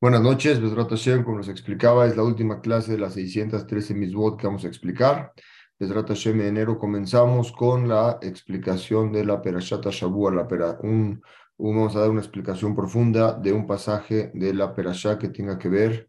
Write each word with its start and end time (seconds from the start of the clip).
Buenas 0.00 0.22
noches, 0.22 0.58
Besrat 0.62 0.88
Hashem, 0.88 1.24
como 1.24 1.36
nos 1.36 1.48
explicaba, 1.50 2.06
es 2.06 2.16
la 2.16 2.22
última 2.22 2.62
clase 2.62 2.92
de 2.92 2.98
las 2.98 3.12
613 3.14 3.92
misbot 3.92 4.40
que 4.40 4.46
vamos 4.46 4.64
a 4.64 4.68
explicar. 4.68 5.34
Besrat 5.78 6.08
Hashem, 6.08 6.40
en 6.40 6.46
enero 6.46 6.78
comenzamos 6.78 7.52
con 7.52 7.86
la 7.86 8.18
explicación 8.22 9.12
de 9.12 9.26
la 9.26 9.42
Perashat 9.42 9.86
Shabua, 9.90 10.32
la 10.32 10.48
pera, 10.48 10.78
un, 10.82 11.22
vamos 11.58 11.94
a 11.96 12.00
dar 12.00 12.10
una 12.10 12.20
explicación 12.20 12.74
profunda 12.74 13.34
de 13.34 13.52
un 13.52 13.66
pasaje 13.66 14.30
de 14.32 14.54
la 14.54 14.74
Perashat 14.74 15.18
que 15.20 15.28
tenga 15.28 15.58
que 15.58 15.68
ver 15.68 16.08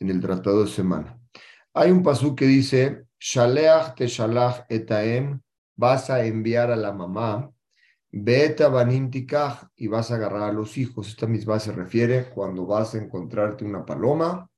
en 0.00 0.10
el 0.10 0.20
tratado 0.20 0.64
de 0.64 0.70
semana. 0.70 1.16
Hay 1.74 1.92
un 1.92 2.02
pasú 2.02 2.34
que 2.34 2.46
dice, 2.46 3.04
Shaleach 3.20 3.94
te 3.94 4.08
shalach 4.08 4.64
etaem, 4.68 5.40
vas 5.76 6.10
a 6.10 6.24
enviar 6.24 6.72
a 6.72 6.76
la 6.76 6.92
mamá 6.92 7.52
Beta 8.10 8.68
banim 8.70 9.10
y 9.76 9.86
vas 9.86 10.10
a 10.10 10.14
agarrar 10.14 10.42
a 10.42 10.52
los 10.52 10.78
hijos. 10.78 11.08
Esta 11.08 11.26
misma 11.26 11.58
se 11.60 11.72
refiere 11.72 12.30
cuando 12.30 12.64
vas 12.64 12.94
a 12.94 12.98
encontrarte 12.98 13.66
una 13.66 13.84
paloma, 13.84 14.50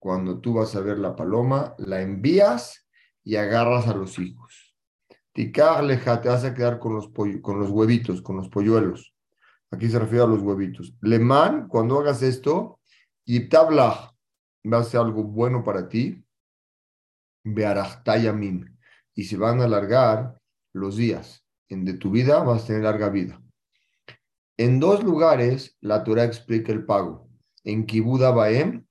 cuando 0.00 0.40
tú 0.40 0.54
vas 0.54 0.74
a 0.74 0.80
ver 0.80 0.98
la 0.98 1.14
paloma, 1.14 1.74
la 1.78 2.02
envías 2.02 2.86
y 3.22 3.36
agarras 3.36 3.86
a 3.86 3.94
los 3.94 4.18
hijos. 4.18 4.74
Tikar 5.32 5.84
leja, 5.84 6.20
te 6.20 6.28
vas 6.28 6.44
a 6.44 6.54
quedar 6.54 6.80
con 6.80 6.94
los, 6.94 7.08
con 7.08 7.60
los 7.60 7.70
huevitos, 7.70 8.20
con 8.20 8.36
los 8.36 8.48
polluelos. 8.48 9.14
Aquí 9.70 9.88
se 9.88 9.98
refiere 9.98 10.24
a 10.24 10.28
los 10.28 10.42
huevitos. 10.42 10.94
Leman, 11.02 11.68
cuando 11.68 12.00
hagas 12.00 12.22
esto, 12.22 12.80
y 13.24 13.48
tabla 13.48 14.12
va 14.64 14.78
a 14.78 14.84
ser 14.84 15.00
algo 15.00 15.22
bueno 15.22 15.62
para 15.62 15.88
ti. 15.88 16.24
Bearachtayamin. 17.44 18.76
Y 19.14 19.24
se 19.24 19.36
van 19.36 19.60
a 19.60 19.64
alargar 19.64 20.40
los 20.72 20.96
días 20.96 21.45
de 21.68 21.94
tu 21.94 22.10
vida 22.10 22.42
vas 22.42 22.64
a 22.64 22.66
tener 22.66 22.82
larga 22.82 23.08
vida. 23.08 23.40
En 24.56 24.80
dos 24.80 25.02
lugares 25.04 25.76
la 25.80 26.04
Torah 26.04 26.24
explica 26.24 26.72
el 26.72 26.84
pago. 26.84 27.28
En 27.64 27.84
Kibuda 27.84 28.30
Baem, 28.30 28.86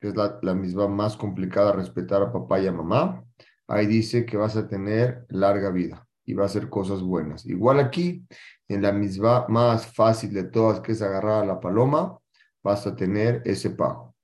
que 0.00 0.08
es 0.08 0.14
la, 0.14 0.54
misma 0.54 0.88
más 0.88 1.16
complicada 1.16 1.72
respetar 1.72 2.22
a 2.22 2.32
papá 2.32 2.60
y 2.60 2.66
a 2.66 2.72
mamá, 2.72 3.24
ahí 3.68 3.86
dice 3.86 4.26
que 4.26 4.36
vas 4.36 4.56
a 4.56 4.68
tener 4.68 5.24
larga 5.28 5.70
vida 5.70 6.06
y 6.24 6.34
va 6.34 6.42
a 6.42 6.46
hacer 6.46 6.68
cosas 6.68 7.00
buenas. 7.00 7.46
Igual 7.46 7.80
aquí, 7.80 8.26
en 8.68 8.82
la 8.82 8.92
misma 8.92 9.46
más 9.48 9.86
fácil 9.86 10.34
de 10.34 10.44
todas, 10.44 10.80
que 10.80 10.92
es 10.92 11.00
agarrar 11.00 11.44
a 11.44 11.46
la 11.46 11.60
paloma, 11.60 12.18
vas 12.62 12.86
a 12.86 12.96
tener 12.96 13.42
ese 13.44 13.70
pago. 13.70 14.14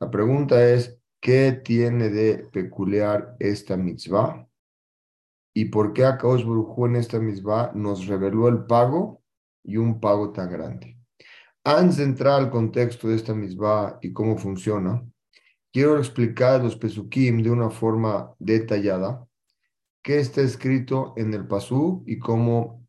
La 0.00 0.10
pregunta 0.10 0.64
es, 0.64 0.98
¿qué 1.20 1.52
tiene 1.52 2.08
de 2.08 2.48
peculiar 2.52 3.36
esta 3.38 3.76
mitzvah? 3.76 4.46
Y 5.54 5.66
por 5.66 5.92
qué 5.92 6.04
Akaosh 6.04 6.44
Baruj 6.44 6.86
en 6.86 6.96
esta 6.96 7.18
misma 7.18 7.70
nos 7.74 8.06
reveló 8.06 8.48
el 8.48 8.64
pago 8.64 9.22
y 9.62 9.76
un 9.76 10.00
pago 10.00 10.32
tan 10.32 10.50
grande. 10.50 10.98
Antes 11.64 11.98
de 11.98 12.04
entrar 12.04 12.40
al 12.40 12.50
contexto 12.50 13.08
de 13.08 13.16
esta 13.16 13.34
misma 13.34 13.98
y 14.02 14.12
cómo 14.12 14.36
funciona, 14.36 15.04
quiero 15.72 15.98
explicar 15.98 16.62
los 16.62 16.76
pesukim 16.76 17.42
de 17.42 17.50
una 17.50 17.70
forma 17.70 18.34
detallada, 18.38 19.26
qué 20.02 20.18
está 20.18 20.40
escrito 20.40 21.14
en 21.16 21.32
el 21.34 21.46
pasú 21.46 22.02
y 22.06 22.18
cómo 22.18 22.82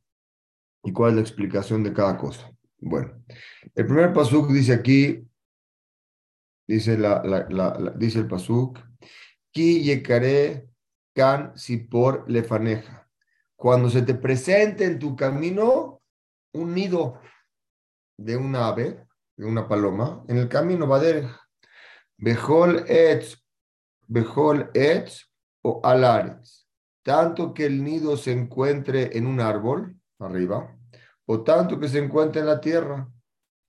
y 0.84 0.92
cuál 0.92 1.12
es 1.12 1.16
la 1.16 1.22
explicación 1.22 1.84
de 1.84 1.94
cada 1.94 2.18
cosa. 2.18 2.52
Bueno, 2.80 3.24
el 3.74 3.86
primer 3.86 4.12
pasuk 4.12 4.52
dice 4.52 4.74
aquí, 4.74 5.26
dice, 6.68 6.98
la, 6.98 7.96
dice 7.98 8.20
el 8.20 8.28
pasuk, 8.28 8.80
Ki 9.52 9.84
yekare 9.84 10.73
Can 11.14 11.54
por 11.90 12.30
Lefaneja. 12.30 13.08
Cuando 13.56 13.90
se 13.90 14.02
te 14.02 14.16
presente 14.16 14.86
en 14.86 15.00
tu 15.00 15.16
camino 15.16 16.02
un 16.54 16.74
nido 16.74 17.20
de 18.18 18.36
un 18.36 18.56
ave, 18.56 19.06
de 19.36 19.46
una 19.46 19.68
paloma, 19.68 20.24
en 20.28 20.38
el 20.38 20.50
camino 20.50 20.88
va 20.88 20.98
a 20.98 21.44
Bejol 22.18 22.86
etz, 22.88 23.44
Bejol 24.08 24.70
etz 24.74 25.30
o 25.62 25.82
alares. 25.84 26.68
Tanto 27.04 27.54
que 27.54 27.66
el 27.66 27.84
nido 27.84 28.16
se 28.18 28.32
encuentre 28.32 29.18
en 29.18 29.28
un 29.28 29.40
árbol, 29.40 29.96
arriba, 30.20 30.78
o 31.26 31.42
tanto 31.44 31.80
que 31.80 31.88
se 31.88 32.00
encuentre 32.00 32.42
en 32.42 32.48
la 32.48 32.62
tierra. 32.62 33.10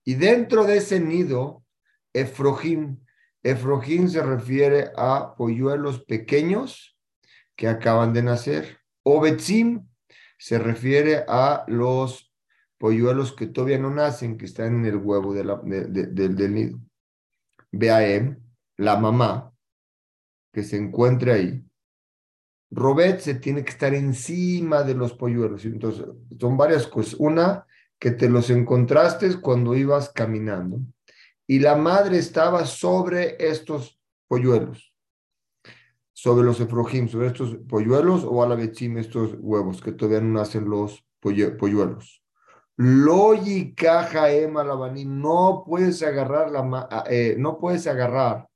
Y 0.05 0.15
dentro 0.15 0.65
de 0.65 0.77
ese 0.77 1.01
nido, 1.01 1.65
Efrojim. 2.13 3.01
Efrojim 3.43 4.09
se 4.09 4.23
refiere 4.23 4.93
a 4.97 5.35
polluelos 5.37 6.05
pequeños 6.05 6.94
que 7.57 7.69
acaban 7.69 8.13
de 8.13 8.23
nacer. 8.23 8.79
Obetzim 9.03 9.87
se 10.39 10.59
refiere 10.59 11.25
a 11.29 11.65
los 11.69 12.33
polluelos 12.79 13.33
que 13.33 13.47
todavía 13.47 13.79
no 13.79 13.91
nacen, 13.91 14.37
que 14.37 14.47
están 14.47 14.75
en 14.77 14.87
el 14.87 14.97
huevo 14.97 15.33
de 15.35 15.45
la, 15.45 15.57
del 15.57 16.55
nido. 16.55 16.79
Beaem, 17.71 18.41
la 18.77 18.97
mamá, 18.97 19.53
que 20.53 20.63
se 20.63 20.77
encuentra 20.77 21.35
ahí. 21.35 21.65
Robet 22.71 23.21
se 23.21 23.35
tiene 23.37 23.65
que 23.65 23.71
estar 23.71 23.95
encima 23.95 24.83
de 24.83 24.95
los 24.95 25.13
polluelos. 25.13 25.65
Entonces, 25.65 26.07
son 26.39 26.57
varias 26.57 26.87
cosas. 26.87 27.15
Una, 27.19 27.67
que 27.99 28.11
te 28.11 28.29
los 28.29 28.51
encontraste 28.51 29.41
cuando 29.41 29.77
ibas 29.77 30.11
caminando. 30.11 30.81
Y 31.47 31.61
la 31.61 31.77
madre 31.77 32.19
estaba 32.19 32.67
sobre 32.67 33.37
estos 33.39 34.01
polluelos 34.27 34.94
sobre 36.15 36.47
los 36.47 36.61
efrojim, 36.61 37.09
sobre 37.09 37.27
estos 37.27 37.57
polluelos, 37.69 38.25
o 38.25 38.43
a 38.43 38.49
la 38.49 38.55
vecina 38.55 39.01
estos 39.01 39.37
huevos 39.41 39.83
que 39.83 39.93
todavía 39.93 40.21
no 40.21 40.39
nacen 40.39 40.71
los 40.71 41.05
polluelos. 41.21 42.23
Loyi 42.77 43.75
caja 43.75 44.33
ema 44.33 44.65
no 44.65 45.63
puedes 45.67 46.03
agarrar 46.03 46.51
la 46.51 47.05
eh, 47.09 47.35
no 47.39 47.59
puedes 47.59 47.87
agarrar, 47.87 48.49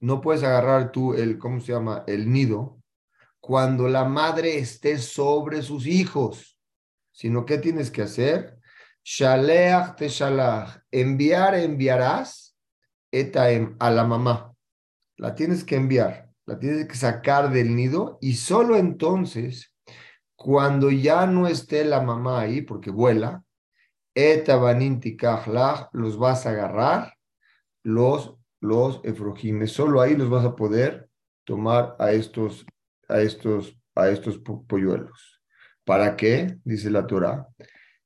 no 0.00 0.20
puedes 0.20 0.42
agarrar 0.42 0.92
tú 0.92 1.14
el, 1.14 1.38
¿cómo 1.38 1.60
se 1.60 1.72
llama? 1.72 2.04
El 2.06 2.32
nido 2.32 2.78
cuando 3.40 3.88
la 3.88 4.04
madre 4.04 4.58
esté 4.58 4.98
sobre 4.98 5.62
sus 5.62 5.86
hijos, 5.86 6.60
sino 7.10 7.44
¿qué 7.44 7.58
tienes 7.58 7.90
que 7.90 8.02
hacer? 8.02 8.56
Shaleach 9.04 9.96
te 9.96 10.08
shalach, 10.08 10.78
enviar 10.92 11.56
enviarás 11.56 12.56
etaem 13.10 13.74
a 13.80 13.90
la 13.90 14.04
mamá 14.04 14.51
la 15.22 15.36
tienes 15.36 15.62
que 15.62 15.76
enviar, 15.76 16.28
la 16.46 16.58
tienes 16.58 16.88
que 16.88 16.96
sacar 16.96 17.52
del 17.52 17.76
nido 17.76 18.18
y 18.20 18.34
solo 18.34 18.74
entonces, 18.74 19.72
cuando 20.34 20.90
ya 20.90 21.28
no 21.28 21.46
esté 21.46 21.84
la 21.84 22.00
mamá 22.00 22.40
ahí, 22.40 22.60
porque 22.60 22.90
vuela, 22.90 23.44
los 25.92 26.18
vas 26.18 26.44
a 26.44 26.50
agarrar, 26.50 27.14
los, 27.84 28.34
los 28.60 29.00
efrojines, 29.04 29.70
solo 29.70 30.00
ahí 30.00 30.16
los 30.16 30.28
vas 30.28 30.44
a 30.44 30.56
poder 30.56 31.08
tomar 31.44 31.94
a 32.00 32.10
estos, 32.10 32.66
a 33.08 33.20
estos, 33.20 33.78
a 33.94 34.08
estos 34.08 34.40
polluelos. 34.66 35.40
¿Para 35.84 36.16
qué? 36.16 36.58
Dice 36.64 36.90
la 36.90 37.06
Torah. 37.06 37.46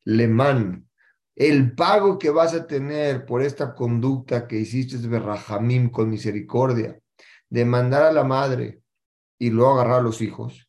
man 0.04 0.86
el 1.34 1.74
pago 1.74 2.18
que 2.18 2.28
vas 2.28 2.52
a 2.52 2.66
tener 2.66 3.24
por 3.24 3.40
esta 3.42 3.74
conducta 3.74 4.46
que 4.46 4.58
hiciste 4.58 4.96
es 4.96 5.06
con 5.90 6.10
misericordia 6.10 6.98
de 7.50 7.64
mandar 7.64 8.02
a 8.02 8.12
la 8.12 8.24
madre 8.24 8.82
y 9.38 9.50
luego 9.50 9.74
agarrar 9.74 10.00
a 10.00 10.02
los 10.02 10.20
hijos, 10.20 10.68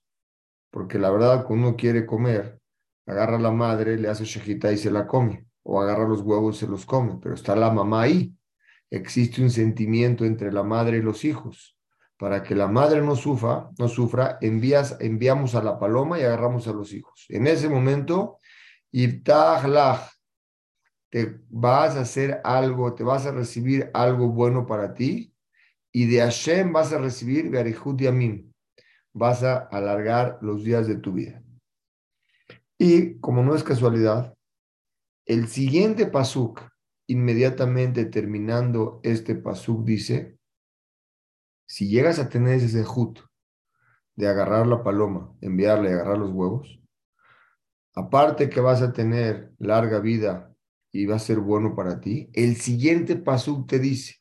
porque 0.72 1.00
la 1.00 1.10
verdad 1.10 1.46
cuando 1.46 1.70
uno 1.70 1.78
quiere 1.78 2.06
comer, 2.06 2.60
agarra 3.06 3.38
a 3.38 3.42
la 3.42 3.52
madre, 3.52 3.98
le 3.98 4.10
hace 4.10 4.26
shejita 4.26 4.72
y 4.72 4.78
se 4.78 4.92
la 4.92 5.08
come, 5.08 5.48
o 5.64 5.82
agarra 5.82 6.08
los 6.08 6.22
huevos 6.22 6.58
y 6.58 6.60
se 6.60 6.68
los 6.68 6.86
come, 6.86 7.20
pero 7.22 7.36
está 7.36 7.56
la 7.56 7.72
mamá 7.72 8.04
ahí. 8.04 8.34
Existe 8.90 9.42
un 9.42 9.50
sentimiento 9.50 10.26
entre 10.26 10.52
la 10.52 10.64
madre 10.64 10.98
y 10.98 11.02
los 11.02 11.26
hijos. 11.26 11.78
Para 12.18 12.42
que 12.42 12.56
la 12.56 12.68
madre 12.68 13.02
no 13.02 13.16
sufra, 13.16 13.70
no 13.78 13.88
sufra, 13.88 14.40
envías, 14.42 14.98
enviamos 15.00 15.54
a 15.56 15.62
la 15.62 15.78
paloma 15.78 16.20
y 16.20 16.24
agarramos 16.24 16.68
a 16.68 16.74
los 16.74 16.92
hijos. 16.94 17.26
En 17.30 17.46
ese 17.46 17.70
momento, 17.70 18.40
te 21.10 21.40
vas 21.50 21.96
a 21.96 22.02
hacer 22.02 22.42
algo, 22.44 22.96
te 22.96 23.04
vas 23.04 23.26
a 23.26 23.32
recibir 23.32 23.92
algo 23.94 24.30
bueno 24.30 24.66
para 24.66 24.94
ti, 24.94 25.34
y 25.98 26.06
de 26.06 26.20
Hashem 26.20 26.74
vas 26.74 26.94
a 26.94 27.00
recibir 27.00 27.50
Garihud 27.50 28.00
Yamim. 28.00 28.54
Vas 29.14 29.42
a 29.42 29.58
alargar 29.58 30.38
los 30.44 30.64
días 30.64 30.86
de 30.86 30.98
tu 30.98 31.14
vida. 31.14 31.42
Y 32.78 33.18
como 33.20 33.42
no 33.42 33.56
es 33.56 33.64
casualidad, 33.64 34.38
el 35.26 35.48
siguiente 35.48 36.06
pasuk, 36.06 36.62
inmediatamente 37.08 38.06
terminando 38.06 39.00
este 39.02 39.34
pasuk, 39.34 39.86
dice: 39.86 40.38
si 41.68 41.90
llegas 41.90 42.20
a 42.20 42.30
tener 42.30 42.58
ese 42.58 42.70
zehut 42.70 43.22
de 44.16 44.28
agarrar 44.28 44.68
la 44.68 44.84
paloma, 44.84 45.36
enviarle 45.42 45.90
y 45.90 45.94
agarrar 45.94 46.20
los 46.20 46.30
huevos, 46.30 46.80
aparte 47.96 48.52
que 48.52 48.60
vas 48.60 48.84
a 48.84 48.94
tener 48.94 49.52
larga 49.58 50.00
vida 50.00 50.54
y 50.92 51.08
va 51.08 51.16
a 51.16 51.20
ser 51.20 51.40
bueno 51.40 51.76
para 51.76 52.00
ti, 52.00 52.30
el 52.34 52.56
siguiente 52.56 53.16
pasuk 53.16 53.68
te 53.68 53.80
dice: 53.80 54.18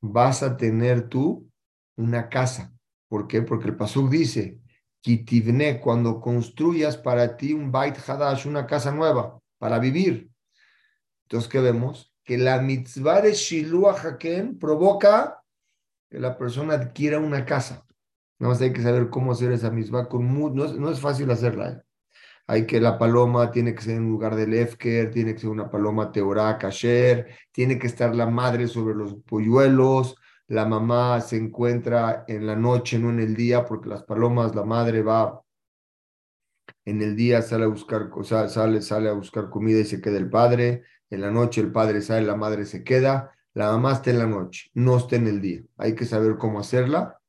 vas 0.00 0.42
a 0.42 0.56
tener 0.56 1.08
tú 1.08 1.50
una 1.96 2.28
casa. 2.28 2.72
¿Por 3.08 3.26
qué? 3.26 3.42
Porque 3.42 3.68
el 3.68 3.76
Pasuk 3.76 4.08
dice, 4.08 4.60
Kitivne, 5.02 5.80
cuando 5.80 6.20
construyas 6.20 6.96
para 6.96 7.36
ti 7.36 7.52
un 7.52 7.72
Bait 7.72 7.96
Hadash, 7.96 8.46
una 8.46 8.66
casa 8.66 8.92
nueva 8.92 9.38
para 9.58 9.78
vivir. 9.78 10.30
Entonces, 11.24 11.48
¿qué 11.50 11.60
vemos? 11.60 12.12
Que 12.24 12.38
la 12.38 12.60
mitzvah 12.60 13.22
de 13.22 13.32
Shiluah 13.32 13.94
Hakem 13.94 14.58
provoca 14.58 15.42
que 16.10 16.18
la 16.18 16.36
persona 16.36 16.74
adquiera 16.74 17.18
una 17.18 17.44
casa. 17.44 17.86
Nada 18.38 18.54
más 18.54 18.60
hay 18.62 18.72
que 18.72 18.82
saber 18.82 19.10
cómo 19.10 19.32
hacer 19.32 19.52
esa 19.52 19.70
mitzvah. 19.70 20.08
Con 20.08 20.54
no, 20.54 20.64
es, 20.64 20.72
no 20.72 20.90
es 20.90 21.00
fácil 21.00 21.30
hacerla. 21.30 21.70
¿eh? 21.70 21.82
Hay 22.50 22.66
que 22.66 22.80
la 22.80 22.98
paloma 22.98 23.52
tiene 23.52 23.76
que 23.76 23.82
ser 23.82 23.98
en 23.98 24.08
lugar 24.08 24.34
del 24.34 24.54
Efker, 24.54 25.12
tiene 25.12 25.34
que 25.34 25.38
ser 25.38 25.50
una 25.50 25.70
paloma 25.70 26.10
teorá, 26.10 26.58
kasher, 26.58 27.28
tiene 27.52 27.78
que 27.78 27.86
estar 27.86 28.12
la 28.12 28.26
madre 28.26 28.66
sobre 28.66 28.96
los 28.96 29.14
polluelos, 29.22 30.16
la 30.48 30.66
mamá 30.66 31.20
se 31.20 31.36
encuentra 31.36 32.24
en 32.26 32.48
la 32.48 32.56
noche, 32.56 32.98
no 32.98 33.10
en 33.10 33.20
el 33.20 33.36
día, 33.36 33.64
porque 33.64 33.88
las 33.88 34.02
palomas, 34.02 34.52
la 34.56 34.64
madre 34.64 35.00
va 35.00 35.40
en 36.84 37.00
el 37.02 37.14
día, 37.14 37.40
sale 37.40 37.66
a 37.66 37.68
buscar, 37.68 38.10
sale, 38.24 38.82
sale 38.82 39.08
a 39.08 39.12
buscar 39.12 39.48
comida 39.48 39.78
y 39.78 39.84
se 39.84 40.00
queda 40.00 40.18
el 40.18 40.28
padre, 40.28 40.82
en 41.08 41.20
la 41.20 41.30
noche 41.30 41.60
el 41.60 41.70
padre 41.70 42.02
sale, 42.02 42.26
la 42.26 42.34
madre 42.34 42.64
se 42.64 42.82
queda, 42.82 43.30
la 43.54 43.70
mamá 43.70 43.92
está 43.92 44.10
en 44.10 44.18
la 44.18 44.26
noche, 44.26 44.72
no 44.74 44.96
está 44.96 45.14
en 45.14 45.28
el 45.28 45.40
día. 45.40 45.62
Hay 45.76 45.94
que 45.94 46.04
saber 46.04 46.36
cómo 46.36 46.58
hacerla. 46.58 47.19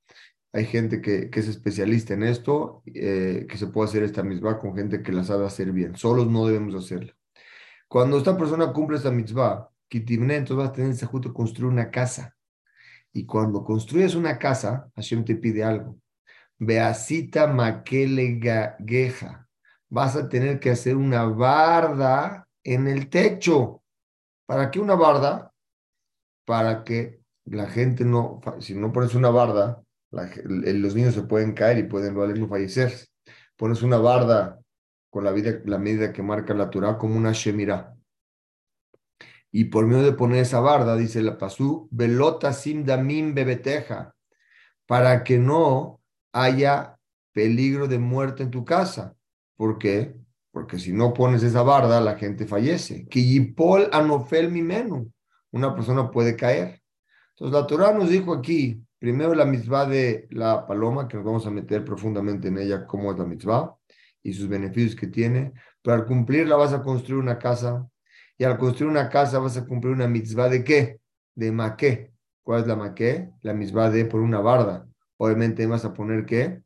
Hay 0.53 0.65
gente 0.65 1.01
que, 1.01 1.29
es 1.31 1.47
especialista 1.47 2.13
en 2.13 2.23
esto, 2.23 2.83
eh, 2.85 3.45
que 3.49 3.57
se 3.57 3.67
puede 3.67 3.89
hacer 3.89 4.03
esta 4.03 4.23
mitzvah 4.23 4.59
con 4.59 4.75
gente 4.75 5.01
que 5.01 5.13
la 5.13 5.23
sabe 5.23 5.45
hacer 5.45 5.71
bien. 5.71 5.95
Solos 5.95 6.27
no 6.27 6.45
debemos 6.45 6.75
hacerla. 6.75 7.15
Cuando 7.87 8.17
esta 8.17 8.37
persona 8.37 8.71
cumple 8.73 8.97
esta 8.97 9.11
mitzvah, 9.11 9.69
entonces 9.89 10.57
va 10.57 10.65
a 10.65 10.71
tener 10.71 10.95
justo 11.05 11.33
construir 11.33 11.71
una 11.71 11.89
casa. 11.89 12.35
Y 13.13 13.25
cuando 13.25 13.63
construyes 13.63 14.15
una 14.15 14.37
casa, 14.37 14.89
Hashem 14.95 15.25
te 15.25 15.35
pide 15.35 15.63
algo. 15.63 15.97
Beasita 16.57 17.47
makele 17.47 18.39
geja. 18.85 19.47
Vas 19.89 20.15
a 20.15 20.29
tener 20.29 20.59
que 20.59 20.69
hacer 20.69 20.95
una 20.95 21.25
barda 21.25 22.47
en 22.63 22.87
el 22.87 23.09
techo. 23.09 23.83
¿Para 24.45 24.71
qué 24.71 24.79
una 24.79 24.95
barda? 24.95 25.53
Para 26.45 26.83
que 26.83 27.21
la 27.45 27.67
gente 27.67 28.05
no, 28.05 28.39
si 28.59 28.75
no 28.75 28.93
pones 28.93 29.15
una 29.15 29.29
barda, 29.29 29.83
los 30.11 30.95
niños 30.95 31.13
se 31.13 31.23
pueden 31.23 31.53
caer 31.53 31.77
y 31.79 31.83
pueden 31.83 32.13
no 32.13 32.47
fallecer. 32.47 32.93
Pones 33.55 33.81
una 33.81 33.97
barda 33.97 34.59
con 35.09 35.23
la, 35.23 35.31
vida, 35.31 35.59
la 35.65 35.77
medida 35.77 36.11
que 36.11 36.23
marca 36.23 36.53
la 36.53 36.69
Torah 36.69 36.97
como 36.97 37.15
una 37.15 37.31
shemira. 37.31 37.95
Y 39.51 39.65
por 39.65 39.85
medio 39.85 40.03
de 40.03 40.13
poner 40.13 40.39
esa 40.39 40.59
barda, 40.61 40.95
dice 40.95 41.21
la 41.21 41.37
pasú, 41.37 41.87
velota 41.91 42.53
sim 42.53 42.85
damim 42.85 43.33
bebeteja, 43.33 44.15
para 44.85 45.23
que 45.23 45.37
no 45.37 46.01
haya 46.31 46.97
peligro 47.33 47.87
de 47.87 47.99
muerte 47.99 48.43
en 48.43 48.51
tu 48.51 48.63
casa. 48.63 49.15
¿Por 49.57 49.77
qué? 49.77 50.15
Porque 50.51 50.79
si 50.79 50.91
no 50.93 51.13
pones 51.13 51.43
esa 51.43 51.63
barda, 51.63 52.01
la 52.01 52.17
gente 52.17 52.45
fallece. 52.45 53.07
Que 53.07 53.21
yipol 53.23 53.89
anofel 53.91 54.51
mi 54.51 54.61
menú. 54.61 55.11
Una 55.51 55.73
persona 55.75 56.09
puede 56.09 56.35
caer. 56.35 56.81
Entonces 57.31 57.59
la 57.59 57.67
Torah 57.67 57.93
nos 57.93 58.09
dijo 58.09 58.33
aquí, 58.33 58.81
primero 59.01 59.33
la 59.33 59.45
mitzvah 59.45 59.87
de 59.87 60.27
la 60.29 60.67
paloma, 60.67 61.07
que 61.07 61.17
nos 61.17 61.25
vamos 61.25 61.47
a 61.47 61.49
meter 61.49 61.83
profundamente 61.83 62.49
en 62.49 62.59
ella, 62.59 62.85
cómo 62.85 63.11
es 63.11 63.17
la 63.17 63.25
mitzvah 63.25 63.75
y 64.21 64.31
sus 64.31 64.47
beneficios 64.47 64.95
que 64.95 65.07
tiene. 65.07 65.53
Pero 65.81 65.95
al 65.95 66.05
cumplirla 66.05 66.55
vas 66.55 66.71
a 66.71 66.83
construir 66.83 67.19
una 67.19 67.39
casa 67.39 67.89
y 68.37 68.43
al 68.43 68.59
construir 68.59 68.91
una 68.91 69.09
casa 69.09 69.39
vas 69.39 69.57
a 69.57 69.65
cumplir 69.65 69.95
una 69.95 70.07
mitzvah 70.07 70.49
de 70.49 70.63
qué? 70.63 70.99
De 71.33 71.51
maqué. 71.51 72.11
¿Cuál 72.43 72.61
es 72.61 72.67
la 72.67 72.75
maqué? 72.75 73.31
La 73.41 73.55
mitzvah 73.55 73.89
de 73.89 74.05
por 74.05 74.21
una 74.21 74.39
barda. 74.39 74.87
Obviamente 75.17 75.65
vas 75.65 75.83
a 75.83 75.95
poner 75.95 76.23
qué? 76.23 76.61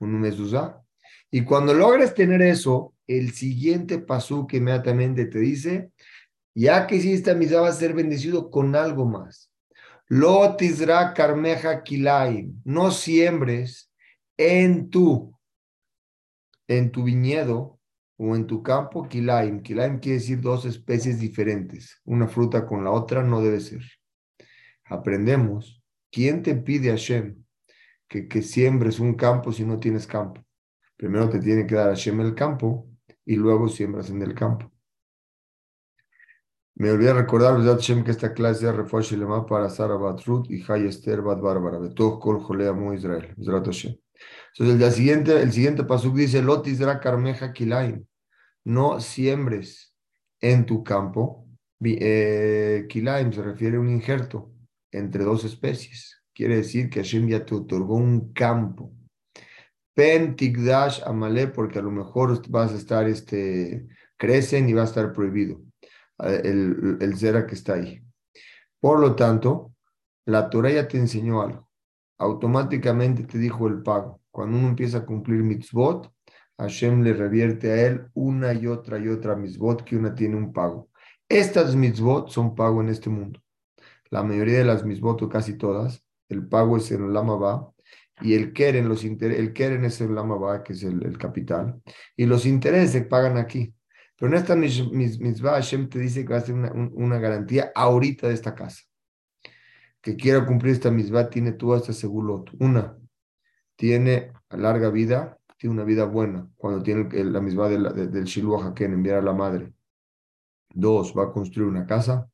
Un 0.00 0.20
mezuzá. 0.20 0.82
Y 1.30 1.44
cuando 1.44 1.72
logres 1.72 2.14
tener 2.14 2.42
eso, 2.42 2.94
el 3.06 3.30
siguiente 3.30 4.00
paso 4.00 4.48
que 4.48 4.56
inmediatamente 4.56 5.26
te 5.26 5.38
dice, 5.38 5.92
ya 6.52 6.88
que 6.88 6.96
hiciste 6.96 7.32
mitzvah 7.36 7.60
vas 7.60 7.76
a 7.76 7.78
ser 7.78 7.94
bendecido 7.94 8.50
con 8.50 8.74
algo 8.74 9.06
más. 9.06 9.52
Lo 10.08 10.54
tizra 10.56 11.12
carmeja 11.14 11.82
kilaim. 11.82 12.60
No 12.64 12.90
siembres 12.90 13.92
en 14.36 14.88
tu, 14.88 15.36
en 16.68 16.92
tu 16.92 17.02
viñedo 17.04 17.80
o 18.16 18.36
en 18.36 18.46
tu 18.46 18.62
campo, 18.62 19.08
kilaim. 19.08 19.62
Kilaim 19.62 19.98
quiere 19.98 20.18
decir 20.18 20.40
dos 20.40 20.64
especies 20.64 21.18
diferentes. 21.18 22.00
Una 22.04 22.28
fruta 22.28 22.66
con 22.66 22.84
la 22.84 22.92
otra 22.92 23.22
no 23.22 23.42
debe 23.42 23.60
ser. 23.60 23.82
Aprendemos. 24.84 25.82
¿Quién 26.12 26.42
te 26.42 26.54
pide 26.54 26.90
Hashem 26.90 27.42
que, 28.08 28.28
que 28.28 28.42
siembres 28.42 29.00
un 29.00 29.14
campo 29.14 29.52
si 29.52 29.64
no 29.64 29.78
tienes 29.78 30.06
campo? 30.06 30.40
Primero 30.96 31.28
te 31.28 31.40
tiene 31.40 31.66
que 31.66 31.74
dar 31.74 31.88
Hashem 31.88 32.20
el 32.20 32.34
campo 32.34 32.88
y 33.24 33.34
luego 33.34 33.68
siembras 33.68 34.08
en 34.10 34.22
el 34.22 34.34
campo. 34.34 34.72
Me 36.78 36.90
olvidé 36.90 37.14
recordar, 37.14 37.56
que 38.04 38.10
esta 38.10 38.34
clase 38.34 38.68
es 38.68 38.76
refuerzo 38.76 39.46
para 39.46 39.70
Sara 39.70 39.94
Batrut 39.94 40.50
y 40.50 40.62
Hay 40.68 40.86
Esther 40.86 41.22
Bat 41.22 41.40
Bárbara. 41.40 41.78
Beto 41.78 42.18
Kol 42.18 42.38
Jolea 42.38 42.74
Mu 42.74 42.92
Israel. 42.92 43.34
Entonces, 43.34 43.98
el 44.58 44.92
siguiente, 44.92 45.40
el 45.40 45.52
siguiente 45.52 45.84
pasuk 45.84 46.14
dice, 46.14 46.42
Lotisra 46.42 47.00
Carmeja 47.00 47.54
Kilaim, 47.54 48.04
no 48.64 49.00
siembres 49.00 49.94
en 50.38 50.66
tu 50.66 50.84
campo. 50.84 51.48
Eh, 51.82 52.84
kilaim 52.90 53.32
se 53.32 53.42
refiere 53.42 53.78
a 53.78 53.80
un 53.80 53.88
injerto 53.88 54.52
entre 54.92 55.24
dos 55.24 55.44
especies. 55.44 56.22
Quiere 56.34 56.56
decir 56.56 56.90
que 56.90 57.00
Hashem 57.00 57.26
ya 57.26 57.42
te 57.42 57.54
otorgó 57.54 57.96
un 57.96 58.34
campo. 58.34 58.92
Pen 59.94 60.36
Tigdash 60.36 61.00
Amale, 61.06 61.46
porque 61.46 61.78
a 61.78 61.82
lo 61.82 61.90
mejor 61.90 62.46
vas 62.50 62.72
a 62.72 62.76
estar, 62.76 63.08
este, 63.08 63.86
crecen 64.18 64.68
y 64.68 64.74
va 64.74 64.82
a 64.82 64.84
estar 64.84 65.10
prohibido 65.14 65.65
el, 66.18 66.98
el 67.00 67.16
zera 67.16 67.46
que 67.46 67.54
está 67.54 67.74
ahí. 67.74 68.02
Por 68.80 69.00
lo 69.00 69.14
tanto, 69.14 69.72
la 70.26 70.50
Torah 70.50 70.70
ya 70.70 70.88
te 70.88 70.98
enseñó 70.98 71.42
algo. 71.42 71.68
Automáticamente 72.18 73.24
te 73.24 73.38
dijo 73.38 73.66
el 73.68 73.82
pago. 73.82 74.20
Cuando 74.30 74.58
uno 74.58 74.68
empieza 74.68 74.98
a 74.98 75.06
cumplir 75.06 75.42
mitzvot, 75.42 76.12
Hashem 76.58 77.02
le 77.02 77.12
revierte 77.12 77.70
a 77.70 77.86
él 77.86 78.08
una 78.14 78.54
y 78.54 78.66
otra 78.66 78.98
y 78.98 79.08
otra 79.08 79.36
mitzvot 79.36 79.84
que 79.84 79.96
una 79.96 80.14
tiene 80.14 80.36
un 80.36 80.52
pago. 80.52 80.88
Estas 81.28 81.74
mitzvot 81.74 82.30
son 82.30 82.54
pago 82.54 82.80
en 82.80 82.88
este 82.88 83.10
mundo. 83.10 83.42
La 84.10 84.22
mayoría 84.22 84.58
de 84.58 84.64
las 84.64 84.84
mitzvot, 84.84 85.20
o 85.22 85.28
casi 85.28 85.58
todas, 85.58 86.04
el 86.28 86.46
pago 86.46 86.76
es 86.76 86.90
en 86.92 87.04
el 87.04 87.12
Lama 87.12 87.72
y 88.20 88.34
el 88.34 88.52
keren, 88.52 88.88
los 88.88 89.04
el 89.04 89.52
keren 89.52 89.84
es 89.84 90.00
el 90.00 90.14
Lama 90.14 90.62
que 90.62 90.72
es 90.72 90.82
el, 90.82 91.18
capital, 91.18 91.82
y 92.16 92.24
los 92.24 92.46
intereses 92.46 92.92
se 92.92 93.02
pagan 93.02 93.36
aquí. 93.36 93.74
Pero 94.16 94.32
en 94.32 94.38
esta 94.38 94.56
mitzvah 94.56 95.52
Hashem 95.52 95.88
te 95.88 95.98
dice 95.98 96.24
que 96.24 96.32
va 96.32 96.38
a 96.38 96.42
ser 96.42 96.54
una, 96.54 97.18
garantía 97.18 97.70
ahorita 97.74 98.28
de 98.28 98.34
esta 98.34 98.54
casa. 98.54 98.82
Que 100.00 100.16
quiera 100.16 100.46
cumplir 100.46 100.72
esta 100.72 100.90
mitzvah 100.90 101.28
tiene 101.28 101.52
todas 101.52 101.82
estas 101.82 101.96
segulot. 101.96 102.50
Una, 102.58 102.96
tiene 103.76 104.32
larga 104.50 104.90
vida, 104.90 105.38
tiene 105.58 105.74
una 105.74 105.84
vida 105.84 106.04
buena, 106.04 106.48
cuando 106.56 106.82
tiene 106.82 107.08
la 107.24 107.40
misma 107.40 107.68
del 107.68 108.24
Shiluah 108.24 108.68
Haken, 108.68 108.94
enviar 108.94 109.18
a 109.18 109.22
la 109.22 109.34
madre. 109.34 109.72
Dos, 110.72 111.14
va 111.16 111.24
a 111.24 111.32
construir 111.32 111.68
una 111.68 111.86
casa 111.86 112.30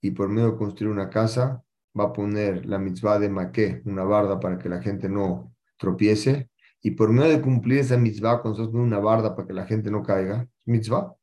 y 0.00 0.10
por 0.10 0.28
medio 0.28 0.52
de 0.52 0.56
construir 0.56 0.92
una 0.92 1.10
casa 1.10 1.62
va 1.98 2.04
a 2.04 2.12
poner 2.12 2.66
la 2.66 2.78
mitzvah 2.78 3.18
de 3.18 3.28
maqué, 3.28 3.82
una 3.84 4.04
barda 4.04 4.38
para 4.38 4.58
que 4.58 4.68
la 4.68 4.82
gente 4.82 5.08
no 5.08 5.54
tropiece. 5.76 6.50
Y 6.82 6.92
por 6.92 7.10
medio 7.10 7.32
de 7.32 7.42
cumplir 7.42 7.80
esa 7.80 7.96
mitzvah, 7.96 8.42
estás 8.44 8.68
una 8.68 8.98
barda 8.98 9.34
para 9.34 9.48
que 9.48 9.54
la 9.54 9.66
gente 9.66 9.90
no 9.90 10.02
caiga, 10.02 10.48
mitzvah. 10.64 11.14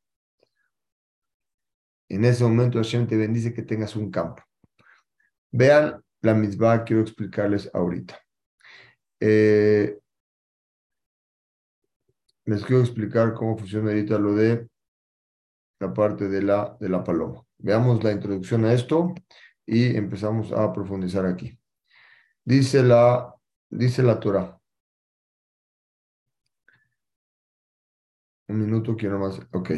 En 2.08 2.24
ese 2.24 2.44
momento 2.44 2.78
Hashem 2.78 3.06
te 3.06 3.16
bendice 3.16 3.54
que 3.54 3.62
tengas 3.62 3.96
un 3.96 4.10
campo. 4.10 4.42
Vean 5.50 6.02
la 6.20 6.34
mitzvah, 6.34 6.84
quiero 6.84 7.02
explicarles 7.02 7.70
ahorita. 7.72 8.18
Eh, 9.20 9.98
les 12.46 12.64
quiero 12.64 12.82
explicar 12.82 13.32
cómo 13.34 13.56
funciona 13.56 13.90
ahorita 13.90 14.18
lo 14.18 14.34
de 14.34 14.68
la 15.80 15.92
parte 15.94 16.28
de 16.28 16.42
la, 16.42 16.76
de 16.78 16.88
la 16.88 17.02
paloma. 17.02 17.42
Veamos 17.58 18.02
la 18.04 18.12
introducción 18.12 18.64
a 18.64 18.72
esto 18.72 19.14
y 19.66 19.96
empezamos 19.96 20.52
a 20.52 20.72
profundizar 20.72 21.24
aquí. 21.26 21.58
Dice 22.44 22.82
la, 22.82 23.34
dice 23.70 24.02
la 24.02 24.20
Torah. 24.20 24.60
Un 28.48 28.58
minuto, 28.58 28.94
quiero 28.96 29.18
más. 29.18 29.40
Ok. 29.52 29.70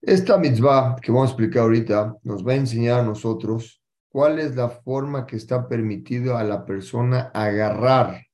Esta 0.00 0.36
mitzvah 0.36 0.96
que 1.00 1.12
vamos 1.12 1.28
a 1.28 1.32
explicar 1.32 1.62
ahorita 1.62 2.18
nos 2.24 2.46
va 2.46 2.52
a 2.52 2.56
enseñar 2.56 3.00
a 3.00 3.04
nosotros 3.04 3.82
cuál 4.08 4.38
es 4.38 4.56
la 4.56 4.68
forma 4.68 5.26
que 5.26 5.36
está 5.36 5.68
permitido 5.68 6.36
a 6.36 6.44
la 6.44 6.66
persona 6.66 7.30
agarrar 7.32 8.26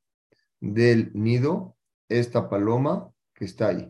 del 0.61 1.13
nido 1.15 1.77
esta 2.09 2.49
paloma 2.49 3.11
que 3.35 3.45
está 3.45 3.69
ahí. 3.69 3.89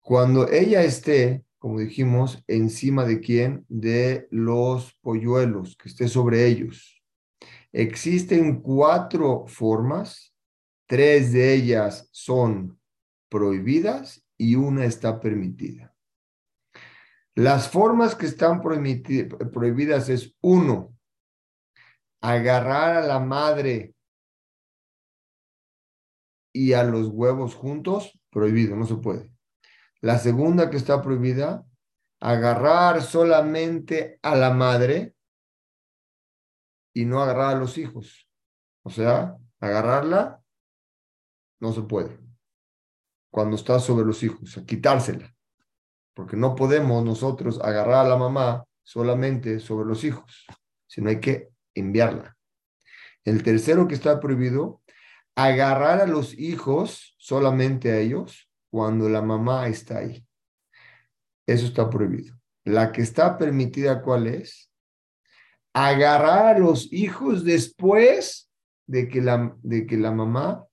Cuando 0.00 0.48
ella 0.48 0.82
esté, 0.82 1.44
como 1.58 1.78
dijimos, 1.78 2.42
encima 2.48 3.04
de 3.04 3.20
quién? 3.20 3.64
De 3.68 4.26
los 4.30 4.94
polluelos, 5.00 5.76
que 5.76 5.88
esté 5.88 6.08
sobre 6.08 6.46
ellos. 6.46 7.00
Existen 7.72 8.60
cuatro 8.60 9.44
formas, 9.46 10.31
tres 10.92 11.32
de 11.32 11.54
ellas 11.54 12.06
son 12.12 12.78
prohibidas 13.30 14.28
y 14.36 14.56
una 14.56 14.84
está 14.84 15.20
permitida. 15.20 15.96
Las 17.34 17.70
formas 17.70 18.14
que 18.14 18.26
están 18.26 18.60
prohibidas 18.60 20.10
es 20.10 20.36
uno, 20.42 20.94
agarrar 22.20 22.98
a 22.98 23.06
la 23.06 23.20
madre 23.20 23.94
y 26.52 26.74
a 26.74 26.84
los 26.84 27.08
huevos 27.08 27.54
juntos, 27.54 28.20
prohibido, 28.28 28.76
no 28.76 28.84
se 28.84 28.96
puede. 28.96 29.32
La 30.02 30.18
segunda 30.18 30.68
que 30.68 30.76
está 30.76 31.00
prohibida, 31.00 31.64
agarrar 32.20 33.00
solamente 33.00 34.18
a 34.20 34.36
la 34.36 34.52
madre 34.52 35.16
y 36.94 37.06
no 37.06 37.22
agarrar 37.22 37.56
a 37.56 37.58
los 37.58 37.78
hijos. 37.78 38.28
O 38.82 38.90
sea, 38.90 39.38
agarrarla 39.58 40.41
no 41.62 41.72
se 41.72 41.82
puede. 41.82 42.18
Cuando 43.30 43.56
está 43.56 43.78
sobre 43.78 44.04
los 44.04 44.22
hijos, 44.24 44.60
quitársela. 44.66 45.32
Porque 46.12 46.36
no 46.36 46.56
podemos 46.56 47.04
nosotros 47.04 47.60
agarrar 47.62 48.04
a 48.04 48.08
la 48.08 48.16
mamá 48.16 48.64
solamente 48.82 49.60
sobre 49.60 49.86
los 49.86 50.02
hijos, 50.02 50.44
sino 50.88 51.08
hay 51.08 51.20
que 51.20 51.50
enviarla. 51.74 52.36
El 53.24 53.44
tercero 53.44 53.86
que 53.86 53.94
está 53.94 54.18
prohibido, 54.18 54.82
agarrar 55.36 56.00
a 56.00 56.06
los 56.06 56.36
hijos 56.36 57.14
solamente 57.16 57.92
a 57.92 57.98
ellos 57.98 58.50
cuando 58.68 59.08
la 59.08 59.22
mamá 59.22 59.68
está 59.68 59.98
ahí. 59.98 60.26
Eso 61.46 61.66
está 61.66 61.88
prohibido. 61.88 62.36
La 62.64 62.90
que 62.90 63.02
está 63.02 63.38
permitida, 63.38 64.02
¿cuál 64.02 64.26
es? 64.26 64.70
Agarrar 65.72 66.56
a 66.56 66.58
los 66.58 66.92
hijos 66.92 67.44
después 67.44 68.50
de 68.86 69.08
que 69.08 69.22
la, 69.22 69.56
de 69.62 69.86
que 69.86 69.96
la 69.96 70.10
mamá 70.10 70.66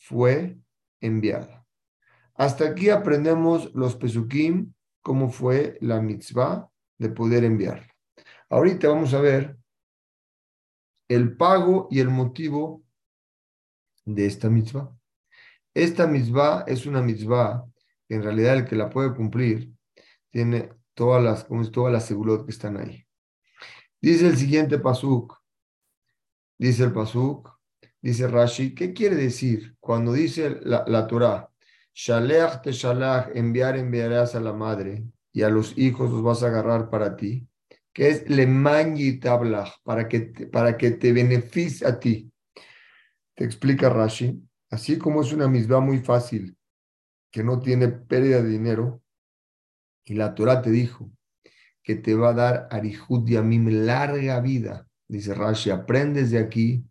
fue 0.00 0.58
enviada. 1.00 1.66
Hasta 2.34 2.64
aquí 2.64 2.88
aprendemos 2.88 3.72
los 3.74 3.96
pesukim, 3.96 4.72
cómo 5.02 5.30
fue 5.30 5.76
la 5.80 6.00
mitzvah 6.00 6.68
de 6.98 7.10
poder 7.10 7.44
enviar. 7.44 7.86
Ahorita 8.48 8.88
vamos 8.88 9.14
a 9.14 9.20
ver 9.20 9.56
el 11.08 11.36
pago 11.36 11.86
y 11.90 12.00
el 12.00 12.08
motivo 12.08 12.82
de 14.04 14.26
esta 14.26 14.48
mitzvah. 14.48 14.90
Esta 15.74 16.06
mitzvah 16.06 16.64
es 16.66 16.86
una 16.86 17.02
mitzvah 17.02 17.64
que 18.08 18.14
en 18.14 18.22
realidad 18.22 18.56
el 18.56 18.64
que 18.64 18.76
la 18.76 18.88
puede 18.88 19.14
cumplir 19.14 19.70
tiene 20.30 20.70
todas 20.94 21.22
las, 21.22 21.44
como 21.44 21.62
es, 21.62 21.70
todas 21.70 21.92
las 21.92 22.06
seguridad 22.06 22.44
que 22.44 22.52
están 22.52 22.76
ahí. 22.76 23.06
Dice 24.00 24.26
el 24.26 24.36
siguiente 24.36 24.78
pasuk, 24.78 25.36
dice 26.58 26.84
el 26.84 26.92
pasuk, 26.92 27.59
dice 28.00 28.28
Rashi, 28.28 28.74
¿qué 28.74 28.92
quiere 28.92 29.16
decir 29.16 29.76
cuando 29.80 30.12
dice 30.12 30.58
la, 30.62 30.84
la 30.86 31.06
Torah? 31.06 31.50
Shalech 31.94 32.62
te 32.62 32.72
shalach, 32.72 33.30
enviar 33.34 33.76
enviarás 33.76 34.34
a 34.34 34.40
la 34.40 34.52
madre 34.52 35.04
y 35.32 35.42
a 35.42 35.48
los 35.48 35.76
hijos 35.76 36.10
los 36.10 36.22
vas 36.22 36.42
a 36.42 36.46
agarrar 36.46 36.90
para 36.90 37.16
ti 37.16 37.46
que 37.92 38.08
es 38.08 38.28
le 38.28 38.46
tablach, 39.20 39.72
para 39.82 40.08
que, 40.08 40.20
te, 40.20 40.46
para 40.46 40.76
que 40.76 40.92
te 40.92 41.12
beneficie 41.12 41.86
a 41.86 41.98
ti. 41.98 42.32
Te 43.34 43.44
explica 43.44 43.88
Rashi, 43.88 44.40
así 44.70 44.98
como 44.98 45.22
es 45.22 45.32
una 45.32 45.48
misma 45.48 45.80
muy 45.80 45.98
fácil, 45.98 46.56
que 47.30 47.42
no 47.42 47.60
tiene 47.60 47.88
pérdida 47.88 48.42
de 48.42 48.48
dinero, 48.48 49.02
y 50.04 50.14
la 50.14 50.34
Torah 50.34 50.62
te 50.62 50.70
dijo 50.70 51.10
que 51.82 51.96
te 51.96 52.14
va 52.14 52.30
a 52.30 52.34
dar 52.34 52.68
arihud 52.70 53.26
yamim, 53.26 53.84
larga 53.84 54.40
vida, 54.40 54.88
dice 55.08 55.34
Rashi, 55.34 55.70
aprendes 55.70 56.30
de 56.30 56.38
aquí 56.38 56.84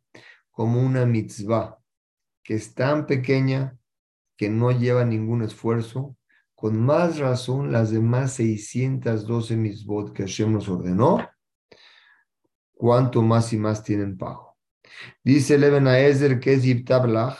como 0.59 0.81
una 0.81 1.05
mitzvah, 1.05 1.79
que 2.43 2.55
es 2.55 2.73
tan 2.73 3.07
pequeña 3.07 3.79
que 4.35 4.49
no 4.49 4.71
lleva 4.71 5.05
ningún 5.05 5.41
esfuerzo, 5.41 6.17
con 6.53 6.77
más 6.81 7.17
razón 7.17 7.71
las 7.71 7.91
demás 7.91 8.33
612 8.33 9.55
misbot 9.55 10.11
que 10.11 10.23
Hashem 10.23 10.51
nos 10.51 10.67
ordenó, 10.67 11.29
cuanto 12.73 13.21
más 13.21 13.53
y 13.53 13.57
más 13.57 13.85
tienen 13.85 14.17
pago. 14.17 14.57
Dice 15.23 15.57
Leven 15.57 15.87
Ezer 15.87 16.41
que 16.41 16.55
es 16.55 16.63
Yiptablach, 16.63 17.37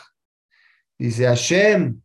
dice 0.97 1.25
Hashem 1.25 2.01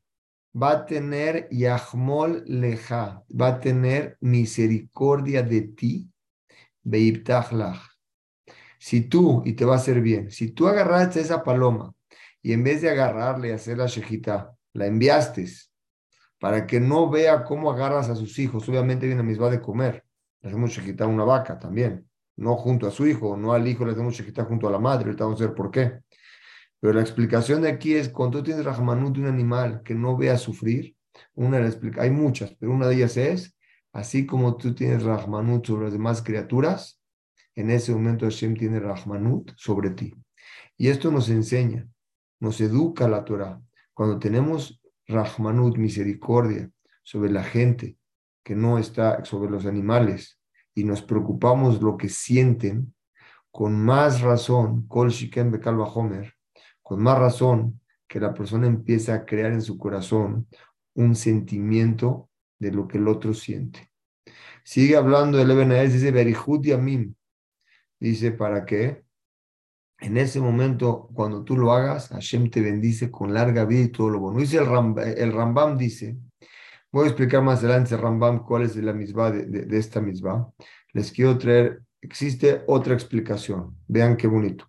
va 0.61 0.71
a 0.73 0.85
tener 0.85 1.47
Yahmol 1.49 2.42
Leja, 2.49 3.23
va 3.30 3.47
a 3.47 3.61
tener 3.61 4.18
misericordia 4.21 5.44
de 5.44 5.61
ti, 5.61 6.11
Beiptablach. 6.83 7.94
Si 8.85 9.00
tú, 9.00 9.41
y 9.47 9.55
te 9.55 9.64
va 9.64 9.73
a 9.73 9.76
hacer 9.79 10.03
bien, 10.03 10.31
si 10.31 10.50
tú 10.50 10.69
agarraste 10.69 11.19
esa 11.19 11.43
paloma 11.43 11.95
y 12.43 12.53
en 12.53 12.62
vez 12.62 12.83
de 12.83 12.91
agarrarle 12.91 13.49
y 13.49 13.53
hacer 13.53 13.79
la 13.79 13.87
shejita, 13.87 14.55
la 14.75 14.87
enviaste 14.87 15.47
para 16.38 16.67
que 16.67 16.81
no 16.81 17.09
vea 17.09 17.45
cómo 17.45 17.71
agarras 17.71 18.11
a 18.11 18.14
sus 18.14 18.38
hijos. 18.38 18.69
Obviamente 18.69 19.07
viene 19.07 19.23
a 19.23 19.41
va 19.41 19.49
de 19.49 19.62
comer. 19.62 20.05
Le 20.43 20.50
hacemos 20.50 20.79
quitar 20.79 21.09
una 21.09 21.25
vaca 21.25 21.59
también, 21.59 22.07
no 22.37 22.57
junto 22.57 22.87
a 22.87 22.91
su 22.91 23.07
hijo, 23.07 23.38
no 23.38 23.55
al 23.55 23.67
hijo 23.67 23.87
le 23.87 23.93
hacemos 23.93 24.21
quitar 24.21 24.47
junto 24.47 24.69
a 24.69 24.71
la 24.71 24.79
madre. 24.79 25.07
Ahorita 25.07 25.25
vamos 25.25 25.41
a 25.41 25.47
ver 25.47 25.55
por 25.55 25.71
qué. 25.71 26.00
Pero 26.79 26.93
la 26.93 27.00
explicación 27.00 27.62
de 27.62 27.71
aquí 27.71 27.95
es 27.95 28.11
cuando 28.11 28.41
tú 28.41 28.45
tienes 28.45 28.67
Rahmanut 28.67 29.14
de 29.14 29.23
un 29.23 29.29
animal 29.29 29.81
que 29.83 29.95
no 29.95 30.14
vea 30.14 30.37
sufrir, 30.37 30.95
una 31.33 31.59
de 31.59 31.93
hay 31.99 32.11
muchas, 32.11 32.55
pero 32.61 32.73
una 32.73 32.87
de 32.88 32.97
ellas 32.97 33.17
es, 33.17 33.57
así 33.95 34.26
como 34.26 34.59
tú 34.59 34.75
tienes 34.75 35.05
Rahmanut 35.05 35.64
sobre 35.64 35.85
las 35.85 35.95
demás 35.95 36.21
criaturas, 36.21 37.00
en 37.55 37.71
ese 37.71 37.93
momento 37.93 38.27
Hashem 38.27 38.57
tiene 38.57 38.81
Rahmanut 38.81 39.53
sobre 39.57 39.91
ti. 39.91 40.15
Y 40.77 40.89
esto 40.89 41.11
nos 41.11 41.29
enseña, 41.29 41.87
nos 42.41 42.61
educa 42.61 43.09
la 43.09 43.25
Torah. 43.25 43.61
Cuando 43.93 44.19
tenemos 44.19 44.81
Rahmanut, 45.07 45.77
misericordia 45.77 46.71
sobre 47.03 47.31
la 47.31 47.45
gente 47.45 47.97
que 48.43 48.55
no 48.55 48.79
está 48.79 49.25
sobre 49.25 49.51
los 49.51 49.67
animales 49.67 50.41
y 50.75 50.85
nos 50.85 51.03
preocupamos 51.03 51.81
lo 51.81 51.97
que 51.97 52.09
sienten, 52.09 52.95
con 53.51 53.85
más 53.85 54.21
razón, 54.21 54.87
Kol 54.89 55.11
Shiken 55.11 55.53
Bekalva 55.53 55.85
Homer, 55.85 56.35
con 56.83 57.01
más 57.01 57.19
razón 57.19 57.81
que 58.09 58.19
la 58.19 58.35
persona 58.35 58.67
empieza 58.67 59.15
a 59.15 59.25
crear 59.25 59.53
en 59.53 59.63
su 59.63 59.79
corazón 59.79 60.49
un 60.95 61.15
sentimiento 61.15 62.31
de 62.59 62.73
lo 62.73 62.89
que 62.89 62.99
el 62.99 63.09
otro 63.09 63.33
siente. 63.33 63.91
Sigue 64.65 64.97
hablando 64.97 65.39
de 65.39 65.45
Lebenaez, 65.45 65.93
dice 65.93 66.11
Berihut 66.11 66.65
Yamim. 66.65 67.15
Dice, 67.99 68.33
¿para 68.33 68.65
qué? 68.65 69.05
en 70.01 70.17
ese 70.19 70.41
momento, 70.41 71.09
cuando 71.15 71.45
tú 71.45 71.57
lo 71.57 71.73
hagas, 71.73 72.09
Hashem 72.09 72.51
te 72.51 72.61
bendice 72.61 73.11
con 73.11 73.33
larga 73.33 73.65
vida 73.65 73.85
y 73.85 73.89
todo 73.89 74.11
lo 74.11 74.21
bueno. 74.21 74.41
Dice 74.41 74.59
el, 74.59 75.33
Rambam, 75.33 75.79
dice, 75.79 76.19
voy 76.93 77.05
a 77.05 77.09
explicar 77.09 77.43
más 77.43 77.61
adelante 77.61 77.95
el 77.95 78.01
Rambam 78.01 78.45
cuál 78.45 78.65
es 78.65 78.77
la 78.77 78.93
misma 78.93 79.31
de, 79.31 79.79
esta 79.79 80.01
misma. 80.01 80.53
Les 80.93 81.11
quiero 81.11 81.39
traer, 81.39 81.83
existe 82.03 82.63
otra 82.67 82.93
explicación. 82.93 83.77
Vean 83.87 84.17
qué 84.17 84.27
bonito. 84.27 84.69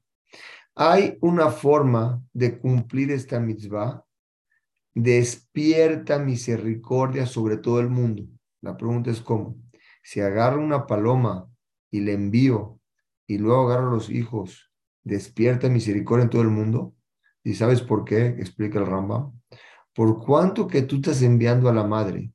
Hay 0.75 1.17
una 1.21 1.49
forma 1.49 2.21
de 2.31 2.57
cumplir 2.57 3.11
esta 3.11 3.39
mitzvah, 3.39 4.05
despierta 4.93 6.19
misericordia 6.19 7.25
sobre 7.25 7.57
todo 7.57 7.79
el 7.79 7.89
mundo. 7.89 8.23
La 8.61 8.77
pregunta 8.77 9.11
es 9.11 9.21
cómo. 9.21 9.57
Si 10.01 10.21
agarro 10.21 10.61
una 10.61 10.85
paloma 10.85 11.49
y 11.91 12.01
le 12.01 12.13
envío 12.13 12.74
y 13.27 13.37
luego 13.37 13.67
agarro 13.67 13.89
a 13.89 13.93
los 13.93 14.09
hijos 14.09 14.71
despierta 15.03 15.69
misericordia 15.69 16.23
en 16.23 16.29
todo 16.29 16.41
el 16.41 16.49
mundo. 16.49 16.95
¿Y 17.43 17.53
sabes 17.53 17.81
por 17.81 18.03
qué? 18.03 18.27
Explica 18.27 18.79
el 18.79 18.87
Rambam. 18.87 19.39
Por 19.93 20.19
cuanto 20.23 20.67
que 20.67 20.81
tú 20.81 20.97
estás 20.97 21.21
enviando 21.21 21.69
a 21.69 21.73
la 21.73 21.83
madre, 21.83 22.33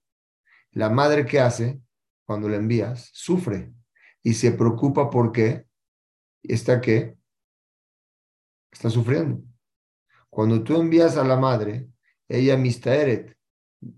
la 0.72 0.88
madre 0.88 1.26
que 1.26 1.40
hace 1.40 1.80
cuando 2.24 2.48
la 2.48 2.56
envías, 2.56 3.10
sufre 3.12 3.72
y 4.22 4.34
se 4.34 4.52
preocupa 4.52 5.10
porque 5.10 5.66
está 6.44 6.80
qué? 6.80 7.16
Está 8.72 8.88
sufriendo. 8.88 9.42
Cuando 10.30 10.62
tú 10.62 10.80
envías 10.80 11.16
a 11.16 11.24
la 11.24 11.36
madre, 11.36 11.88
ella 12.28 12.56
mistaeret 12.56 13.36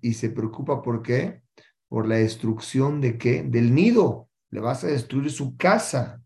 y 0.00 0.14
se 0.14 0.30
preocupa 0.30 0.80
por 0.80 1.02
qué? 1.02 1.42
Por 1.88 2.08
la 2.08 2.16
destrucción 2.16 3.02
de 3.02 3.18
qué? 3.18 3.42
Del 3.42 3.74
nido. 3.74 4.30
Le 4.50 4.60
vas 4.60 4.82
a 4.84 4.86
destruir 4.86 5.30
su 5.30 5.58
casa 5.58 6.21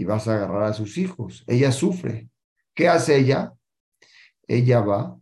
y 0.00 0.04
vas 0.04 0.26
a 0.28 0.34
agarrar 0.34 0.62
a 0.62 0.72
sus 0.72 0.96
hijos. 0.96 1.44
Ella 1.46 1.70
sufre. 1.72 2.30
¿Qué 2.74 2.88
hace 2.88 3.18
ella? 3.18 3.52
Ella 4.48 4.80
va 4.80 5.20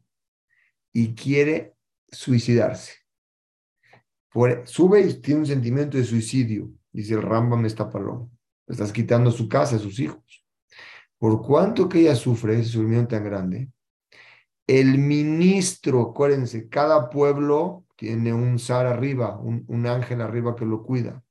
y 0.93 1.17
quiere 1.17 1.75
suicidarse. 2.09 2.93
sube 4.65 5.01
y 5.01 5.15
tiene 5.21 5.41
un 5.41 5.47
sentimiento 5.47 5.99
de 5.99 6.05
suicidio. 6.05 6.71
Dice 6.93 7.15
el 7.15 7.23
Rambam 7.23 7.67
esta 7.67 7.91
paloma. 7.91 8.29
Estás 8.69 8.93
quitando 8.93 9.33
su 9.33 9.49
casa, 9.49 9.77
a 9.77 9.79
sus 9.81 9.99
hijos. 9.99 10.47
Por 11.19 11.43
cuanto 11.43 11.89
que 11.89 12.01
ella 12.03 12.15
sufre 12.15 12.61
ese 12.61 12.71
sufrimiento 12.71 13.17
tan 13.17 13.25
grande, 13.25 13.73
el 14.69 14.99
ministro, 14.99 16.03
acuérdense, 16.03 16.69
cada 16.69 17.11
pueblo 17.11 17.85
tiene 17.97 18.33
un 18.33 18.61
zar 18.61 18.87
arriba, 18.87 19.37
un, 19.39 19.65
un 19.67 19.87
ángel 19.89 20.21
arriba 20.21 20.55
que 20.55 20.65
lo 20.65 20.85
cuida. 20.85 21.25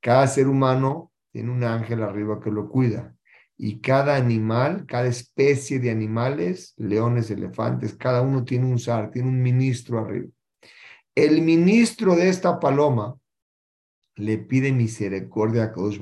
Cada 0.00 0.26
ser 0.26 0.48
humano 0.48 1.12
tiene 1.38 1.52
un 1.52 1.62
ángel 1.62 2.02
arriba 2.02 2.40
que 2.40 2.50
lo 2.50 2.68
cuida. 2.68 3.14
Y 3.56 3.80
cada 3.80 4.16
animal, 4.16 4.86
cada 4.86 5.06
especie 5.06 5.78
de 5.78 5.88
animales, 5.88 6.74
leones, 6.76 7.30
elefantes, 7.30 7.94
cada 7.94 8.22
uno 8.22 8.42
tiene 8.42 8.66
un 8.66 8.80
zar, 8.80 9.12
tiene 9.12 9.28
un 9.28 9.40
ministro 9.40 10.00
arriba. 10.00 10.26
El 11.14 11.42
ministro 11.42 12.16
de 12.16 12.28
esta 12.28 12.58
paloma 12.58 13.16
le 14.16 14.38
pide 14.38 14.72
misericordia 14.72 15.62
a 15.62 15.72
Kadosh 15.72 16.00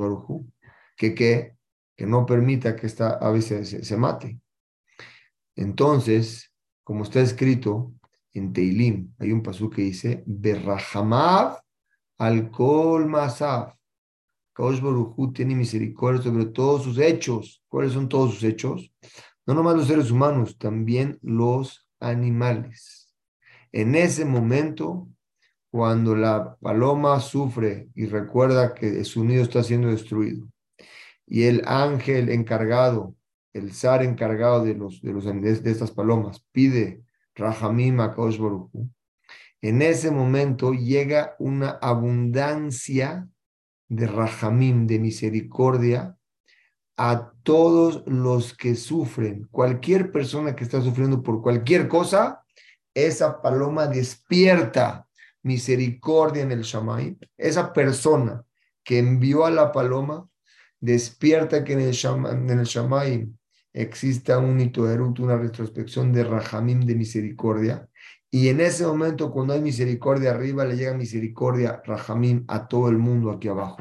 que, 0.96 1.14
que, 1.14 1.52
que 1.94 2.06
no 2.06 2.24
permita 2.24 2.74
que 2.74 2.86
esta 2.86 3.18
ave 3.18 3.42
se, 3.42 3.62
se, 3.66 3.96
mate. 3.98 4.40
Entonces, 5.54 6.50
como 6.82 7.02
está 7.02 7.20
escrito 7.20 7.92
en 8.32 8.54
Teilim, 8.54 9.12
hay 9.18 9.32
un 9.32 9.42
pasú 9.42 9.68
que 9.68 9.82
dice, 9.82 10.22
Berrahamav 10.24 11.58
alcohol 12.16 13.04
masav. 13.04 13.76
Kadosh 14.56 14.80
tiene 15.34 15.54
misericordia 15.54 16.22
sobre 16.22 16.46
todos 16.46 16.84
sus 16.84 16.98
hechos. 16.98 17.62
¿Cuáles 17.68 17.92
son 17.92 18.08
todos 18.08 18.34
sus 18.34 18.44
hechos? 18.44 18.90
No 19.44 19.52
nomás 19.52 19.76
los 19.76 19.86
seres 19.86 20.10
humanos, 20.10 20.56
también 20.56 21.18
los 21.20 21.86
animales. 22.00 23.14
En 23.70 23.94
ese 23.94 24.24
momento, 24.24 25.08
cuando 25.70 26.16
la 26.16 26.56
paloma 26.56 27.20
sufre 27.20 27.90
y 27.94 28.06
recuerda 28.06 28.72
que 28.72 29.04
su 29.04 29.24
nido 29.24 29.42
está 29.42 29.62
siendo 29.62 29.88
destruido, 29.88 30.48
y 31.26 31.42
el 31.42 31.62
ángel 31.66 32.30
encargado, 32.30 33.14
el 33.52 33.72
zar 33.72 34.02
encargado 34.02 34.64
de, 34.64 34.74
los, 34.74 35.02
de, 35.02 35.12
de 35.12 35.70
estas 35.70 35.90
palomas, 35.90 36.46
pide 36.52 37.02
Rahamim 37.34 38.00
a 38.00 38.14
en 39.62 39.82
ese 39.82 40.10
momento 40.10 40.72
llega 40.72 41.34
una 41.38 41.70
abundancia 41.70 43.28
de 43.88 44.06
Rahamim, 44.06 44.86
de 44.86 44.98
misericordia, 44.98 46.16
a 46.96 47.32
todos 47.42 48.02
los 48.06 48.54
que 48.56 48.74
sufren. 48.74 49.46
Cualquier 49.50 50.12
persona 50.12 50.56
que 50.56 50.64
está 50.64 50.80
sufriendo 50.80 51.22
por 51.22 51.42
cualquier 51.42 51.88
cosa, 51.88 52.42
esa 52.94 53.42
paloma 53.42 53.86
despierta 53.86 55.06
misericordia 55.42 56.42
en 56.42 56.52
el 56.52 56.62
Shamay. 56.62 57.16
Esa 57.36 57.72
persona 57.72 58.44
que 58.82 58.98
envió 58.98 59.44
a 59.44 59.50
la 59.50 59.72
paloma 59.72 60.28
despierta 60.80 61.64
que 61.64 61.74
en 61.74 61.80
el, 61.80 61.92
Shamay, 61.92 63.12
en 63.12 63.38
exista 63.72 64.38
un 64.38 64.60
itoerut, 64.60 65.18
una 65.20 65.36
retrospección 65.36 66.12
de 66.12 66.24
Rahamim 66.24 66.80
de 66.80 66.94
misericordia. 66.94 67.88
Y 68.38 68.50
en 68.50 68.60
ese 68.60 68.86
momento, 68.86 69.32
cuando 69.32 69.54
hay 69.54 69.62
misericordia 69.62 70.32
arriba, 70.32 70.66
le 70.66 70.76
llega 70.76 70.92
misericordia, 70.92 71.80
Rahamim, 71.86 72.44
a 72.48 72.68
todo 72.68 72.90
el 72.90 72.98
mundo 72.98 73.30
aquí 73.30 73.48
abajo. 73.48 73.78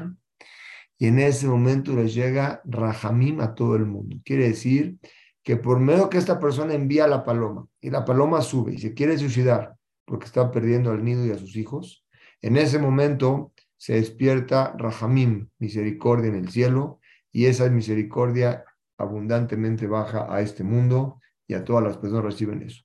Y 0.96 1.08
en 1.08 1.18
ese 1.18 1.46
momento 1.46 1.92
le 1.92 2.08
llega 2.08 2.62
Rahamim 2.64 3.42
a 3.42 3.54
todo 3.54 3.76
el 3.76 3.84
mundo. 3.84 4.16
Quiere 4.24 4.48
decir 4.48 4.96
que 5.42 5.58
por 5.58 5.78
medio 5.78 6.08
que 6.08 6.16
esta 6.16 6.40
persona 6.40 6.72
envía 6.72 7.04
a 7.04 7.08
la 7.08 7.22
paloma 7.22 7.66
y 7.82 7.90
la 7.90 8.06
paloma 8.06 8.40
sube 8.40 8.72
y 8.72 8.78
se 8.78 8.94
quiere 8.94 9.18
suicidar 9.18 9.76
porque 10.06 10.24
está 10.24 10.50
perdiendo 10.50 10.90
al 10.90 11.04
nido 11.04 11.26
y 11.26 11.32
a 11.32 11.38
sus 11.38 11.54
hijos, 11.54 12.06
en 12.40 12.56
ese 12.56 12.78
momento 12.78 13.52
se 13.76 13.96
despierta 13.96 14.74
Rahamim, 14.78 15.50
misericordia 15.58 16.30
en 16.30 16.36
el 16.36 16.48
cielo, 16.48 17.00
y 17.30 17.44
esa 17.44 17.68
misericordia 17.68 18.64
abundantemente 18.96 19.86
baja 19.86 20.34
a 20.34 20.40
este 20.40 20.64
mundo 20.64 21.20
y 21.46 21.52
a 21.52 21.62
todas 21.62 21.84
las 21.84 21.98
personas 21.98 22.24
reciben 22.24 22.62
eso. 22.62 22.84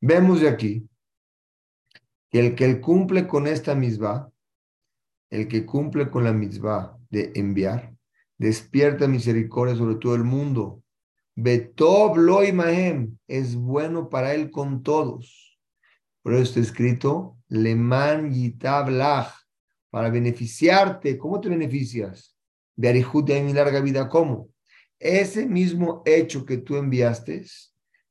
Vemos 0.00 0.40
de 0.40 0.48
aquí 0.48 0.87
que 2.30 2.40
el 2.40 2.54
que 2.54 2.80
cumple 2.80 3.26
con 3.26 3.46
esta 3.46 3.74
misma, 3.74 4.30
el 5.30 5.48
que 5.48 5.64
cumple 5.64 6.10
con 6.10 6.24
la 6.24 6.32
misma 6.32 6.98
de 7.10 7.32
enviar, 7.34 7.94
despierta 8.36 9.08
misericordia 9.08 9.76
sobre 9.76 9.96
todo 9.96 10.14
el 10.14 10.24
mundo 10.24 10.82
Betob 11.40 12.16
lo 12.16 12.40
mahem, 12.52 13.16
es 13.28 13.54
bueno 13.54 14.08
para 14.08 14.34
él 14.34 14.50
con 14.50 14.82
todos. 14.82 15.56
Por 16.20 16.34
eso 16.34 16.42
está 16.42 16.58
escrito, 16.58 17.38
Leman 17.46 18.32
yitab 18.32 18.88
para 19.88 20.10
beneficiarte. 20.10 21.16
¿Cómo 21.16 21.40
te 21.40 21.48
beneficias? 21.48 22.36
De 22.74 22.92
de 22.92 23.42
mi 23.44 23.52
larga 23.52 23.80
vida, 23.80 24.08
¿cómo? 24.08 24.48
Ese 24.98 25.46
mismo 25.46 26.02
hecho 26.06 26.44
que 26.44 26.56
tú 26.56 26.74
enviaste, 26.74 27.44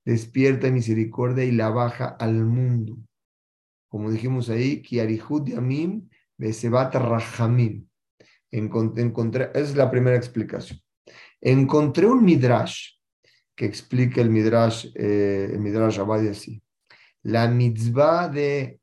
despierta 0.05 0.71
misericordia 0.71 1.43
y 1.43 1.51
la 1.51 1.69
baja 1.69 2.15
al 2.17 2.45
mundo. 2.45 2.97
Como 3.97 4.11
dijimos 4.11 4.47
ahí, 4.51 4.83
que 4.83 5.01
Arihut 5.01 5.43
de 5.43 5.55
Amim, 5.55 6.07
Besebat 6.37 6.93
Rahamim. 6.93 7.87
Encontré, 8.51 9.49
esa 9.55 9.59
es 9.59 9.75
la 9.75 9.89
primera 9.89 10.15
explicación. 10.15 10.79
Encontré 11.41 12.05
un 12.05 12.23
midrash 12.23 12.91
que 13.55 13.65
explica 13.65 14.21
el 14.21 14.29
Midrash, 14.29 14.91
eh, 14.93 15.49
el 15.51 15.57
Midrash 15.57 15.99
así. 16.29 16.61
La 17.23 17.47
mitzvah 17.47 18.29
de 18.29 18.79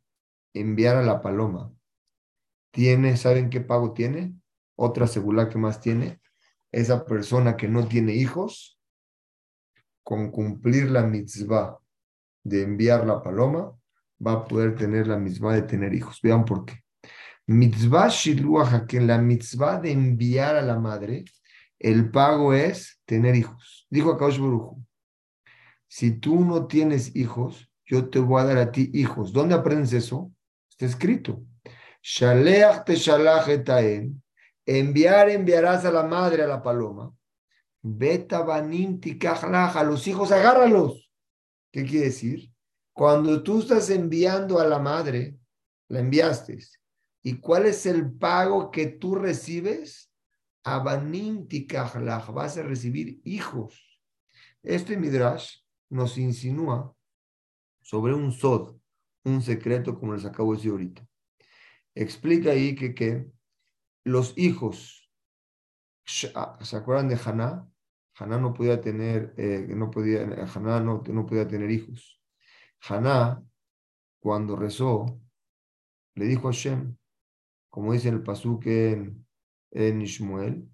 enviar 0.53 0.96
a 0.96 1.03
la 1.05 1.22
paloma 1.22 1.72
tiene, 2.72 3.16
¿saben 3.16 3.50
qué 3.50 3.61
pago 3.61 3.92
tiene? 3.92 4.35
Otra 4.74 5.07
segula 5.07 5.48
que 5.48 5.59
más 5.59 5.81
tiene. 5.81 6.20
Esa 6.72 7.07
persona 7.07 7.57
que 7.57 7.68
no 7.68 7.87
tiene 7.87 8.14
hijos, 8.14 8.81
con 10.03 10.33
cumplir 10.33 10.90
la 10.90 11.05
mitzvah 11.05 11.79
de 12.42 12.62
enviar 12.62 13.07
la 13.07 13.22
paloma, 13.22 13.79
va 14.18 14.33
a 14.33 14.44
poder 14.44 14.74
tener 14.74 15.07
la 15.07 15.18
mitzvah 15.18 15.55
de 15.55 15.62
tener 15.62 15.94
hijos. 15.94 16.20
Vean 16.22 16.44
por 16.44 16.64
qué. 16.64 16.74
Mitzvah 17.46 18.09
shiluach, 18.09 18.87
que 18.87 19.00
la 19.00 19.18
mitzvah 19.18 19.81
de 19.81 19.92
enviar 19.92 20.57
a 20.57 20.62
la 20.62 20.79
madre, 20.79 21.24
el 21.79 22.11
pago 22.11 22.55
es 22.55 23.00
tener 23.05 23.35
hijos. 23.35 23.87
Dijo 23.90 24.12
a 24.12 24.18
Kaush 24.18 24.40
si 25.87 26.11
tú 26.11 26.44
no 26.44 26.66
tienes 26.66 27.14
hijos, 27.14 27.70
yo 27.85 28.09
te 28.09 28.18
voy 28.18 28.40
a 28.40 28.44
dar 28.44 28.59
a 28.59 28.72
ti 28.72 28.90
hijos. 28.94 29.33
¿Dónde 29.33 29.55
aprendes 29.55 29.92
eso? 29.92 30.33
Está 30.68 30.87
escrito. 30.87 31.44
Shaleach 32.03 32.85
te 32.85 34.12
Enviar, 34.66 35.29
enviarás 35.29 35.85
a 35.85 35.92
la 35.92 36.03
madre, 36.03 36.42
a 36.42 36.46
la 36.46 36.62
paloma. 36.62 37.14
Beta 37.81 38.42
banim 38.42 38.98
a 39.22 39.85
los 39.85 40.09
hijos, 40.09 40.33
agárralos. 40.33 41.11
¿Qué 41.70 41.85
quiere 41.85 42.07
decir? 42.07 42.54
Cuando 42.94 43.42
tú 43.42 43.59
estás 43.59 43.90
enviando 43.90 44.61
a 44.61 44.66
la 44.68 44.78
madre, 44.78 45.37
la 45.88 45.98
enviaste. 45.98 46.59
¿Y 47.24 47.40
cuál 47.40 47.66
es 47.66 47.87
el 47.87 48.12
pago 48.12 48.70
que 48.70 48.87
tú 48.87 49.16
recibes? 49.16 50.12
Abanim 50.62 51.46
vas 52.33 52.57
a 52.57 52.62
recibir 52.62 53.20
hijos. 53.24 54.00
Este 54.62 54.96
Midrash 54.96 55.57
nos 55.90 56.16
insinúa 56.16 56.94
sobre 57.83 58.14
un 58.14 58.30
sod, 58.30 58.76
un 59.24 59.42
secreto, 59.42 59.98
como 59.98 60.14
les 60.14 60.24
acabo 60.24 60.52
de 60.52 60.59
decir 60.59 60.70
ahorita. 60.70 61.07
Explica 61.96 62.52
ahí 62.52 62.76
que, 62.76 62.94
que 62.94 63.26
los 64.04 64.38
hijos, 64.38 65.11
ah, 66.37 66.59
¿se 66.62 66.76
acuerdan 66.76 67.09
de 67.09 67.18
Haná? 67.22 67.68
Haná 68.16 68.38
no 68.38 68.54
podía 68.54 68.80
tener, 68.80 69.35
eh, 69.37 69.66
no 69.68 69.90
podía, 69.90 70.22
Haná 70.54 70.78
no, 70.78 71.02
no 71.04 71.26
podía 71.26 71.48
tener 71.48 71.70
hijos. 71.72 72.20
Haná, 72.88 73.42
cuando 74.20 74.57
rezó, 74.57 75.20
le 76.14 76.27
dijo 76.27 76.49
a 76.49 76.53
Shem, 76.53 76.97
como 77.70 77.92
dice 77.92 78.09
el 78.09 78.23
pasuk 78.23 78.66
en 78.66 79.25
en 79.75 80.03
Ishmael, 80.03 80.68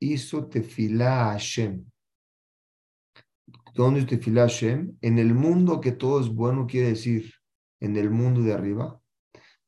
hizo 0.00 0.46
tefilá 0.46 1.28
a 1.28 1.32
Hashem. 1.32 1.84
¿Dónde 3.74 4.00
es 4.00 4.06
tefilá 4.06 4.42
a 4.42 4.48
Hashem? 4.48 4.96
En 5.00 5.18
el 5.18 5.34
mundo 5.34 5.80
que 5.80 5.92
todo 5.92 6.20
es 6.20 6.28
bueno, 6.28 6.66
quiere 6.66 6.88
decir, 6.90 7.32
en 7.80 7.96
el 7.96 8.10
mundo 8.10 8.40
de 8.40 8.52
arriba. 8.52 9.00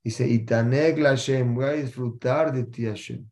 Dice, 0.02 0.28
Itaneg 0.28 0.98
la 0.98 1.10
Hashem, 1.10 1.54
voy 1.54 1.64
a 1.64 1.72
disfrutar 1.72 2.52
de 2.52 2.64
ti 2.64 2.84
Hashem. 2.86 3.28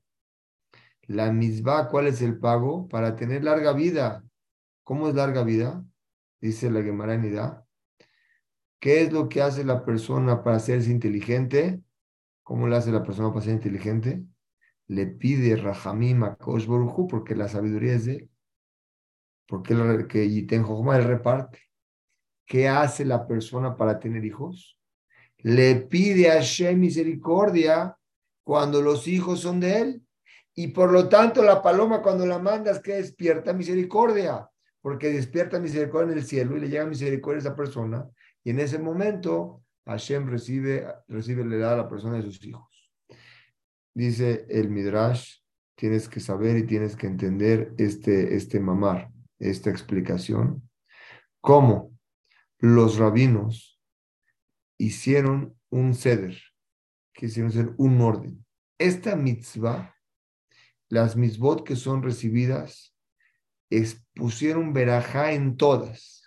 La 1.06 1.30
misma, 1.30 1.88
¿cuál 1.88 2.08
es 2.08 2.20
el 2.22 2.38
pago? 2.38 2.88
Para 2.88 3.14
tener 3.14 3.44
larga 3.44 3.72
vida. 3.72 4.24
¿Cómo 4.82 5.08
es 5.08 5.14
larga 5.14 5.44
vida? 5.44 5.84
Dice 6.40 6.70
la 6.70 6.82
Gemara 6.82 7.14
¿Qué 8.84 9.00
es 9.00 9.14
lo 9.14 9.30
que 9.30 9.40
hace 9.40 9.64
la 9.64 9.82
persona 9.82 10.44
para 10.44 10.56
hacerse 10.56 10.90
inteligente? 10.90 11.80
¿Cómo 12.42 12.68
le 12.68 12.76
hace 12.76 12.92
la 12.92 13.02
persona 13.02 13.30
para 13.30 13.40
ser 13.40 13.54
inteligente? 13.54 14.22
le 14.88 15.06
pide 15.06 15.56
Rahamim 15.56 16.22
a 16.24 16.36
Kosh 16.36 16.66
porque 17.08 17.34
la 17.34 17.48
sabiduría 17.48 17.94
es 17.94 18.04
de 18.04 18.12
él. 18.16 18.30
Porque 19.46 19.72
el, 19.72 20.06
que 20.06 20.28
Yiten 20.28 20.66
él 20.66 21.04
reparte. 21.04 21.60
¿Qué 22.44 22.68
hace 22.68 23.06
la 23.06 23.26
persona 23.26 23.74
para 23.74 23.98
tener 23.98 24.22
hijos? 24.22 24.78
Le 25.38 25.76
pide 25.76 26.30
a 26.30 26.34
Hashem 26.34 26.78
misericordia 26.78 27.96
cuando 28.42 28.82
los 28.82 29.08
hijos 29.08 29.40
son 29.40 29.60
de 29.60 29.80
él. 29.80 30.02
Y 30.54 30.68
por 30.68 30.92
lo 30.92 31.08
tanto, 31.08 31.42
la 31.42 31.62
paloma, 31.62 32.02
cuando 32.02 32.26
la 32.26 32.38
mandas, 32.38 32.80
que 32.80 32.96
despierta 32.96 33.54
misericordia, 33.54 34.46
porque 34.82 35.08
despierta 35.08 35.58
misericordia 35.58 36.12
en 36.12 36.18
el 36.18 36.26
cielo 36.26 36.58
y 36.58 36.60
le 36.60 36.68
llega 36.68 36.84
misericordia 36.84 37.38
a 37.38 37.40
esa 37.40 37.56
persona. 37.56 38.06
Y 38.44 38.50
en 38.50 38.60
ese 38.60 38.78
momento, 38.78 39.64
Hashem 39.86 40.28
recibe, 40.28 40.86
recibe, 41.08 41.44
le 41.44 41.58
da 41.58 41.72
a 41.72 41.76
la 41.78 41.88
persona 41.88 42.16
de 42.16 42.22
sus 42.22 42.44
hijos. 42.44 42.92
Dice 43.94 44.46
el 44.50 44.68
Midrash, 44.68 45.38
tienes 45.76 46.08
que 46.08 46.20
saber 46.20 46.58
y 46.58 46.66
tienes 46.66 46.94
que 46.94 47.06
entender 47.06 47.74
este, 47.78 48.36
este 48.36 48.60
mamar, 48.60 49.10
esta 49.38 49.70
explicación, 49.70 50.68
cómo 51.40 51.92
los 52.58 52.98
rabinos 52.98 53.80
hicieron 54.78 55.58
un 55.70 55.94
ceder, 55.94 56.36
que 57.12 57.28
ser 57.28 57.74
un 57.78 58.00
orden. 58.00 58.44
Esta 58.78 59.16
mitzvah, 59.16 59.94
las 60.88 61.16
mitzvot 61.16 61.64
que 61.64 61.76
son 61.76 62.02
recibidas, 62.02 62.94
pusieron 64.14 64.72
verajá 64.72 65.32
en 65.32 65.56
todas, 65.56 66.23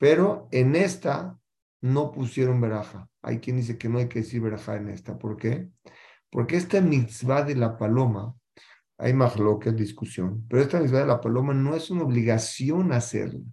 pero 0.00 0.48
en 0.50 0.76
esta 0.76 1.38
no 1.82 2.10
pusieron 2.10 2.58
verajá. 2.58 3.06
Hay 3.20 3.38
quien 3.38 3.58
dice 3.58 3.76
que 3.76 3.90
no 3.90 3.98
hay 3.98 4.08
que 4.08 4.20
decir 4.20 4.40
verajá 4.40 4.76
en 4.76 4.88
esta. 4.88 5.18
¿Por 5.18 5.36
qué? 5.36 5.68
Porque 6.30 6.56
esta 6.56 6.80
mitzvah 6.80 7.42
de 7.42 7.54
la 7.54 7.76
paloma, 7.76 8.34
hay 8.96 9.12
más 9.12 9.34
que 9.60 9.72
discusión, 9.72 10.46
pero 10.48 10.62
esta 10.62 10.80
mitzvah 10.80 11.00
de 11.00 11.06
la 11.06 11.20
paloma 11.20 11.52
no 11.52 11.76
es 11.76 11.90
una 11.90 12.04
obligación 12.04 12.92
hacerla, 12.92 13.44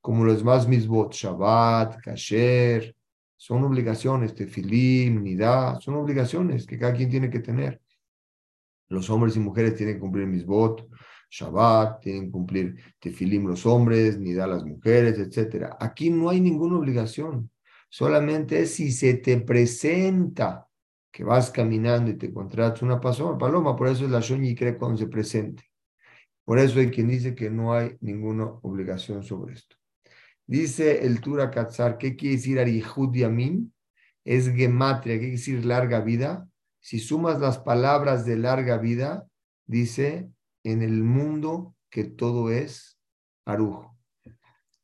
como 0.00 0.24
los 0.24 0.42
más 0.42 0.66
mitzvot, 0.66 1.14
Shabbat, 1.14 2.00
Kasher, 2.00 2.96
son 3.36 3.62
obligaciones, 3.62 4.34
tefilim, 4.34 5.22
nidá, 5.22 5.78
son 5.80 5.94
obligaciones 5.94 6.66
que 6.66 6.76
cada 6.76 6.92
quien 6.92 7.08
tiene 7.08 7.30
que 7.30 7.38
tener. 7.38 7.80
Los 8.88 9.08
hombres 9.10 9.36
y 9.36 9.38
mujeres 9.38 9.76
tienen 9.76 9.94
que 9.94 10.00
cumplir 10.00 10.26
mitzvot, 10.26 10.88
Shabbat, 11.36 12.00
tienen 12.00 12.26
que 12.26 12.30
cumplir 12.30 12.76
tefilim 13.00 13.48
los 13.48 13.66
hombres, 13.66 14.18
nidá 14.18 14.46
las 14.46 14.64
mujeres, 14.64 15.18
etc. 15.18 15.74
Aquí 15.80 16.08
no 16.10 16.28
hay 16.28 16.40
ninguna 16.40 16.78
obligación, 16.78 17.50
solamente 17.88 18.60
es 18.60 18.74
si 18.74 18.92
se 18.92 19.14
te 19.14 19.40
presenta 19.40 20.68
que 21.10 21.24
vas 21.24 21.50
caminando 21.50 22.10
y 22.10 22.16
te 22.16 22.26
encuentras 22.26 22.80
una 22.82 23.00
paloma, 23.00 23.74
por 23.74 23.88
eso 23.88 24.04
es 24.04 24.10
la 24.10 24.20
y 24.44 24.54
cree 24.54 24.76
cuando 24.76 24.98
se 24.98 25.08
presente. 25.08 25.64
Por 26.44 26.58
eso 26.58 26.78
hay 26.78 26.90
quien 26.90 27.08
dice 27.08 27.34
que 27.34 27.50
no 27.50 27.72
hay 27.72 27.96
ninguna 28.00 28.44
obligación 28.62 29.24
sobre 29.24 29.54
esto. 29.54 29.76
Dice 30.46 31.04
el 31.04 31.20
Tura 31.20 31.50
Katzar, 31.50 31.98
¿qué 31.98 32.14
quiere 32.14 32.36
decir 32.36 32.60
Arihud 32.60 33.14
Yamin? 33.14 33.72
Es 34.24 34.50
gematria, 34.50 35.14
¿qué 35.14 35.20
quiere 35.20 35.36
decir 35.36 35.64
larga 35.64 36.00
vida? 36.00 36.48
Si 36.80 36.98
sumas 36.98 37.40
las 37.40 37.58
palabras 37.58 38.24
de 38.24 38.36
larga 38.36 38.78
vida, 38.78 39.26
dice, 39.66 40.28
en 40.64 40.82
el 40.82 41.02
mundo 41.02 41.76
que 41.90 42.04
todo 42.04 42.50
es 42.50 42.98
arujo, 43.44 43.96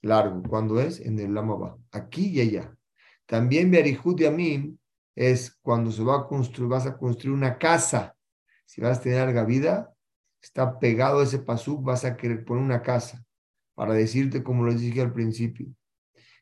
largo. 0.03 0.43
¿Cuándo 0.49 0.81
es? 0.81 1.01
En 1.01 1.19
el 1.19 1.35
Lamaba, 1.35 1.77
aquí 1.91 2.29
y 2.29 2.41
allá. 2.41 2.77
También 3.27 3.75
Arihud 3.75 4.19
Yamin 4.19 4.79
es 5.17 5.59
cuando 5.63 5.91
se 5.91 6.05
va 6.05 6.21
a 6.21 6.27
construir, 6.27 6.71
vas 6.71 6.87
a 6.87 6.97
construir 6.97 7.37
una 7.37 7.59
casa. 7.59 8.17
Si 8.65 8.81
vas 8.81 8.99
a 8.99 9.03
tener 9.03 9.19
larga 9.19 9.45
vida, 9.45 9.93
está 10.41 10.79
pegado 10.79 11.23
ese 11.23 11.41
pasú, 11.41 11.81
vas 11.81 12.05
a 12.05 12.17
querer 12.17 12.45
poner 12.45 12.63
una 12.63 12.83
casa. 12.83 13.25
Para 13.75 13.95
decirte, 13.95 14.43
como 14.43 14.65
lo 14.65 14.75
dije 14.75 15.01
al 15.01 15.13
principio, 15.13 15.69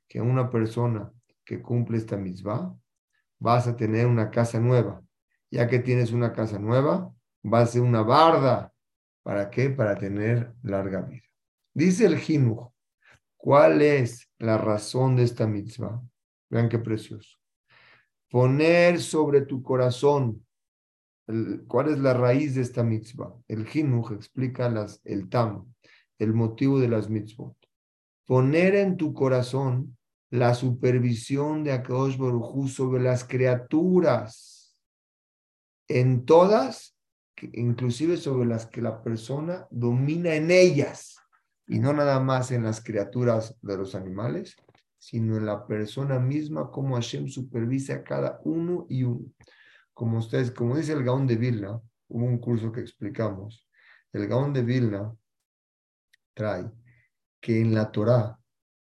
que 0.09 0.21
una 0.21 0.51
persona 0.51 1.13
que 1.45 1.63
cumple 1.63 1.99
esta 1.99 2.17
misma, 2.17 2.77
vas 3.39 3.67
a 3.67 3.77
tener 3.77 4.07
una 4.07 4.31
casa 4.31 4.61
nueva. 4.61 5.03
Ya 5.51 5.67
que 5.69 5.79
tienes 5.79 6.13
una 6.13 6.33
casa 6.33 6.59
nueva, 6.59 7.13
va 7.45 7.61
a 7.61 7.67
ser 7.67 7.83
una 7.83 8.03
barda. 8.03 8.73
¿Para 9.29 9.51
qué? 9.51 9.69
Para 9.69 9.95
tener 9.95 10.55
larga 10.63 11.03
vida. 11.03 11.21
Dice 11.75 12.07
el 12.07 12.17
Jinuj, 12.17 12.73
¿cuál 13.37 13.83
es 13.83 14.31
la 14.39 14.57
razón 14.57 15.17
de 15.17 15.25
esta 15.25 15.47
mitzvah? 15.47 16.03
Vean 16.49 16.71
qué 16.71 16.79
precioso 16.79 17.37
poner 18.31 19.03
sobre 19.03 19.43
tu 19.43 19.63
corazón. 19.63 20.47
¿Cuál 21.67 21.91
es 21.91 21.99
la 21.99 22.15
raíz 22.15 22.55
de 22.55 22.63
esta 22.63 22.83
mitzvah? 22.83 23.35
El 23.49 23.67
Jinuj 23.67 24.13
explica 24.13 24.75
el 25.05 25.29
tam, 25.29 25.75
el 26.19 26.33
motivo 26.33 26.81
de 26.81 26.89
las 26.89 27.11
mitzvot. 27.11 27.55
Poner 28.27 28.77
en 28.77 28.97
tu 28.97 29.13
corazón 29.13 29.99
la 30.31 30.55
supervisión 30.55 31.65
de 31.65 31.73
Akadosh 31.73 32.17
Baruj 32.17 32.69
sobre 32.69 33.03
las 33.03 33.25
criaturas, 33.25 34.83
en 35.87 36.25
todas, 36.25 36.98
inclusive 37.53 38.17
sobre 38.17 38.47
las 38.47 38.67
que 38.67 38.83
la 38.83 39.03
persona 39.03 39.67
domina 39.71 40.35
en 40.35 40.51
ellas, 40.51 41.19
y 41.67 41.79
no 41.79 41.93
nada 41.93 42.19
más 42.21 42.51
en 42.51 42.65
las 42.65 42.83
criaturas 42.83 43.57
de 43.63 43.77
los 43.77 43.95
animales, 43.95 44.57
sino 44.99 45.37
en 45.37 45.47
la 45.47 45.67
persona 45.67 46.19
misma, 46.19 46.71
como 46.71 46.95
Hashem 46.95 47.29
supervisa 47.29 47.95
a 47.95 48.05
cada 48.05 48.41
uno 48.45 48.87
y 48.89 49.05
uno. 49.05 49.27
Como 49.95 50.19
ustedes, 50.19 50.51
como 50.51 50.77
dice 50.77 50.93
el 50.93 51.05
Gaón 51.05 51.27
de 51.27 51.37
Vilna, 51.37 51.81
hubo 52.09 52.25
un 52.25 52.39
curso 52.39 52.73
que 52.73 52.81
explicamos, 52.81 53.69
el 54.13 54.27
Gaón 54.27 54.53
de 54.53 54.63
Vilna 54.63 55.15
trae 56.35 56.71
que 57.41 57.61
en 57.61 57.75
la 57.75 57.91
Torah, 57.93 58.39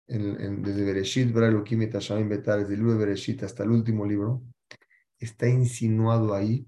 en, 0.07 0.63
desde 0.63 0.85
Bereshit, 0.85 1.33
Brailokim 1.33 1.83
y 1.83 1.87
Tashamim 1.89 2.29
Betar, 2.29 2.61
desde 2.61 2.75
el 2.75 2.81
libro 2.81 3.13
hasta 3.43 3.65
el 3.65 3.71
último 3.71 4.07
libro, 4.07 4.43
está 5.19 5.49
insinuado 5.49 6.35
ahí 6.35 6.67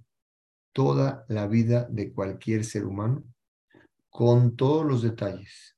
toda 0.77 1.25
la 1.29 1.47
vida 1.47 1.89
de 1.91 2.13
cualquier 2.13 2.63
ser 2.63 2.85
humano, 2.85 3.25
con 4.11 4.57
todos 4.57 4.85
los 4.85 5.01
detalles 5.01 5.75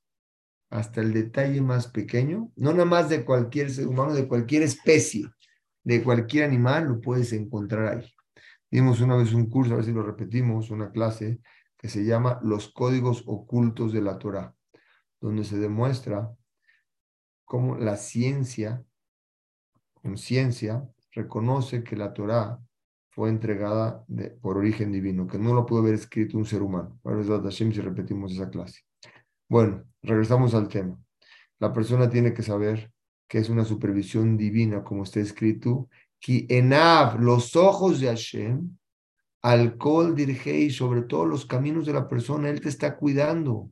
hasta 0.69 0.99
el 0.99 1.13
detalle 1.13 1.61
más 1.61 1.87
pequeño, 1.87 2.51
no 2.57 2.73
nada 2.73 2.83
más 2.83 3.07
de 3.07 3.23
cualquier 3.23 3.71
ser 3.71 3.87
humano, 3.87 4.13
de 4.13 4.27
cualquier 4.27 4.61
especie, 4.61 5.25
de 5.85 6.03
cualquier 6.03 6.43
animal, 6.43 6.89
lo 6.89 6.99
puedes 6.99 7.31
encontrar 7.31 7.97
ahí. 7.97 8.13
Dimos 8.69 8.99
una 8.99 9.15
vez 9.15 9.31
un 9.31 9.49
curso, 9.49 9.71
a 9.71 9.77
ver 9.77 9.85
si 9.85 9.93
lo 9.93 10.03
repetimos, 10.03 10.69
una 10.69 10.91
clase 10.91 11.39
que 11.77 11.87
se 11.87 12.03
llama 12.03 12.37
Los 12.43 12.67
Códigos 12.67 13.23
Ocultos 13.25 13.93
de 13.93 14.01
la 14.01 14.19
Torah, 14.19 14.53
donde 15.21 15.45
se 15.45 15.57
demuestra 15.57 16.29
cómo 17.45 17.77
la 17.77 17.95
ciencia, 17.95 18.83
con 19.93 20.17
ciencia, 20.17 20.85
reconoce 21.13 21.85
que 21.85 21.95
la 21.95 22.13
Torah 22.13 22.59
fue 23.19 23.27
entregada 23.27 24.05
por 24.41 24.57
origen 24.57 24.93
divino, 24.93 25.27
que 25.27 25.37
no 25.37 25.53
lo 25.53 25.65
pudo 25.65 25.81
haber 25.81 25.95
escrito 25.95 26.37
un 26.37 26.45
ser 26.45 26.61
humano. 26.61 26.97
Ahora 27.03 27.49
es 27.49 27.53
si 27.53 27.81
repetimos 27.81 28.31
esa 28.31 28.49
clase. 28.49 28.79
Bueno, 29.49 29.83
regresamos 30.01 30.53
al 30.53 30.69
tema. 30.69 30.97
La 31.59 31.73
persona 31.73 32.09
tiene 32.09 32.33
que 32.33 32.43
saber 32.43 32.93
que 33.27 33.39
es 33.39 33.49
una 33.49 33.65
supervisión 33.65 34.37
divina, 34.37 34.85
como 34.85 35.03
está 35.03 35.19
escrito, 35.19 35.89
que 36.17 36.45
enav, 36.47 37.19
los 37.19 37.57
ojos 37.57 37.99
de 37.99 38.07
Hashem, 38.07 38.77
alcohol 39.41 40.15
dirigei 40.15 40.69
sobre 40.69 41.01
todos 41.01 41.27
los 41.27 41.45
caminos 41.45 41.85
de 41.87 41.91
la 41.91 42.07
persona, 42.07 42.47
Él 42.47 42.61
te 42.61 42.69
está 42.69 42.95
cuidando. 42.95 43.69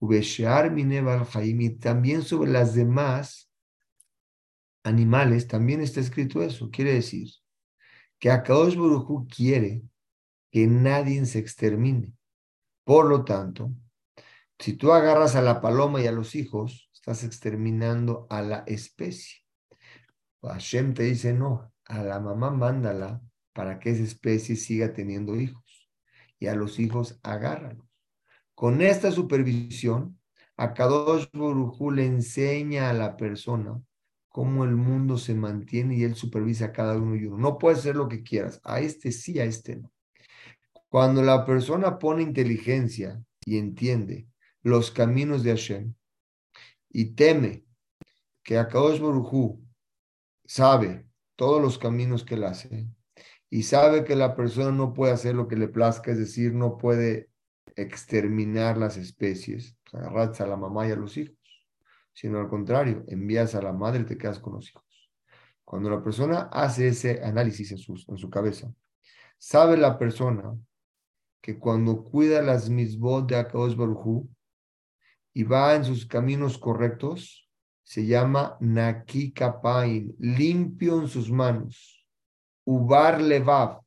y 0.00 1.70
también 1.78 2.22
sobre 2.22 2.50
las 2.50 2.74
demás 2.74 3.52
animales, 4.82 5.46
también 5.46 5.80
está 5.80 6.00
escrito 6.00 6.42
eso. 6.42 6.70
Quiere 6.72 6.94
decir 6.94 7.41
que 8.22 8.30
Akadosh 8.30 8.76
Baruj 8.76 9.26
quiere 9.26 9.82
que 10.52 10.68
nadie 10.68 11.26
se 11.26 11.40
extermine. 11.40 12.12
Por 12.84 13.06
lo 13.06 13.24
tanto, 13.24 13.72
si 14.60 14.74
tú 14.74 14.92
agarras 14.92 15.34
a 15.34 15.42
la 15.42 15.60
paloma 15.60 16.00
y 16.00 16.06
a 16.06 16.12
los 16.12 16.36
hijos, 16.36 16.88
estás 16.94 17.24
exterminando 17.24 18.28
a 18.30 18.40
la 18.42 18.62
especie. 18.68 19.38
Hashem 20.40 20.94
te 20.94 21.02
dice, 21.02 21.32
no, 21.32 21.72
a 21.84 22.04
la 22.04 22.20
mamá 22.20 22.52
mándala 22.52 23.20
para 23.52 23.80
que 23.80 23.90
esa 23.90 24.04
especie 24.04 24.54
siga 24.54 24.92
teniendo 24.92 25.34
hijos. 25.34 25.90
Y 26.38 26.46
a 26.46 26.54
los 26.54 26.78
hijos 26.78 27.18
agárralos. 27.24 27.88
Con 28.54 28.82
esta 28.82 29.10
supervisión, 29.10 30.20
a 30.56 30.74
Kadosh 30.74 31.26
Borujú 31.32 31.90
le 31.90 32.06
enseña 32.06 32.88
a 32.88 32.92
la 32.92 33.16
persona 33.16 33.82
cómo 34.32 34.64
el 34.64 34.74
mundo 34.76 35.18
se 35.18 35.34
mantiene 35.34 35.96
y 35.96 36.04
él 36.04 36.14
supervisa 36.14 36.66
a 36.66 36.72
cada 36.72 36.96
uno 36.96 37.14
y 37.14 37.26
uno. 37.26 37.36
No 37.38 37.58
puede 37.58 37.76
ser 37.76 37.96
lo 37.96 38.08
que 38.08 38.22
quieras. 38.22 38.60
A 38.64 38.80
este 38.80 39.12
sí, 39.12 39.38
a 39.38 39.44
este 39.44 39.76
no. 39.76 39.92
Cuando 40.88 41.22
la 41.22 41.46
persona 41.46 41.98
pone 41.98 42.22
inteligencia 42.22 43.22
y 43.44 43.58
entiende 43.58 44.26
los 44.62 44.90
caminos 44.90 45.42
de 45.42 45.50
Hashem 45.50 45.94
y 46.90 47.14
teme 47.14 47.64
que 48.42 48.58
Akadosh 48.58 49.00
Barujú 49.00 49.62
sabe 50.44 51.06
todos 51.36 51.62
los 51.62 51.78
caminos 51.78 52.24
que 52.24 52.34
él 52.34 52.44
hace 52.44 52.88
y 53.50 53.64
sabe 53.64 54.04
que 54.04 54.16
la 54.16 54.34
persona 54.34 54.72
no 54.72 54.92
puede 54.92 55.12
hacer 55.12 55.34
lo 55.34 55.48
que 55.48 55.56
le 55.56 55.68
plazca, 55.68 56.10
es 56.10 56.18
decir, 56.18 56.54
no 56.54 56.78
puede 56.78 57.30
exterminar 57.76 58.78
las 58.78 58.96
especies, 58.96 59.76
agarrarse 59.92 60.42
a 60.42 60.46
la 60.46 60.56
mamá 60.56 60.88
y 60.88 60.92
a 60.92 60.96
los 60.96 61.16
hijos, 61.16 61.36
sino 62.12 62.40
al 62.40 62.48
contrario, 62.48 63.04
envías 63.08 63.54
a 63.54 63.62
la 63.62 63.72
madre 63.72 64.02
y 64.02 64.06
te 64.06 64.18
quedas 64.18 64.38
con 64.38 64.54
los 64.54 64.68
hijos. 64.68 65.10
Cuando 65.64 65.90
la 65.90 66.02
persona 66.02 66.48
hace 66.52 66.88
ese 66.88 67.22
análisis 67.24 67.72
en 67.72 67.78
su, 67.78 67.94
en 68.08 68.18
su 68.18 68.28
cabeza, 68.28 68.72
sabe 69.38 69.76
la 69.76 69.98
persona 69.98 70.56
que 71.40 71.58
cuando 71.58 72.04
cuida 72.04 72.42
las 72.42 72.70
misbot 72.70 73.28
de 73.28 73.36
Akadosh 73.36 73.74
Barujú, 73.74 74.28
y 75.34 75.44
va 75.44 75.74
en 75.74 75.84
sus 75.84 76.06
caminos 76.06 76.58
correctos, 76.58 77.48
se 77.82 78.06
llama 78.06 78.56
Naki 78.60 79.32
Kapain, 79.32 80.14
limpio 80.18 81.00
en 81.00 81.08
sus 81.08 81.30
manos. 81.30 82.06
Ubar 82.64 83.20
Levav, 83.20 83.80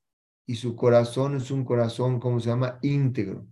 y 0.45 0.55
su 0.55 0.75
corazón 0.75 1.37
es 1.37 1.51
un 1.51 1.63
corazón, 1.63 2.19
como 2.19 2.39
se 2.39 2.49
llama, 2.49 2.77
íntegro. 2.81 3.47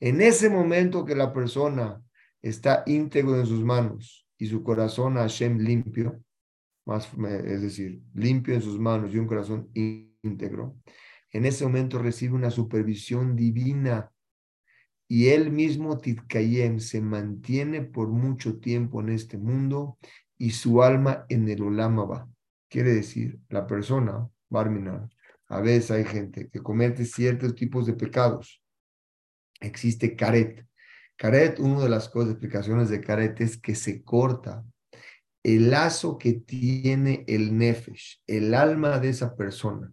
En 0.00 0.20
ese 0.20 0.50
momento 0.50 1.04
que 1.04 1.14
la 1.14 1.32
persona 1.32 2.02
está 2.42 2.82
íntegro 2.86 3.38
en 3.38 3.46
sus 3.46 3.62
manos 3.62 4.26
y 4.38 4.46
su 4.46 4.62
corazón 4.62 5.14
Hashem 5.14 5.58
limpio, 5.58 6.22
más, 6.86 7.10
es 7.44 7.62
decir, 7.62 8.02
limpio 8.14 8.54
en 8.54 8.62
sus 8.62 8.78
manos 8.78 9.14
y 9.14 9.18
un 9.18 9.26
corazón 9.26 9.68
íntegro, 9.74 10.76
en 11.32 11.44
ese 11.44 11.64
momento 11.64 11.98
recibe 11.98 12.34
una 12.34 12.50
supervisión 12.50 13.36
divina 13.36 14.10
y 15.12 15.28
él 15.28 15.50
mismo, 15.50 15.98
Titkayem, 15.98 16.78
se 16.78 17.00
mantiene 17.00 17.82
por 17.82 18.08
mucho 18.08 18.60
tiempo 18.60 19.00
en 19.00 19.08
este 19.08 19.38
mundo 19.38 19.98
y 20.38 20.50
su 20.50 20.84
alma 20.84 21.26
en 21.28 21.48
el 21.48 21.62
Olama 21.62 22.04
va. 22.04 22.28
Quiere 22.68 22.94
decir, 22.94 23.40
la 23.48 23.66
persona, 23.66 24.28
Barminar, 24.48 25.08
a 25.48 25.60
veces 25.60 25.90
hay 25.90 26.04
gente 26.04 26.48
que 26.48 26.60
comete 26.60 27.04
ciertos 27.04 27.56
tipos 27.56 27.86
de 27.86 27.94
pecados. 27.94 28.62
Existe 29.60 30.14
caret. 30.14 30.64
Caret, 31.20 31.60
una 31.60 31.82
de 31.82 31.90
las 31.90 32.08
cosas, 32.08 32.30
explicaciones 32.30 32.88
de 32.88 33.02
caret 33.02 33.38
es 33.42 33.58
que 33.58 33.74
se 33.74 34.02
corta 34.02 34.64
el 35.42 35.70
lazo 35.70 36.16
que 36.16 36.32
tiene 36.32 37.26
el 37.28 37.58
nefesh, 37.58 38.22
el 38.26 38.54
alma 38.54 38.98
de 38.98 39.10
esa 39.10 39.36
persona, 39.36 39.92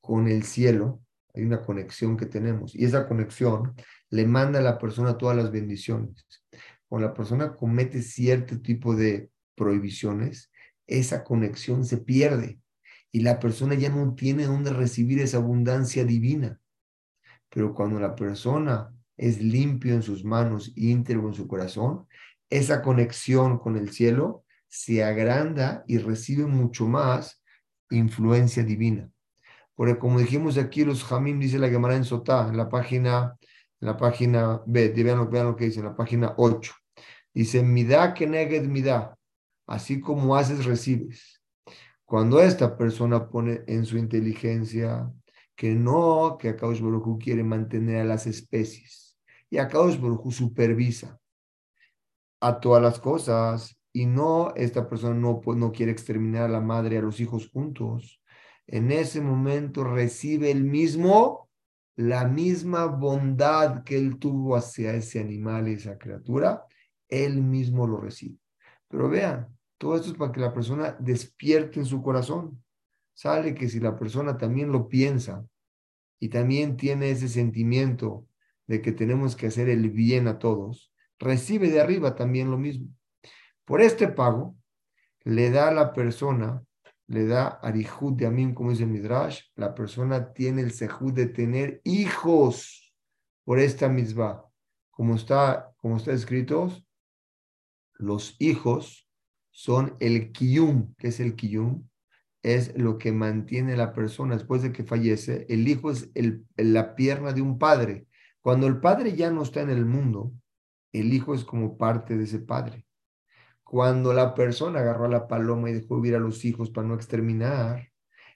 con 0.00 0.26
el 0.26 0.44
cielo. 0.44 1.02
Hay 1.34 1.42
una 1.42 1.60
conexión 1.60 2.16
que 2.16 2.24
tenemos 2.24 2.74
y 2.74 2.86
esa 2.86 3.06
conexión 3.06 3.74
le 4.08 4.24
manda 4.24 4.60
a 4.60 4.62
la 4.62 4.78
persona 4.78 5.18
todas 5.18 5.36
las 5.36 5.52
bendiciones. 5.52 6.24
Cuando 6.88 7.08
la 7.08 7.12
persona 7.12 7.54
comete 7.54 8.00
cierto 8.00 8.58
tipo 8.62 8.96
de 8.96 9.30
prohibiciones, 9.54 10.50
esa 10.86 11.24
conexión 11.24 11.84
se 11.84 11.98
pierde 11.98 12.58
y 13.12 13.20
la 13.20 13.38
persona 13.38 13.74
ya 13.74 13.90
no 13.90 14.14
tiene 14.14 14.46
dónde 14.46 14.72
recibir 14.72 15.20
esa 15.20 15.36
abundancia 15.36 16.06
divina. 16.06 16.58
Pero 17.50 17.74
cuando 17.74 18.00
la 18.00 18.14
persona 18.14 18.94
es 19.18 19.42
limpio 19.42 19.94
en 19.94 20.02
sus 20.02 20.24
manos, 20.24 20.72
íntegro 20.76 21.28
en 21.28 21.34
su 21.34 21.48
corazón, 21.48 22.06
esa 22.48 22.80
conexión 22.82 23.58
con 23.58 23.76
el 23.76 23.90
cielo 23.90 24.44
se 24.68 25.04
agranda 25.04 25.84
y 25.86 25.98
recibe 25.98 26.46
mucho 26.46 26.86
más 26.86 27.42
influencia 27.90 28.62
divina. 28.62 29.10
Porque 29.74 29.98
como 29.98 30.18
dijimos 30.18 30.56
aquí, 30.56 30.84
los 30.84 31.04
Jamim, 31.04 31.38
dice 31.38 31.58
la 31.58 31.68
Gemara 31.68 31.96
en 31.96 32.04
Sotá, 32.04 32.48
en 32.48 32.56
la 32.56 32.68
página, 32.68 33.36
en 33.80 33.86
la 33.86 33.96
página 33.96 34.62
B, 34.66 34.88
vean 34.90 35.18
lo, 35.18 35.28
vean 35.28 35.46
lo 35.46 35.56
que 35.56 35.66
dice, 35.66 35.80
en 35.80 35.86
la 35.86 35.96
página 35.96 36.34
8. 36.36 36.72
Dice, 37.34 37.62
Midá 37.62 38.14
que 38.14 38.26
neged 38.26 38.66
midá, 38.66 39.16
así 39.66 40.00
como 40.00 40.36
haces, 40.36 40.64
recibes. 40.64 41.40
Cuando 42.04 42.40
esta 42.40 42.76
persona 42.76 43.28
pone 43.28 43.62
en 43.66 43.84
su 43.84 43.98
inteligencia 43.98 45.12
que 45.54 45.74
no, 45.74 46.36
que 46.38 46.50
Akadosh 46.50 46.80
Baruj 46.80 47.18
quiere 47.22 47.44
mantener 47.44 48.00
a 48.00 48.04
las 48.04 48.26
especies 48.26 49.07
y 49.50 49.58
Akadosh 49.58 50.00
Baruj 50.00 50.32
supervisa 50.32 51.18
a 52.40 52.60
todas 52.60 52.82
las 52.82 53.00
cosas 53.00 53.78
y 53.92 54.06
no, 54.06 54.52
esta 54.54 54.88
persona 54.88 55.14
no, 55.14 55.40
no 55.44 55.72
quiere 55.72 55.92
exterminar 55.92 56.44
a 56.44 56.48
la 56.48 56.60
madre 56.60 56.98
a 56.98 57.02
los 57.02 57.20
hijos 57.20 57.48
juntos, 57.48 58.20
en 58.66 58.92
ese 58.92 59.20
momento 59.20 59.82
recibe 59.82 60.50
el 60.50 60.62
mismo, 60.62 61.48
la 61.96 62.26
misma 62.26 62.86
bondad 62.86 63.82
que 63.82 63.96
él 63.96 64.18
tuvo 64.18 64.56
hacia 64.56 64.92
ese 64.92 65.20
animal 65.20 65.68
esa 65.68 65.96
criatura, 65.96 66.64
él 67.08 67.42
mismo 67.42 67.86
lo 67.86 67.98
recibe. 67.98 68.36
Pero 68.86 69.08
vean, 69.08 69.48
todo 69.78 69.96
esto 69.96 70.10
es 70.10 70.16
para 70.16 70.32
que 70.32 70.40
la 70.40 70.52
persona 70.52 70.96
despierte 71.00 71.80
en 71.80 71.86
su 71.86 72.02
corazón. 72.02 72.62
Sale 73.14 73.54
que 73.54 73.68
si 73.68 73.80
la 73.80 73.96
persona 73.96 74.36
también 74.36 74.70
lo 74.70 74.86
piensa 74.86 75.44
y 76.20 76.28
también 76.28 76.76
tiene 76.76 77.10
ese 77.10 77.28
sentimiento 77.28 78.26
de 78.68 78.80
que 78.80 78.92
tenemos 78.92 79.34
que 79.34 79.48
hacer 79.48 79.68
el 79.68 79.90
bien 79.90 80.28
a 80.28 80.38
todos, 80.38 80.92
recibe 81.18 81.70
de 81.70 81.80
arriba 81.80 82.14
también 82.14 82.50
lo 82.50 82.58
mismo. 82.58 82.88
Por 83.64 83.80
este 83.80 84.08
pago, 84.08 84.56
le 85.24 85.50
da 85.50 85.68
a 85.68 85.74
la 85.74 85.92
persona, 85.92 86.62
le 87.06 87.26
da 87.26 87.48
arihud 87.48 88.14
de 88.14 88.26
amim, 88.26 88.54
como 88.54 88.70
dice 88.70 88.86
Midrash, 88.86 89.42
la 89.56 89.74
persona 89.74 90.32
tiene 90.32 90.62
el 90.62 90.72
sehud 90.72 91.12
de 91.12 91.26
tener 91.26 91.80
hijos 91.84 92.94
por 93.44 93.58
esta 93.58 93.88
misma. 93.88 94.44
Como 94.90 95.14
está, 95.14 95.72
como 95.78 95.96
está 95.96 96.12
escrito, 96.12 96.70
los 97.94 98.36
hijos 98.38 99.08
son 99.50 99.96
el 100.00 100.32
kiyum. 100.32 100.94
que 100.96 101.08
es 101.08 101.20
el 101.20 101.34
kiyum? 101.34 101.88
Es 102.42 102.76
lo 102.76 102.98
que 102.98 103.12
mantiene 103.12 103.76
la 103.76 103.92
persona 103.92 104.34
después 104.34 104.62
de 104.62 104.72
que 104.72 104.84
fallece. 104.84 105.46
El 105.48 105.66
hijo 105.68 105.90
es 105.90 106.10
el, 106.14 106.46
la 106.56 106.94
pierna 106.94 107.32
de 107.32 107.42
un 107.42 107.58
padre. 107.58 108.07
Cuando 108.40 108.66
el 108.66 108.80
padre 108.80 109.14
ya 109.14 109.30
no 109.30 109.42
está 109.42 109.62
en 109.62 109.70
el 109.70 109.84
mundo, 109.84 110.32
el 110.92 111.12
hijo 111.12 111.34
es 111.34 111.44
como 111.44 111.76
parte 111.76 112.16
de 112.16 112.24
ese 112.24 112.38
padre. 112.38 112.86
Cuando 113.64 114.14
la 114.14 114.34
persona 114.34 114.80
agarró 114.80 115.04
a 115.04 115.10
la 115.10 115.28
paloma 115.28 115.70
y 115.70 115.74
dejó 115.74 116.00
vivir 116.00 116.16
a 116.16 116.20
los 116.20 116.44
hijos 116.44 116.70
para 116.70 116.86
no 116.86 116.94
exterminar, 116.94 117.90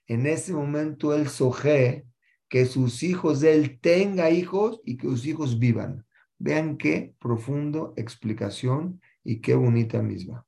en 0.06 0.26
ese 0.26 0.52
momento 0.52 1.14
él 1.14 1.28
soje 1.28 2.06
que 2.48 2.66
sus 2.66 3.02
hijos 3.02 3.42
él 3.42 3.80
tenga 3.80 4.30
hijos 4.30 4.80
y 4.84 4.98
que 4.98 5.06
sus 5.06 5.24
hijos 5.24 5.58
vivan. 5.58 6.04
Vean 6.38 6.76
qué 6.76 7.14
profundo 7.18 7.94
explicación 7.96 9.00
y 9.24 9.40
qué 9.40 9.54
bonita 9.54 10.02
misma. 10.02 10.44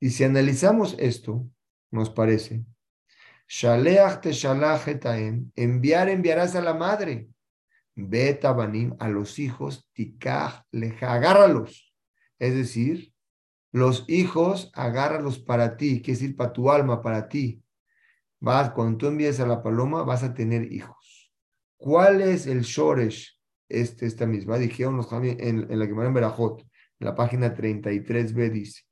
Y 0.00 0.10
si 0.10 0.24
analizamos 0.24 0.94
esto, 0.98 1.46
nos 1.90 2.08
parece, 2.08 2.64
Shaleach 3.48 4.20
te 4.20 4.30
enviar 5.56 6.08
enviarás 6.08 6.54
a 6.54 6.62
la 6.62 6.74
madre, 6.74 7.28
Betabanim 8.00 8.94
a 9.00 9.08
los 9.08 9.40
hijos, 9.40 9.88
Tikach 9.92 10.62
leja, 10.70 11.12
agárralos. 11.12 11.92
Es 12.38 12.54
decir, 12.54 13.12
los 13.72 14.04
hijos, 14.08 14.70
agárralos 14.72 15.40
para 15.40 15.76
ti, 15.76 16.00
que 16.00 16.12
decir 16.12 16.36
para 16.36 16.52
tu 16.52 16.70
alma, 16.70 17.02
para 17.02 17.28
ti. 17.28 17.60
Vas, 18.40 18.70
cuando 18.70 18.98
tú 18.98 19.06
envíes 19.08 19.40
a 19.40 19.46
la 19.46 19.62
paloma, 19.62 20.04
vas 20.04 20.22
a 20.22 20.32
tener 20.32 20.72
hijos. 20.72 21.32
¿Cuál 21.76 22.22
es 22.22 22.46
el 22.46 22.60
shoresh? 22.60 23.36
Este, 23.68 24.06
esta 24.06 24.26
misma, 24.26 24.58
dijeron 24.58 24.96
los 24.96 25.12
en, 25.12 25.70
en 25.70 25.78
la 25.78 25.86
que 25.86 25.92
en 25.92 26.14
Berajot, 26.14 26.62
en 26.62 27.04
la 27.04 27.14
página 27.14 27.54
33b 27.54 28.50
dice, 28.50 28.82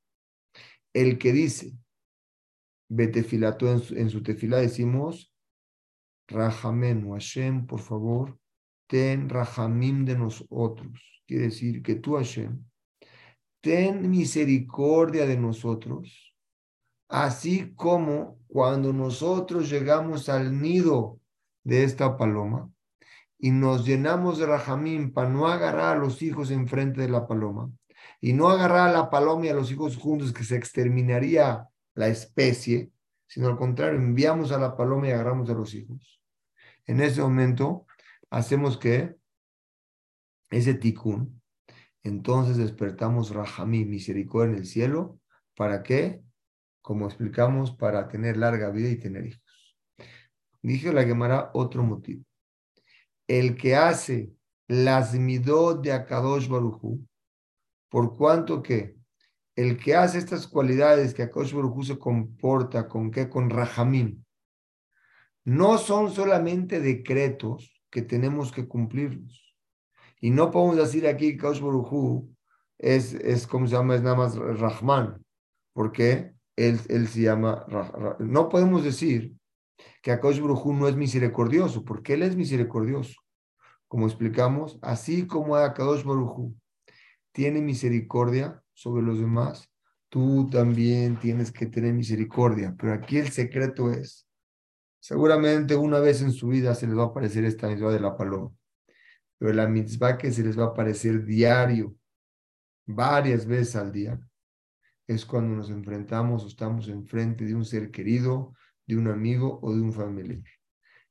el 0.93 1.17
que 1.17 1.31
dice, 1.31 1.71
Betefilato 2.89 3.71
en 3.71 3.81
en 3.97 4.09
su 4.09 4.21
tefila 4.21 4.57
decimos, 4.57 5.33
Rahamenu 6.27 7.13
Hashem, 7.13 7.65
por 7.65 7.79
favor, 7.79 8.37
ten 8.87 9.29
Rahamim 9.29 10.05
de 10.05 10.17
nosotros. 10.17 11.23
Quiere 11.27 11.45
decir 11.45 11.81
que 11.83 11.95
tú, 11.95 12.15
Hashem, 12.15 12.63
ten 13.61 14.09
misericordia 14.09 15.25
de 15.25 15.37
nosotros, 15.37 16.33
así 17.09 17.73
como 17.75 18.39
cuando 18.47 18.93
nosotros 18.93 19.69
llegamos 19.69 20.29
al 20.29 20.59
nido 20.61 21.19
de 21.63 21.83
esta 21.83 22.17
paloma 22.17 22.71
y 23.37 23.51
nos 23.51 23.85
llenamos 23.85 24.39
de 24.39 24.45
Rahamim 24.45 25.13
para 25.13 25.29
no 25.29 25.47
agarrar 25.47 25.97
a 25.97 25.99
los 25.99 26.21
hijos 26.21 26.49
enfrente 26.49 27.01
de 27.01 27.09
la 27.09 27.27
paloma, 27.27 27.71
y 28.19 28.33
no 28.33 28.49
agarrar 28.49 28.89
a 28.89 28.93
la 28.93 29.09
paloma 29.09 29.45
y 29.45 29.49
a 29.49 29.53
los 29.53 29.71
hijos 29.71 29.97
juntos, 29.97 30.33
que 30.33 30.43
se 30.43 30.55
exterminaría 30.55 31.67
la 31.93 32.07
especie, 32.07 32.91
sino 33.27 33.47
al 33.47 33.57
contrario, 33.57 33.99
enviamos 33.99 34.51
a 34.51 34.59
la 34.59 34.75
paloma 34.75 35.07
y 35.07 35.11
agarramos 35.11 35.49
a 35.49 35.53
los 35.53 35.73
hijos. 35.73 36.21
En 36.85 37.01
ese 37.01 37.21
momento 37.21 37.86
hacemos 38.29 38.77
que 38.77 39.15
ese 40.49 40.73
tikkun, 40.73 41.41
entonces 42.03 42.57
despertamos 42.57 43.31
Rahamí, 43.31 43.85
misericordia 43.85 44.53
en 44.53 44.59
el 44.59 44.65
cielo, 44.65 45.19
¿para 45.55 45.83
qué? 45.83 46.21
Como 46.81 47.05
explicamos, 47.05 47.71
para 47.71 48.07
tener 48.07 48.37
larga 48.37 48.69
vida 48.69 48.89
y 48.89 48.97
tener 48.97 49.25
hijos. 49.25 49.77
Dije 50.61 50.93
la 50.93 51.03
Gemara 51.03 51.51
otro 51.53 51.83
motivo. 51.83 52.23
El 53.27 53.57
que 53.57 53.75
hace 53.75 54.31
las 54.67 55.13
midot 55.13 55.83
de 55.83 55.91
Akadosh 55.91 56.47
Baruchu, 56.47 57.05
por 57.89 58.15
cuanto 58.15 58.61
que 58.61 58.95
el 59.55 59.77
que 59.77 59.95
hace 59.95 60.19
estas 60.19 60.47
cualidades 60.47 61.13
que 61.13 61.23
Akadosh 61.23 61.53
Baruj 61.53 61.85
se 61.85 61.97
comporta 61.97 62.87
con 62.87 63.11
qué, 63.11 63.27
con 63.27 63.49
Rahamim, 63.49 64.23
no 65.43 65.77
son 65.77 66.11
solamente 66.11 66.79
decretos 66.79 67.76
que 67.97 68.03
tenemos 68.03 68.51
que 68.51 68.67
cumplirlos. 68.67 69.55
Y 70.21 70.29
no 70.29 70.51
podemos 70.51 70.75
decir 70.75 71.07
aquí 71.07 71.31
que 71.31 71.37
Akadosh 71.37 71.61
Baruj 71.61 72.29
es, 72.77 73.15
es 73.15 73.47
como 73.47 73.65
se 73.65 73.73
llama, 73.73 73.95
es 73.95 74.03
nada 74.03 74.15
más 74.15 74.35
Rahman, 74.35 75.25
porque 75.73 76.35
él, 76.55 76.79
él 76.89 77.07
se 77.07 77.21
llama, 77.21 77.65
no 78.19 78.49
podemos 78.49 78.83
decir 78.83 79.33
que 80.03 80.11
Akadosh 80.11 80.39
Baruj 80.39 80.67
no 80.75 80.87
es 80.87 80.95
misericordioso, 80.95 81.83
porque 81.83 82.13
él 82.13 82.21
es 82.21 82.35
misericordioso. 82.35 83.15
Como 83.87 84.05
explicamos, 84.05 84.77
así 84.83 85.25
como 85.25 85.55
Akadosh 85.55 86.03
Baruj 86.03 86.53
tiene 87.31 87.61
misericordia 87.61 88.61
sobre 88.75 89.01
los 89.01 89.17
demás, 89.17 89.71
tú 90.09 90.47
también 90.51 91.19
tienes 91.19 91.51
que 91.51 91.65
tener 91.65 91.95
misericordia. 91.95 92.75
Pero 92.77 92.93
aquí 92.93 93.17
el 93.17 93.31
secreto 93.31 93.89
es, 93.89 94.26
seguramente 95.07 95.73
una 95.73 95.99
vez 95.99 96.21
en 96.21 96.33
su 96.33 96.49
vida 96.49 96.75
se 96.75 96.85
les 96.85 96.97
va 96.97 97.03
a 97.03 97.05
aparecer 97.05 97.45
esta 97.45 97.69
mitzvah 97.69 97.93
de 97.93 98.01
la 98.01 98.17
paloma, 98.17 98.51
pero 99.37 99.53
la 99.53 99.65
mitzvah 99.65 100.17
que 100.17 100.33
se 100.33 100.43
les 100.43 100.59
va 100.59 100.65
a 100.65 100.67
aparecer 100.67 101.23
diario, 101.23 101.95
varias 102.85 103.45
veces 103.45 103.77
al 103.77 103.93
día, 103.93 104.19
es 105.07 105.25
cuando 105.25 105.55
nos 105.55 105.69
enfrentamos 105.69 106.43
o 106.43 106.47
estamos 106.47 106.89
enfrente 106.89 107.45
de 107.45 107.55
un 107.55 107.63
ser 107.63 107.89
querido, 107.89 108.53
de 108.85 108.97
un 108.97 109.07
amigo 109.07 109.61
o 109.61 109.73
de 109.73 109.79
un 109.79 109.93
familiar. 109.93 110.43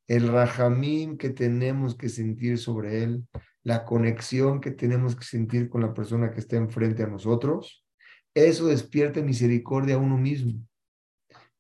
El 0.07 0.29
rajamín 0.29 1.17
que 1.17 1.31
tenemos 1.31 1.97
que 1.97 2.11
sentir 2.11 2.59
sobre 2.59 3.03
él, 3.03 3.27
la 3.63 3.87
conexión 3.87 4.61
que 4.61 4.73
tenemos 4.73 5.17
que 5.17 5.25
sentir 5.25 5.71
con 5.71 5.81
la 5.81 5.95
persona 5.95 6.33
que 6.33 6.41
está 6.41 6.57
enfrente 6.57 7.03
a 7.03 7.07
nosotros, 7.07 7.87
eso 8.35 8.67
despierta 8.67 9.23
misericordia 9.23 9.95
a 9.95 9.99
uno 9.99 10.19
mismo. 10.19 10.61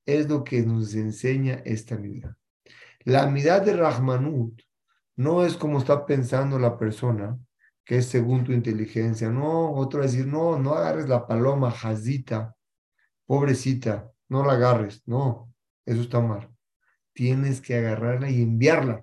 Es 0.07 0.29
lo 0.29 0.45
que 0.45 0.62
nos 0.62 0.95
enseña 0.95 1.61
esta 1.64 1.97
vida. 1.97 2.38
La 3.01 3.27
mitad 3.27 3.62
de 3.62 3.77
Rahmanut 3.77 4.62
no 5.16 5.45
es 5.45 5.57
como 5.57 5.79
está 5.79 6.07
pensando 6.07 6.59
la 6.59 6.79
persona, 6.79 7.38
que 7.85 7.99
es 7.99 8.07
según 8.07 8.45
tu 8.45 8.53
inteligencia. 8.53 9.31
No, 9.31 9.73
otro 9.73 10.03
decir, 10.03 10.27
no, 10.27 10.59
no 10.59 10.75
agarres 10.75 11.09
la 11.09 11.27
paloma, 11.27 11.71
jazita, 11.71 12.55
pobrecita, 13.27 14.11
no 14.29 14.45
la 14.45 14.55
agarres. 14.55 15.03
No, 15.07 15.53
eso 15.85 16.03
está 16.03 16.21
mal. 16.21 16.51
Tienes 17.12 17.61
que 17.61 17.77
agarrarla 17.77 18.31
y 18.31 18.42
enviarla 18.42 19.03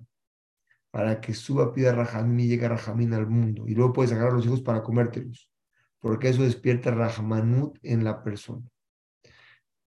para 0.91 1.19
que 1.21 1.33
suba, 1.33 1.73
pida 1.73 1.93
Rajamín 1.93 2.41
y 2.41 2.47
llegue 2.47 2.67
Rajamín 2.67 3.13
al 3.13 3.27
mundo. 3.27 3.67
Y 3.67 3.73
luego 3.73 3.93
puedes 3.93 4.11
agarrar 4.11 4.33
a 4.33 4.35
los 4.35 4.45
hijos 4.45 4.61
para 4.61 4.83
comértelos, 4.83 5.49
porque 5.99 6.29
eso 6.29 6.43
despierta 6.43 6.91
Rahmanut 6.91 7.79
en 7.81 8.03
la 8.03 8.23
persona. 8.23 8.69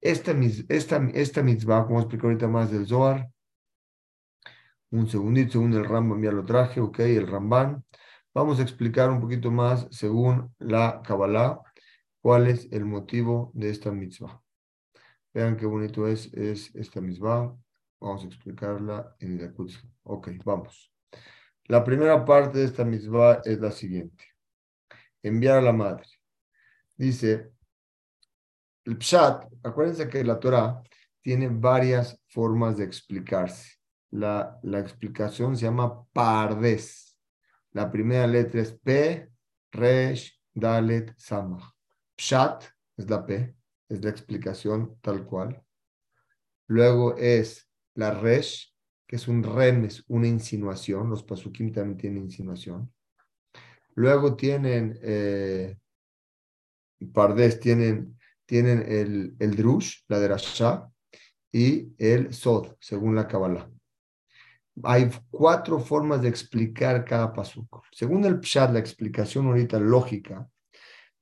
Esta, 0.06 0.32
esta, 0.68 1.04
esta 1.14 1.42
mitzvah, 1.42 1.84
como 1.84 1.98
explico 1.98 2.28
ahorita 2.28 2.46
más 2.46 2.70
del 2.70 2.86
Zohar, 2.86 3.28
un 4.90 5.08
segundito, 5.08 5.54
según 5.54 5.74
el 5.74 5.84
Rambam 5.84 6.22
ya 6.22 6.30
lo 6.30 6.44
traje, 6.44 6.80
ok, 6.80 7.00
el 7.00 7.26
Ramban. 7.26 7.84
Vamos 8.32 8.60
a 8.60 8.62
explicar 8.62 9.10
un 9.10 9.20
poquito 9.20 9.50
más, 9.50 9.88
según 9.90 10.54
la 10.60 11.02
Kabbalah, 11.02 11.60
cuál 12.20 12.46
es 12.46 12.68
el 12.70 12.84
motivo 12.84 13.50
de 13.52 13.70
esta 13.70 13.90
mitzvah. 13.90 14.40
Vean 15.34 15.56
qué 15.56 15.66
bonito 15.66 16.06
es, 16.06 16.32
es 16.34 16.72
esta 16.76 17.00
mitzvah. 17.00 17.52
Vamos 17.98 18.22
a 18.22 18.26
explicarla 18.28 19.16
en 19.18 19.40
el 19.40 19.54
Ok, 20.04 20.28
vamos. 20.44 20.92
La 21.64 21.82
primera 21.82 22.24
parte 22.24 22.58
de 22.58 22.66
esta 22.66 22.84
mitzvah 22.84 23.40
es 23.44 23.58
la 23.58 23.72
siguiente. 23.72 24.24
Enviar 25.20 25.58
a 25.58 25.62
la 25.62 25.72
madre. 25.72 26.06
Dice, 26.96 27.55
el 28.86 28.96
pshat, 28.96 29.44
acuérdense 29.62 30.08
que 30.08 30.24
la 30.24 30.38
Torah 30.40 30.82
tiene 31.20 31.48
varias 31.48 32.18
formas 32.28 32.76
de 32.76 32.84
explicarse. 32.84 33.76
La, 34.10 34.58
la 34.62 34.78
explicación 34.78 35.56
se 35.56 35.66
llama 35.66 36.04
pardes. 36.12 37.18
La 37.72 37.90
primera 37.90 38.26
letra 38.26 38.62
es 38.62 38.72
P, 38.72 39.28
Resh, 39.72 40.40
Dalet, 40.54 41.12
Samach. 41.18 41.72
Pshat 42.16 42.64
es 42.96 43.10
la 43.10 43.26
P, 43.26 43.54
es 43.88 44.02
la 44.02 44.10
explicación 44.10 44.96
tal 45.02 45.24
cual. 45.26 45.62
Luego 46.68 47.16
es 47.16 47.68
la 47.94 48.12
Resh, 48.12 48.72
que 49.06 49.16
es 49.16 49.28
un 49.28 49.42
remes, 49.42 50.04
una 50.08 50.26
insinuación. 50.26 51.10
Los 51.10 51.22
pasukim 51.22 51.72
también 51.72 51.98
tienen 51.98 52.22
insinuación. 52.22 52.92
Luego 53.94 54.36
tienen, 54.36 54.98
eh, 55.02 55.76
Pardes 57.12 57.60
tienen, 57.60 58.15
tienen 58.46 58.84
el, 58.88 59.36
el 59.38 59.56
Drush, 59.56 60.04
la 60.08 60.18
de 60.18 60.28
Rasha, 60.28 60.88
y 61.52 61.94
el 61.98 62.32
Sod, 62.32 62.76
según 62.80 63.14
la 63.14 63.26
Kabbalah. 63.26 63.70
Hay 64.82 65.10
cuatro 65.30 65.78
formas 65.78 66.20
de 66.20 66.28
explicar 66.28 67.04
cada 67.04 67.32
pasuk. 67.32 67.82
Según 67.92 68.24
el 68.24 68.40
Pshat, 68.40 68.72
la 68.72 68.78
explicación 68.78 69.46
ahorita 69.46 69.80
lógica, 69.80 70.48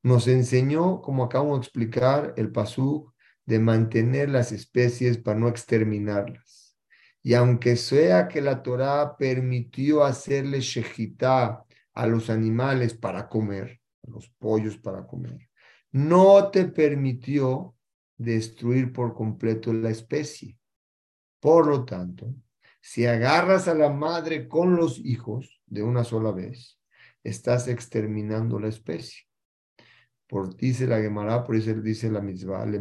nos 0.02 0.26
enseñó, 0.26 1.00
como 1.00 1.24
acabamos 1.24 1.60
de 1.60 1.62
explicar, 1.66 2.34
el 2.36 2.50
pasuk 2.50 3.14
de 3.46 3.58
mantener 3.58 4.28
las 4.28 4.52
especies 4.52 5.18
para 5.18 5.38
no 5.38 5.48
exterminarlas. 5.48 6.76
Y 7.22 7.34
aunque 7.34 7.76
sea 7.76 8.28
que 8.28 8.40
la 8.40 8.62
Torá 8.62 9.16
permitió 9.16 10.04
hacerle 10.04 10.60
shejitá 10.60 11.64
a 11.94 12.06
los 12.06 12.28
animales 12.28 12.94
para 12.94 13.28
comer, 13.28 13.80
a 14.06 14.10
los 14.10 14.28
pollos 14.30 14.76
para 14.76 15.06
comer, 15.06 15.48
no 15.94 16.50
te 16.50 16.64
permitió 16.64 17.76
destruir 18.18 18.92
por 18.92 19.14
completo 19.14 19.72
la 19.72 19.90
especie. 19.90 20.58
Por 21.38 21.68
lo 21.68 21.84
tanto, 21.84 22.34
si 22.80 23.06
agarras 23.06 23.68
a 23.68 23.74
la 23.74 23.90
madre 23.90 24.48
con 24.48 24.74
los 24.74 24.98
hijos 24.98 25.62
de 25.66 25.84
una 25.84 26.02
sola 26.02 26.32
vez, 26.32 26.80
estás 27.22 27.68
exterminando 27.68 28.58
la 28.58 28.68
especie. 28.68 29.20
Por 30.26 30.56
dice 30.56 30.88
la 30.88 31.00
Gemara, 31.00 31.44
por 31.44 31.54
eso 31.54 31.72
dice 31.74 32.10
la 32.10 32.20
misma, 32.20 32.66
le 32.66 32.80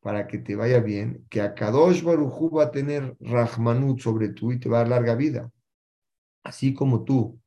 para 0.00 0.26
que 0.26 0.38
te 0.38 0.56
vaya 0.56 0.80
bien, 0.80 1.26
que 1.28 1.42
a 1.42 1.54
Kadosh 1.54 2.02
Barujú 2.02 2.56
va 2.56 2.64
a 2.64 2.70
tener 2.70 3.14
Rahmanut 3.20 4.00
sobre 4.00 4.30
tú 4.30 4.50
y 4.50 4.58
te 4.58 4.70
va 4.70 4.78
a 4.78 4.80
dar 4.80 4.88
larga 4.88 5.14
vida. 5.14 5.50
Así 6.42 6.72
como 6.72 7.04
tú 7.04 7.38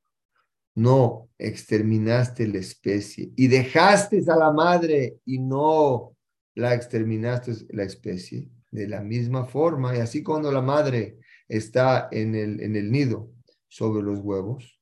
no 0.77 1.31
exterminaste 1.39 2.47
la 2.47 2.59
especie 2.59 3.31
y 3.35 3.47
dejaste 3.47 4.23
a 4.27 4.35
la 4.35 4.51
madre 4.51 5.17
y 5.25 5.39
no 5.39 6.15
la 6.53 6.75
exterminaste 6.75 7.51
la 7.69 7.81
especie, 7.81 8.51
de 8.69 8.87
la 8.87 9.01
misma 9.01 9.45
forma, 9.45 9.95
y 9.95 10.01
así 10.01 10.21
cuando 10.21 10.51
la 10.51 10.61
madre 10.61 11.17
está 11.47 12.09
en 12.11 12.35
el, 12.35 12.61
en 12.61 12.75
el 12.75 12.91
nido 12.91 13.31
sobre 13.67 14.03
los 14.03 14.19
huevos, 14.19 14.79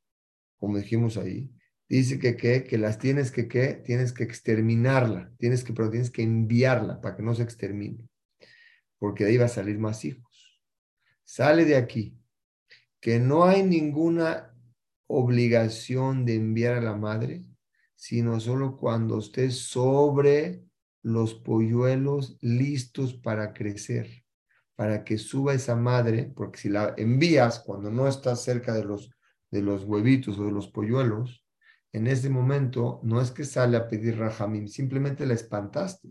como 0.59 0.77
dijimos 0.77 1.15
ahí, 1.15 1.49
dice 1.87 2.19
que, 2.19 2.35
que, 2.35 2.77
las 2.77 2.99
tienes 2.99 3.31
que, 3.31 3.47
que, 3.47 3.75
tienes 3.85 4.11
que 4.11 4.25
exterminarla, 4.25 5.31
tienes 5.37 5.63
que, 5.63 5.71
pero 5.71 5.89
tienes 5.89 6.11
que 6.11 6.23
enviarla 6.23 6.99
para 6.99 7.15
que 7.15 7.23
no 7.23 7.33
se 7.35 7.43
extermine, 7.43 8.05
porque 8.99 9.23
de 9.23 9.29
ahí 9.29 9.37
va 9.37 9.45
a 9.45 9.49
salir 9.49 9.79
más 9.79 10.03
hijos. 10.03 10.61
Sale 11.23 11.63
de 11.63 11.77
aquí, 11.77 12.17
que 12.99 13.19
no 13.19 13.45
hay 13.45 13.63
ninguna 13.63 14.54
obligación 15.07 16.25
de 16.25 16.35
enviar 16.35 16.75
a 16.75 16.81
la 16.81 16.95
madre, 16.95 17.45
sino 17.95 18.39
solo 18.39 18.77
cuando 18.77 19.19
esté 19.19 19.51
sobre 19.51 20.63
los 21.01 21.35
polluelos 21.35 22.37
listos 22.41 23.13
para 23.13 23.53
crecer, 23.53 24.25
para 24.75 25.03
que 25.03 25.17
suba 25.17 25.53
esa 25.53 25.75
madre, 25.75 26.31
porque 26.35 26.59
si 26.59 26.69
la 26.69 26.93
envías 26.97 27.59
cuando 27.59 27.91
no 27.91 28.07
estás 28.07 28.43
cerca 28.43 28.73
de 28.73 28.83
los, 28.83 29.11
de 29.51 29.61
los 29.61 29.83
huevitos 29.83 30.37
o 30.39 30.45
de 30.45 30.51
los 30.51 30.67
polluelos, 30.67 31.45
en 31.93 32.07
ese 32.07 32.29
momento 32.29 32.99
no 33.03 33.21
es 33.21 33.31
que 33.31 33.45
sale 33.45 33.77
a 33.77 33.87
pedir 33.87 34.17
rajamim, 34.17 34.67
simplemente 34.67 35.25
la 35.25 35.33
espantaste. 35.33 36.09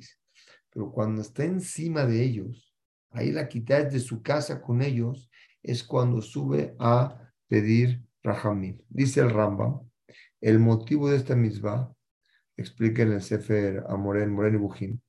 Pero 0.71 0.91
cuando 0.91 1.21
está 1.21 1.45
encima 1.45 2.07
de 2.07 2.23
ellos, 2.23 2.75
ahí 3.11 3.33
la 3.33 3.49
quitas 3.49 3.93
de 3.93 4.01
su 4.01 4.23
casa 4.23 4.63
con 4.63 4.81
ellos, 4.81 5.31
es 5.63 5.85
cuando 5.85 6.23
sube 6.23 6.75
a 6.79 7.31
pedir 7.49 8.03
rajamim. 8.25 8.79
Dice 8.89 9.21
el 9.21 9.31
Rambam, 9.31 9.89
el 10.41 10.59
motivo 10.59 11.11
de 11.11 11.17
esta 11.17 11.37
misma, 11.37 11.95
explica 12.57 13.03
en 13.03 13.13
el 13.13 13.23
Sefer 13.23 13.85
Amoren, 13.89 14.33
Moren 14.33 14.55
y 14.55 14.59
Bujín, 14.59 15.03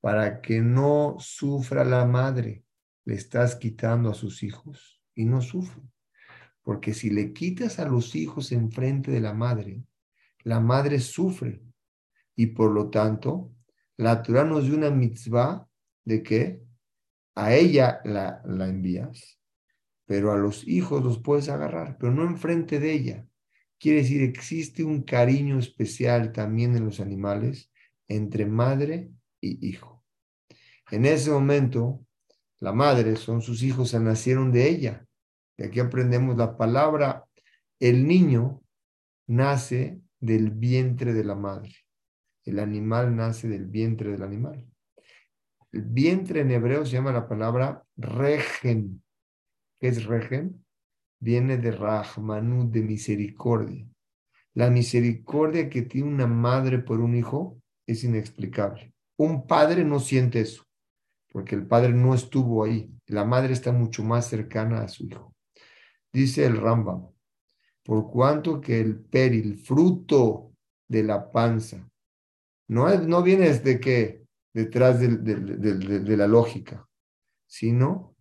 para 0.00 0.40
que 0.40 0.60
no 0.60 1.16
sufra 1.18 1.84
la 1.84 2.04
madre, 2.06 2.64
le 3.04 3.14
estás 3.14 3.56
quitando 3.56 4.10
a 4.10 4.14
sus 4.14 4.42
hijos 4.42 5.00
y 5.14 5.24
no 5.24 5.40
sufre. 5.40 5.82
Porque 6.62 6.94
si 6.94 7.10
le 7.10 7.32
quitas 7.32 7.78
a 7.78 7.88
los 7.88 8.14
hijos 8.14 8.52
enfrente 8.52 9.10
de 9.10 9.20
la 9.20 9.34
madre, 9.34 9.84
la 10.44 10.60
madre 10.60 11.00
sufre. 11.00 11.62
Y 12.36 12.46
por 12.46 12.70
lo 12.72 12.88
tanto, 12.90 13.52
la 13.96 14.22
Torah 14.22 14.44
nos 14.44 14.64
dio 14.64 14.76
una 14.76 14.90
mitzvah 14.90 15.68
de 16.04 16.22
que 16.22 16.62
a 17.34 17.54
ella 17.54 18.00
la, 18.04 18.42
la 18.44 18.68
envías, 18.68 19.40
pero 20.12 20.30
a 20.30 20.36
los 20.36 20.68
hijos 20.68 21.02
los 21.02 21.22
puedes 21.22 21.48
agarrar, 21.48 21.96
pero 21.98 22.12
no 22.12 22.24
enfrente 22.24 22.78
de 22.78 22.92
ella. 22.92 23.26
Quiere 23.80 24.02
decir, 24.02 24.20
existe 24.20 24.84
un 24.84 25.04
cariño 25.04 25.58
especial 25.58 26.32
también 26.32 26.76
en 26.76 26.84
los 26.84 27.00
animales 27.00 27.72
entre 28.08 28.44
madre 28.44 29.10
y 29.40 29.66
hijo. 29.66 30.04
En 30.90 31.06
ese 31.06 31.30
momento, 31.30 32.04
la 32.60 32.74
madre 32.74 33.16
son 33.16 33.40
sus 33.40 33.62
hijos, 33.62 33.94
nacieron 33.94 34.52
de 34.52 34.68
ella. 34.68 35.06
Y 35.56 35.62
aquí 35.62 35.80
aprendemos 35.80 36.36
la 36.36 36.58
palabra, 36.58 37.24
el 37.80 38.06
niño 38.06 38.62
nace 39.26 39.98
del 40.20 40.50
vientre 40.50 41.14
de 41.14 41.24
la 41.24 41.36
madre. 41.36 41.74
El 42.44 42.58
animal 42.58 43.16
nace 43.16 43.48
del 43.48 43.64
vientre 43.64 44.10
del 44.10 44.24
animal. 44.24 44.62
El 45.72 45.84
vientre 45.84 46.40
en 46.40 46.50
hebreo 46.50 46.84
se 46.84 46.92
llama 46.92 47.12
la 47.12 47.26
palabra 47.26 47.82
regen. 47.96 49.02
¿Qué 49.82 49.88
es 49.88 50.04
regen? 50.04 50.64
Viene 51.18 51.58
de 51.58 51.72
rahmanu, 51.72 52.70
de 52.70 52.82
misericordia. 52.82 53.84
La 54.54 54.70
misericordia 54.70 55.68
que 55.68 55.82
tiene 55.82 56.08
una 56.08 56.28
madre 56.28 56.78
por 56.78 57.00
un 57.00 57.16
hijo 57.16 57.60
es 57.84 58.04
inexplicable. 58.04 58.94
Un 59.16 59.44
padre 59.44 59.82
no 59.82 59.98
siente 59.98 60.38
eso, 60.38 60.62
porque 61.32 61.56
el 61.56 61.66
padre 61.66 61.92
no 61.92 62.14
estuvo 62.14 62.62
ahí. 62.62 62.94
La 63.08 63.24
madre 63.24 63.54
está 63.54 63.72
mucho 63.72 64.04
más 64.04 64.28
cercana 64.28 64.82
a 64.82 64.88
su 64.88 65.06
hijo. 65.06 65.34
Dice 66.12 66.46
el 66.46 66.58
Rambam, 66.58 67.08
por 67.82 68.08
cuanto 68.08 68.60
que 68.60 68.80
el 68.80 69.00
peril, 69.00 69.56
fruto 69.58 70.52
de 70.86 71.02
la 71.02 71.28
panza, 71.28 71.90
No, 72.68 72.88
no 73.00 73.20
viene 73.24 73.52
de 73.52 73.80
que 73.80 74.22
detrás 74.54 75.00
de, 75.00 75.08
de 75.08 76.16
la 76.16 76.28
lógica, 76.28 76.88
sino 77.48 78.11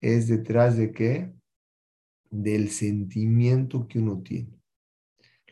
es 0.00 0.28
detrás 0.28 0.76
de 0.76 0.92
qué? 0.92 1.32
Del 2.30 2.70
sentimiento 2.70 3.86
que 3.86 3.98
uno 3.98 4.22
tiene. 4.22 4.60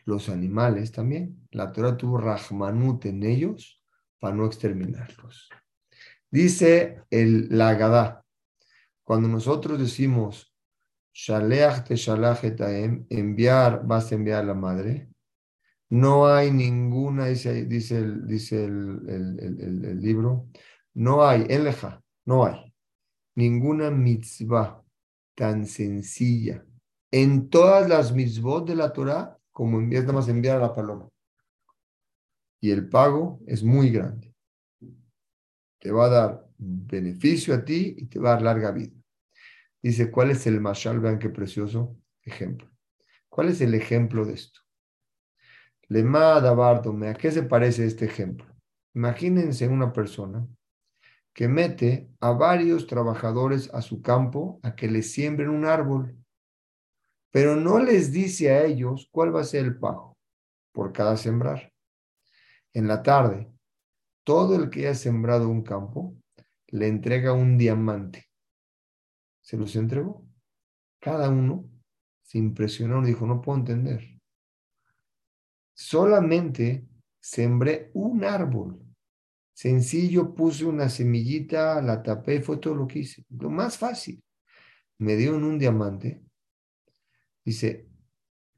Los 0.05 0.29
animales 0.29 0.91
también. 0.91 1.47
La 1.51 1.71
Torah 1.71 1.97
tuvo 1.97 2.17
Rahmanut 2.17 3.05
en 3.05 3.23
ellos 3.23 3.81
para 4.19 4.35
no 4.35 4.45
exterminarlos. 4.45 5.49
Dice 6.29 7.01
el, 7.09 7.47
la 7.49 8.23
cuando 9.03 9.27
nosotros 9.27 9.79
decimos 9.79 10.53
te 12.51 12.83
enviar, 13.09 13.85
vas 13.85 14.11
a 14.11 14.15
enviar 14.15 14.43
a 14.43 14.47
la 14.47 14.55
madre, 14.55 15.09
no 15.89 16.27
hay 16.27 16.51
ninguna, 16.51 17.27
dice, 17.27 17.65
dice, 17.65 17.99
el, 17.99 18.25
dice 18.25 18.65
el, 18.65 20.01
libro, 20.01 20.47
no 20.95 21.23
hay, 21.23 21.45
Eleja, 21.49 22.01
no 22.25 22.45
hay 22.45 22.72
ninguna 23.35 23.91
mitzvah 23.91 24.83
tan 25.35 25.65
sencilla 25.65 26.63
en 27.11 27.49
todas 27.49 27.87
las 27.87 28.13
mitzvot 28.13 28.67
de 28.67 28.75
la 28.75 28.91
Torah 28.91 29.37
como 29.51 29.77
enviar, 29.77 30.03
nada 30.03 30.13
más 30.13 30.27
enviar 30.27 30.57
a 30.57 30.61
la 30.61 30.73
paloma. 30.73 31.07
Y 32.59 32.71
el 32.71 32.89
pago 32.89 33.39
es 33.45 33.63
muy 33.63 33.91
grande. 33.91 34.33
Te 35.79 35.91
va 35.91 36.05
a 36.05 36.09
dar 36.09 36.49
beneficio 36.57 37.53
a 37.53 37.63
ti 37.63 37.95
y 37.97 38.05
te 38.05 38.19
va 38.19 38.29
a 38.29 38.33
dar 38.33 38.41
larga 38.41 38.71
vida. 38.71 38.95
Dice, 39.81 40.09
¿cuál 40.09 40.31
es 40.31 40.47
el 40.47 40.61
mashal? 40.61 40.99
Vean 40.99 41.19
qué 41.19 41.29
precioso 41.29 41.97
ejemplo. 42.23 42.71
¿Cuál 43.29 43.49
es 43.49 43.61
el 43.61 43.75
ejemplo 43.75 44.25
de 44.25 44.33
esto? 44.33 44.61
Lema 45.89 46.39
Dabardome, 46.39 47.09
¿a 47.09 47.13
qué 47.13 47.31
se 47.31 47.43
parece 47.43 47.85
este 47.85 48.05
ejemplo? 48.05 48.47
Imagínense 48.95 49.67
una 49.67 49.91
persona 49.91 50.47
que 51.33 51.47
mete 51.47 52.09
a 52.19 52.31
varios 52.31 52.87
trabajadores 52.87 53.73
a 53.73 53.81
su 53.81 54.01
campo 54.01 54.59
a 54.63 54.75
que 54.75 54.87
les 54.87 55.11
siembren 55.11 55.49
un 55.49 55.65
árbol, 55.65 56.15
pero 57.31 57.55
no 57.55 57.79
les 57.79 58.11
dice 58.11 58.51
a 58.51 58.63
ellos 58.63 59.09
cuál 59.11 59.35
va 59.35 59.41
a 59.41 59.45
ser 59.45 59.65
el 59.65 59.77
pago 59.77 60.15
por 60.71 60.93
cada 60.93 61.17
sembrar. 61.17 61.73
En 62.73 62.87
la 62.87 63.01
tarde, 63.01 63.51
todo 64.23 64.55
el 64.55 64.69
que 64.69 64.81
haya 64.81 64.95
sembrado 64.95 65.49
un 65.49 65.63
campo 65.63 66.15
le 66.67 66.87
entrega 66.87 67.33
un 67.33 67.57
diamante. 67.57 68.29
Se 69.41 69.57
los 69.57 69.75
entregó. 69.75 70.25
Cada 70.99 71.29
uno 71.29 71.69
se 72.21 72.37
impresionó 72.37 73.03
y 73.03 73.07
dijo, 73.07 73.25
no 73.25 73.41
puedo 73.41 73.59
entender. 73.59 74.19
Solamente 75.73 76.87
sembré 77.19 77.91
un 77.93 78.23
árbol. 78.23 78.82
Sencillo, 79.53 80.33
puse 80.33 80.65
una 80.65 80.89
semillita, 80.89 81.81
la 81.81 82.01
tapé, 82.01 82.41
fue 82.41 82.57
todo 82.57 82.75
lo 82.75 82.87
que 82.87 82.99
hice. 82.99 83.23
Lo 83.29 83.49
más 83.49 83.77
fácil. 83.77 84.23
Me 84.97 85.15
dieron 85.15 85.43
un 85.43 85.59
diamante. 85.59 86.23
Dice, 87.45 87.87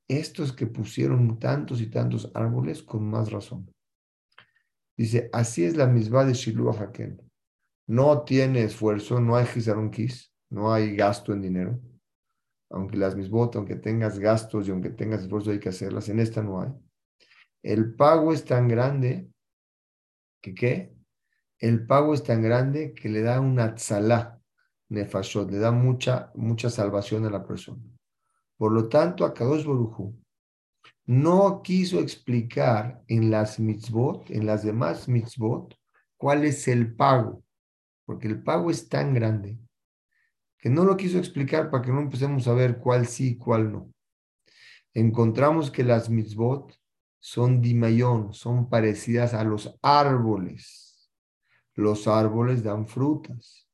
estos 0.08 0.54
que 0.54 0.68
pusieron 0.68 1.38
tantos 1.38 1.82
y 1.82 1.90
tantos 1.90 2.32
árboles, 2.34 2.82
con 2.82 3.10
más 3.10 3.32
razón. 3.32 3.70
Dice, 4.96 5.30
así 5.34 5.66
es 5.66 5.76
la 5.76 5.88
misma 5.88 6.24
de 6.24 6.34
Shiluah 6.34 6.80
Haken. 6.80 7.22
No 7.88 8.24
tiene 8.24 8.64
esfuerzo, 8.64 9.20
no 9.20 9.36
hay 9.36 9.46
Kiss, 9.92 10.32
no 10.50 10.74
hay 10.74 10.96
gasto 10.96 11.34
en 11.34 11.42
dinero. 11.42 11.80
Aunque 12.70 12.98
las 12.98 13.16
misbotas, 13.16 13.58
aunque 13.58 13.76
tengas 13.76 14.18
gastos 14.18 14.68
y 14.68 14.72
aunque 14.72 14.90
tengas 14.90 15.24
esfuerzo, 15.24 15.52
hay 15.52 15.60
que 15.60 15.70
hacerlas. 15.70 16.10
En 16.10 16.20
esta 16.20 16.42
no 16.42 16.62
hay. 16.62 16.72
El 17.62 17.96
pago 17.96 18.32
es 18.32 18.46
tan 18.46 18.68
grande 18.68 19.30
que, 20.46 20.54
¿qué? 20.54 20.96
El 21.58 21.88
pago 21.88 22.14
es 22.14 22.24
tan 22.24 22.42
grande 22.44 22.94
que 22.94 23.10
le 23.10 23.22
da 23.22 23.40
una 23.40 23.74
tzalá, 23.74 24.40
nefashot, 24.90 25.50
le 25.50 25.58
da 25.58 25.72
mucha, 25.72 26.32
mucha 26.36 26.70
salvación 26.70 27.26
a 27.26 27.32
la 27.32 27.44
persona. 27.44 27.82
Por 28.58 28.72
lo 28.72 28.88
tanto, 28.88 29.26
a 29.26 29.34
Kadosh 29.34 29.66
Borujú 29.66 30.16
no 31.08 31.62
quiso 31.64 32.00
explicar 32.00 33.04
en 33.08 33.32
las 33.32 33.60
mitzvot, 33.60 34.30
en 34.30 34.46
las 34.46 34.64
demás 34.64 35.08
mitzvot, 35.08 35.76
cuál 36.18 36.46
es 36.46 36.68
el 36.68 36.96
pago, 36.96 37.44
porque 38.06 38.28
el 38.28 38.44
pago 38.44 38.70
es 38.70 38.88
tan 38.88 39.14
grande 39.14 39.58
que 40.60 40.70
no 40.70 40.84
lo 40.84 40.98
quiso 40.98 41.18
explicar 41.18 41.70
para 41.70 41.84
que 41.84 41.92
no 41.92 42.02
empecemos 42.02 42.48
a 42.48 42.54
ver 42.54 42.78
cuál 42.78 43.08
sí 43.08 43.30
y 43.30 43.38
cuál 43.38 43.72
no. 43.72 43.92
Encontramos 44.94 45.70
que 45.70 45.84
las 45.84 46.10
mitzvot 46.10 46.76
son 47.26 47.60
dimayón, 47.60 48.36
son 48.36 48.70
parecidas 48.70 49.34
a 49.34 49.44
los 49.44 49.76
árboles. 49.82 51.10
Los 51.74 52.08
árboles 52.08 52.62
dan 52.62 52.88
frutas. 52.88 53.68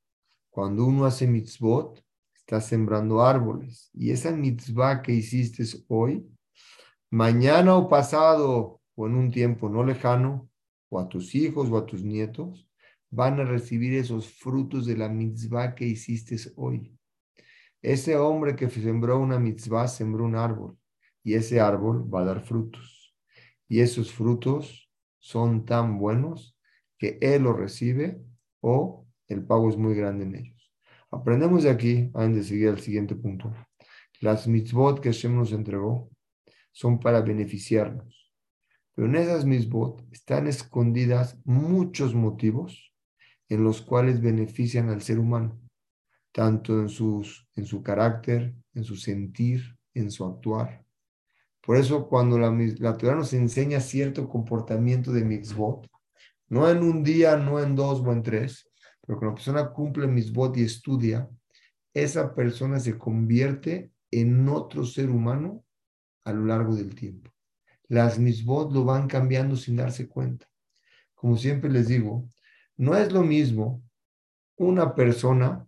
Cuando 0.49 0.85
uno 0.85 1.03
hace 1.03 1.27
mitzvot, 1.27 2.01
está 2.33 2.61
sembrando 2.61 3.21
árboles. 3.21 3.89
Y 3.93 4.11
esa 4.11 4.31
mitzvah 4.31 5.01
que 5.01 5.11
hiciste 5.11 5.65
hoy, 5.89 6.25
mañana 7.09 7.75
o 7.75 7.89
pasado 7.89 8.79
o 8.95 9.07
en 9.07 9.15
un 9.15 9.29
tiempo 9.31 9.67
no 9.67 9.83
lejano, 9.83 10.49
o 10.87 10.97
a 10.97 11.09
tus 11.09 11.35
hijos 11.35 11.69
o 11.69 11.77
a 11.77 11.85
tus 11.85 12.05
nietos, 12.05 12.69
van 13.09 13.37
a 13.41 13.43
recibir 13.43 13.95
esos 13.95 14.29
frutos 14.29 14.85
de 14.85 14.95
la 14.95 15.09
mitzvah 15.09 15.75
que 15.75 15.85
hiciste 15.85 16.37
hoy. 16.55 16.97
Ese 17.81 18.15
hombre 18.15 18.55
que 18.55 18.69
sembró 18.69 19.19
una 19.19 19.37
mitzvah 19.37 19.89
sembró 19.89 20.23
un 20.23 20.37
árbol 20.37 20.77
y 21.21 21.33
ese 21.33 21.59
árbol 21.59 22.07
va 22.11 22.21
a 22.21 22.25
dar 22.25 22.45
frutos. 22.45 23.00
Y 23.71 23.79
esos 23.79 24.11
frutos 24.11 24.91
son 25.17 25.63
tan 25.63 25.97
buenos 25.97 26.57
que 26.97 27.17
él 27.21 27.43
los 27.43 27.55
recibe 27.55 28.21
o 28.59 29.07
el 29.29 29.45
pago 29.45 29.69
es 29.69 29.77
muy 29.77 29.95
grande 29.95 30.25
en 30.25 30.35
ellos. 30.35 30.73
Aprendemos 31.09 31.63
de 31.63 31.69
aquí, 31.69 32.11
antes 32.13 32.35
de 32.35 32.43
seguir 32.43 32.67
al 32.67 32.81
siguiente 32.81 33.15
punto. 33.15 33.55
Las 34.19 34.45
mitzvot 34.45 34.99
que 34.99 35.13
Hashem 35.13 35.37
nos 35.37 35.53
entregó 35.53 36.11
son 36.73 36.99
para 36.99 37.21
beneficiarnos. 37.21 38.33
Pero 38.93 39.07
en 39.07 39.15
esas 39.15 39.45
misbot 39.45 40.05
están 40.11 40.47
escondidas 40.47 41.39
muchos 41.45 42.13
motivos 42.13 42.93
en 43.47 43.63
los 43.63 43.81
cuales 43.81 44.19
benefician 44.19 44.89
al 44.89 45.01
ser 45.01 45.17
humano, 45.17 45.61
tanto 46.33 46.77
en, 46.77 46.89
sus, 46.89 47.47
en 47.55 47.65
su 47.65 47.81
carácter, 47.81 48.53
en 48.73 48.83
su 48.83 48.97
sentir, 48.97 49.77
en 49.93 50.11
su 50.11 50.25
actuar. 50.25 50.83
Por 51.63 51.77
eso 51.77 52.07
cuando 52.07 52.37
la, 52.37 52.51
la 52.79 52.97
Torah 52.97 53.15
nos 53.15 53.33
enseña 53.33 53.79
cierto 53.79 54.27
comportamiento 54.27 55.11
de 55.11 55.23
mitzvot, 55.23 55.87
no 56.49 56.69
en 56.69 56.83
un 56.83 57.03
día, 57.03 57.37
no 57.37 57.59
en 57.59 57.75
dos 57.75 58.01
o 58.01 58.11
en 58.11 58.23
tres, 58.23 58.69
pero 59.01 59.17
cuando 59.19 59.31
la 59.31 59.35
persona 59.35 59.69
cumple 59.71 60.07
mitzvot 60.07 60.57
y 60.57 60.63
estudia, 60.63 61.29
esa 61.93 62.33
persona 62.33 62.79
se 62.79 62.97
convierte 62.97 63.91
en 64.11 64.47
otro 64.49 64.85
ser 64.85 65.09
humano 65.09 65.63
a 66.23 66.33
lo 66.33 66.45
largo 66.45 66.75
del 66.75 66.95
tiempo. 66.95 67.31
Las 67.87 68.19
misbot 68.19 68.71
lo 68.71 68.85
van 68.85 69.07
cambiando 69.07 69.55
sin 69.55 69.75
darse 69.75 70.07
cuenta. 70.07 70.47
Como 71.13 71.35
siempre 71.37 71.69
les 71.69 71.87
digo, 71.87 72.29
no 72.77 72.95
es 72.95 73.11
lo 73.11 73.23
mismo 73.23 73.83
una 74.55 74.95
persona 74.95 75.67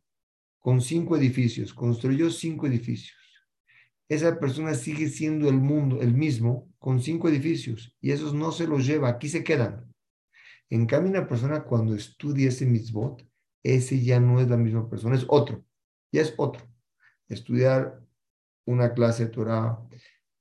con 0.60 0.82
cinco 0.82 1.18
edificios, 1.18 1.74
construyó 1.74 2.30
cinco 2.30 2.68
edificios. 2.68 3.18
Esa 4.10 4.39
persona 4.39 4.74
sigue 4.74 5.08
siendo 5.10 5.49
el 5.49 5.58
mundo, 5.58 6.01
el 6.01 6.14
mismo, 6.14 6.70
con 6.80 6.99
cinco 6.99 7.30
edificios, 7.30 7.95
y 8.01 8.12
esos 8.12 8.34
no 8.34 8.51
se 8.51 8.68
los 8.68 8.86
lleva, 8.86 9.10
aquí 9.10 9.30
se 9.30 9.43
quedan. 9.43 9.93
En 10.70 10.86
cambio, 10.86 11.12
una 11.12 11.28
persona 11.28 11.64
cuando 11.64 11.95
estudia 11.95 12.49
ese 12.49 12.66
misbot, 12.66 13.26
ese 13.64 14.04
ya 14.04 14.20
no 14.20 14.39
es 14.41 14.49
la 14.49 14.58
misma 14.58 14.89
persona, 14.89 15.16
es 15.16 15.26
otro, 15.28 15.64
ya 16.12 16.22
es 16.22 16.34
otro. 16.38 16.64
Estudiar 17.30 18.01
una 18.66 18.93
clase 18.93 19.26
de 19.26 19.32
Torah, 19.32 19.80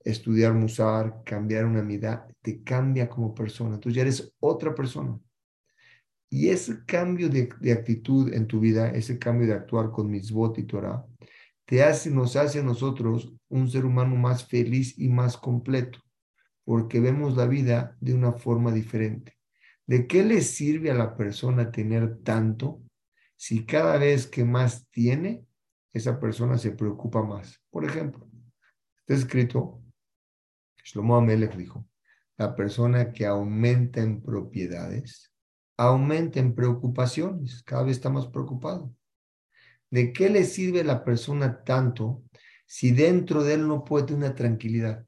estudiar 0.04 0.52
musar, 0.54 1.22
cambiar 1.24 1.64
una 1.64 1.82
vida, 1.82 2.26
te 2.40 2.62
cambia 2.62 3.08
como 3.08 3.34
persona. 3.34 3.78
Tú 3.78 3.90
ya 3.90 4.02
eres 4.02 4.32
otra 4.40 4.74
persona. 4.74 5.18
Y 6.28 6.48
ese 6.48 6.84
cambio 6.86 7.28
de, 7.28 7.50
actitud 7.72 8.32
en 8.32 8.46
tu 8.46 8.58
vida, 8.58 8.90
ese 8.90 9.18
cambio 9.18 9.46
de 9.48 9.54
actuar 9.54 9.90
con 9.90 10.10
mitzvot 10.10 10.58
y 10.58 10.64
Torah, 10.64 11.04
te 11.64 11.82
hace, 11.82 12.10
nos 12.10 12.36
hace 12.36 12.60
a 12.60 12.62
nosotros 12.62 13.32
un 13.48 13.70
ser 13.70 13.84
humano 13.84 14.16
más 14.16 14.46
feliz 14.46 14.98
y 14.98 15.08
más 15.08 15.36
completo, 15.36 16.00
porque 16.64 17.00
vemos 17.00 17.36
la 17.36 17.46
vida 17.46 17.96
de 18.00 18.14
una 18.14 18.32
forma 18.32 18.72
diferente. 18.72 19.36
¿De 19.86 20.06
qué 20.06 20.22
le 20.22 20.40
sirve 20.40 20.90
a 20.90 20.94
la 20.94 21.16
persona 21.16 21.70
tener 21.70 22.18
tanto 22.22 22.82
si 23.36 23.64
cada 23.66 23.98
vez 23.98 24.26
que 24.26 24.44
más 24.44 24.86
tiene, 24.90 25.44
esa 25.92 26.18
persona 26.18 26.58
se 26.58 26.72
preocupa 26.72 27.22
más? 27.22 27.60
Por 27.70 27.84
ejemplo, 27.84 28.28
está 29.00 29.14
escrito 29.14 29.82
Shlomo 30.84 31.16
Amelech 31.16 31.56
dijo, 31.56 31.86
la 32.36 32.54
persona 32.56 33.12
que 33.12 33.26
aumenta 33.26 34.00
en 34.00 34.20
propiedades, 34.20 35.32
aumenta 35.76 36.40
en 36.40 36.54
preocupaciones, 36.54 37.62
cada 37.62 37.84
vez 37.84 37.96
está 37.96 38.10
más 38.10 38.26
preocupado. 38.26 38.92
¿De 39.93 40.11
qué 40.11 40.30
le 40.30 40.45
sirve 40.45 40.84
la 40.84 41.05
persona 41.05 41.64
tanto 41.64 42.24
si 42.64 42.93
dentro 42.93 43.45
de 43.45 43.55
él 43.55 43.68
no 43.68 43.84
puede 43.84 44.07
tener 44.07 44.24
una 44.24 44.34
tranquilidad? 44.34 45.05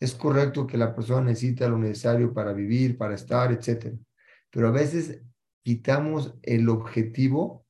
Es 0.00 0.14
correcto 0.14 0.66
que 0.66 0.76
la 0.76 0.96
persona 0.96 1.26
necesita 1.26 1.68
lo 1.68 1.78
necesario 1.78 2.34
para 2.34 2.52
vivir, 2.52 2.98
para 2.98 3.14
estar, 3.14 3.52
etc. 3.52 3.94
Pero 4.50 4.66
a 4.66 4.72
veces 4.72 5.22
quitamos 5.62 6.34
el 6.42 6.68
objetivo 6.68 7.64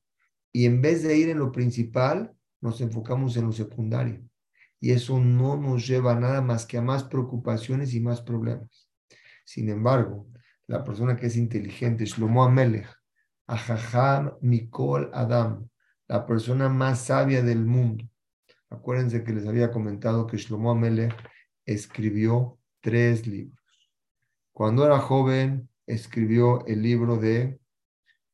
y 0.51 0.65
en 0.65 0.81
vez 0.81 1.03
de 1.03 1.15
ir 1.15 1.29
en 1.29 1.37
lo 1.37 1.51
principal, 1.51 2.33
nos 2.59 2.81
enfocamos 2.81 3.37
en 3.37 3.45
lo 3.45 3.51
secundario. 3.51 4.23
Y 4.79 4.93
eso 4.93 5.19
no 5.19 5.57
nos 5.57 5.85
lleva 5.85 6.13
a 6.13 6.19
nada 6.19 6.41
más 6.41 6.65
que 6.65 6.79
a 6.79 6.81
más 6.81 7.03
preocupaciones 7.03 7.93
y 7.93 7.99
más 7.99 8.19
problemas. 8.19 8.89
Sin 9.45 9.69
embargo, 9.69 10.27
la 10.65 10.83
persona 10.83 11.15
que 11.15 11.27
es 11.27 11.37
inteligente, 11.37 12.05
Shlomo 12.05 12.43
Amelech, 12.43 12.89
Ahaham 13.45 14.37
Mikol 14.41 15.11
Adam, 15.13 15.69
la 16.11 16.25
persona 16.25 16.67
más 16.67 17.05
sabia 17.05 17.41
del 17.41 17.63
mundo. 17.63 18.03
Acuérdense 18.69 19.23
que 19.23 19.31
les 19.31 19.47
había 19.47 19.71
comentado 19.71 20.27
que 20.27 20.35
Shlomo 20.35 20.71
Amelech 20.71 21.15
escribió 21.65 22.59
tres 22.81 23.25
libros. 23.25 23.63
Cuando 24.51 24.85
era 24.85 24.99
joven, 24.99 25.69
escribió 25.87 26.65
el 26.67 26.81
libro 26.81 27.15
de, 27.15 27.61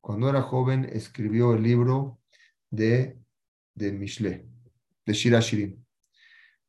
cuando 0.00 0.28
era 0.28 0.42
joven, 0.42 0.90
escribió 0.92 1.54
el 1.54 1.62
libro 1.62 2.18
de, 2.68 3.16
de 3.76 3.92
Mishle, 3.92 4.48
de 5.06 5.12
Shirashirim. 5.12 5.84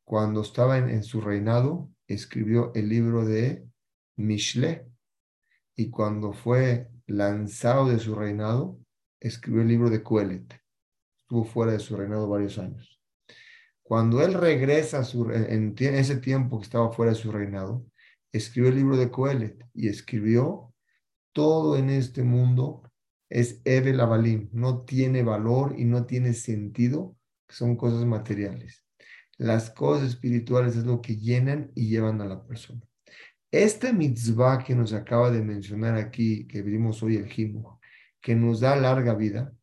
Cuando 0.04 0.42
estaba 0.42 0.78
en, 0.78 1.02
su 1.02 1.20
reinado, 1.20 1.90
escribió 2.06 2.70
el 2.76 2.88
libro 2.88 3.24
de 3.24 3.66
Mishle. 4.14 4.86
Y 5.74 5.90
cuando 5.90 6.32
fue 6.32 6.88
lanzado 7.08 7.88
de 7.88 7.98
su 7.98 8.14
reinado, 8.14 8.78
escribió 9.18 9.62
el 9.62 9.68
libro 9.68 9.90
de 9.90 10.04
Kuelet. 10.04 10.60
Estuvo 11.30 11.44
fuera 11.44 11.70
de 11.70 11.78
su 11.78 11.96
reinado 11.96 12.28
varios 12.28 12.58
años. 12.58 13.00
Cuando 13.84 14.20
él 14.20 14.34
regresa 14.34 14.98
a 14.98 15.04
su, 15.04 15.30
en, 15.30 15.76
ese 15.78 16.16
tiempo 16.16 16.58
que 16.58 16.64
estaba 16.64 16.90
fuera 16.90 17.12
de 17.12 17.18
su 17.18 17.30
reinado, 17.30 17.86
escribió 18.32 18.70
el 18.70 18.74
libro 18.74 18.96
de 18.96 19.12
Coelet 19.12 19.64
y 19.72 19.86
escribió 19.86 20.74
todo 21.32 21.76
en 21.76 21.88
este 21.88 22.24
mundo 22.24 22.82
es 23.28 23.62
Evel 23.64 24.00
Avalim, 24.00 24.48
no 24.52 24.82
tiene 24.82 25.22
valor 25.22 25.76
y 25.78 25.84
no 25.84 26.04
tiene 26.04 26.32
sentido, 26.32 27.16
son 27.48 27.76
cosas 27.76 28.04
materiales. 28.04 28.84
Las 29.38 29.70
cosas 29.70 30.08
espirituales 30.08 30.74
es 30.74 30.84
lo 30.84 31.00
que 31.00 31.16
llenan 31.16 31.70
y 31.76 31.90
llevan 31.90 32.20
a 32.20 32.24
la 32.24 32.44
persona. 32.44 32.80
Esta 33.52 33.92
mitzvah 33.92 34.64
que 34.64 34.74
nos 34.74 34.92
acaba 34.92 35.30
de 35.30 35.42
mencionar 35.42 35.94
aquí, 35.94 36.48
que 36.48 36.62
vimos 36.62 37.04
hoy 37.04 37.14
el 37.14 37.28
Jimu, 37.28 37.78
que 38.20 38.34
nos 38.34 38.58
da 38.58 38.74
larga 38.74 39.14
vida, 39.14 39.54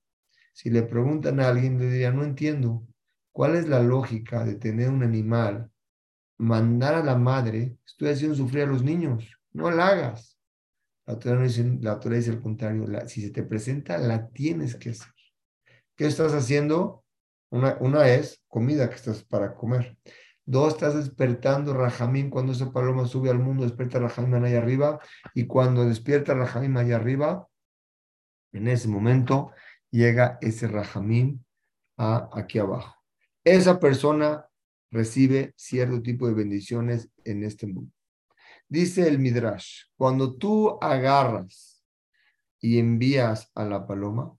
si 0.57 0.71
le 0.71 0.81
preguntan 0.81 1.39
a 1.39 1.49
alguien, 1.49 1.77
le 1.77 1.87
diría, 1.87 2.11
no 2.11 2.23
entiendo, 2.23 2.83
¿cuál 3.31 3.55
es 3.55 3.69
la 3.69 3.79
lógica 3.79 4.43
de 4.43 4.55
tener 4.55 4.89
un 4.89 5.03
animal, 5.03 5.69
mandar 6.39 6.95
a 6.95 7.03
la 7.03 7.15
madre, 7.15 7.77
estoy 7.85 8.09
haciendo 8.09 8.35
sufrir 8.35 8.63
a 8.63 8.65
los 8.65 8.81
niños, 8.81 9.39
no 9.51 9.69
la 9.69 9.89
hagas. 9.89 10.39
La 11.05 11.19
Torah, 11.19 11.43
dice, 11.43 11.77
la 11.79 11.97
dice 11.97 12.31
el 12.31 12.41
contrario, 12.41 12.87
si 13.07 13.21
se 13.21 13.29
te 13.29 13.43
presenta, 13.43 13.99
la 13.99 14.29
tienes 14.29 14.75
que 14.75 14.89
hacer. 14.89 15.13
¿Qué 15.95 16.07
estás 16.07 16.33
haciendo? 16.33 17.05
Una, 17.51 17.77
una 17.79 18.09
es 18.09 18.43
comida 18.47 18.89
que 18.89 18.95
estás 18.95 19.23
para 19.23 19.53
comer. 19.53 19.95
Dos, 20.43 20.73
estás 20.73 20.95
despertando 20.95 21.75
Rajamín. 21.75 22.31
Cuando 22.31 22.53
esa 22.53 22.71
paloma 22.71 23.05
sube 23.05 23.29
al 23.29 23.37
mundo, 23.37 23.63
despierta 23.63 23.99
Rajamín 23.99 24.43
allá 24.43 24.57
arriba. 24.57 24.99
Y 25.35 25.45
cuando 25.45 25.85
despierta 25.85 26.33
Rajamín 26.33 26.75
allá 26.77 26.95
arriba, 26.95 27.47
en 28.53 28.67
ese 28.67 28.87
momento 28.87 29.51
llega 29.91 30.37
ese 30.41 30.67
Rajamín 30.67 31.45
a 31.97 32.29
aquí 32.33 32.59
abajo. 32.59 32.95
Esa 33.43 33.79
persona 33.79 34.45
recibe 34.91 35.53
cierto 35.55 36.01
tipo 36.01 36.27
de 36.27 36.33
bendiciones 36.33 37.09
en 37.23 37.43
este 37.43 37.67
mundo. 37.67 37.91
Dice 38.69 39.07
el 39.07 39.19
Midrash, 39.19 39.83
cuando 39.95 40.35
tú 40.35 40.77
agarras 40.81 41.83
y 42.59 42.79
envías 42.79 43.51
a 43.55 43.63
la 43.65 43.87
paloma, 43.87 44.35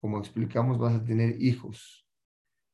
como 0.00 0.18
explicamos, 0.18 0.78
vas 0.78 0.94
a 0.94 1.04
tener 1.04 1.40
hijos. 1.40 2.06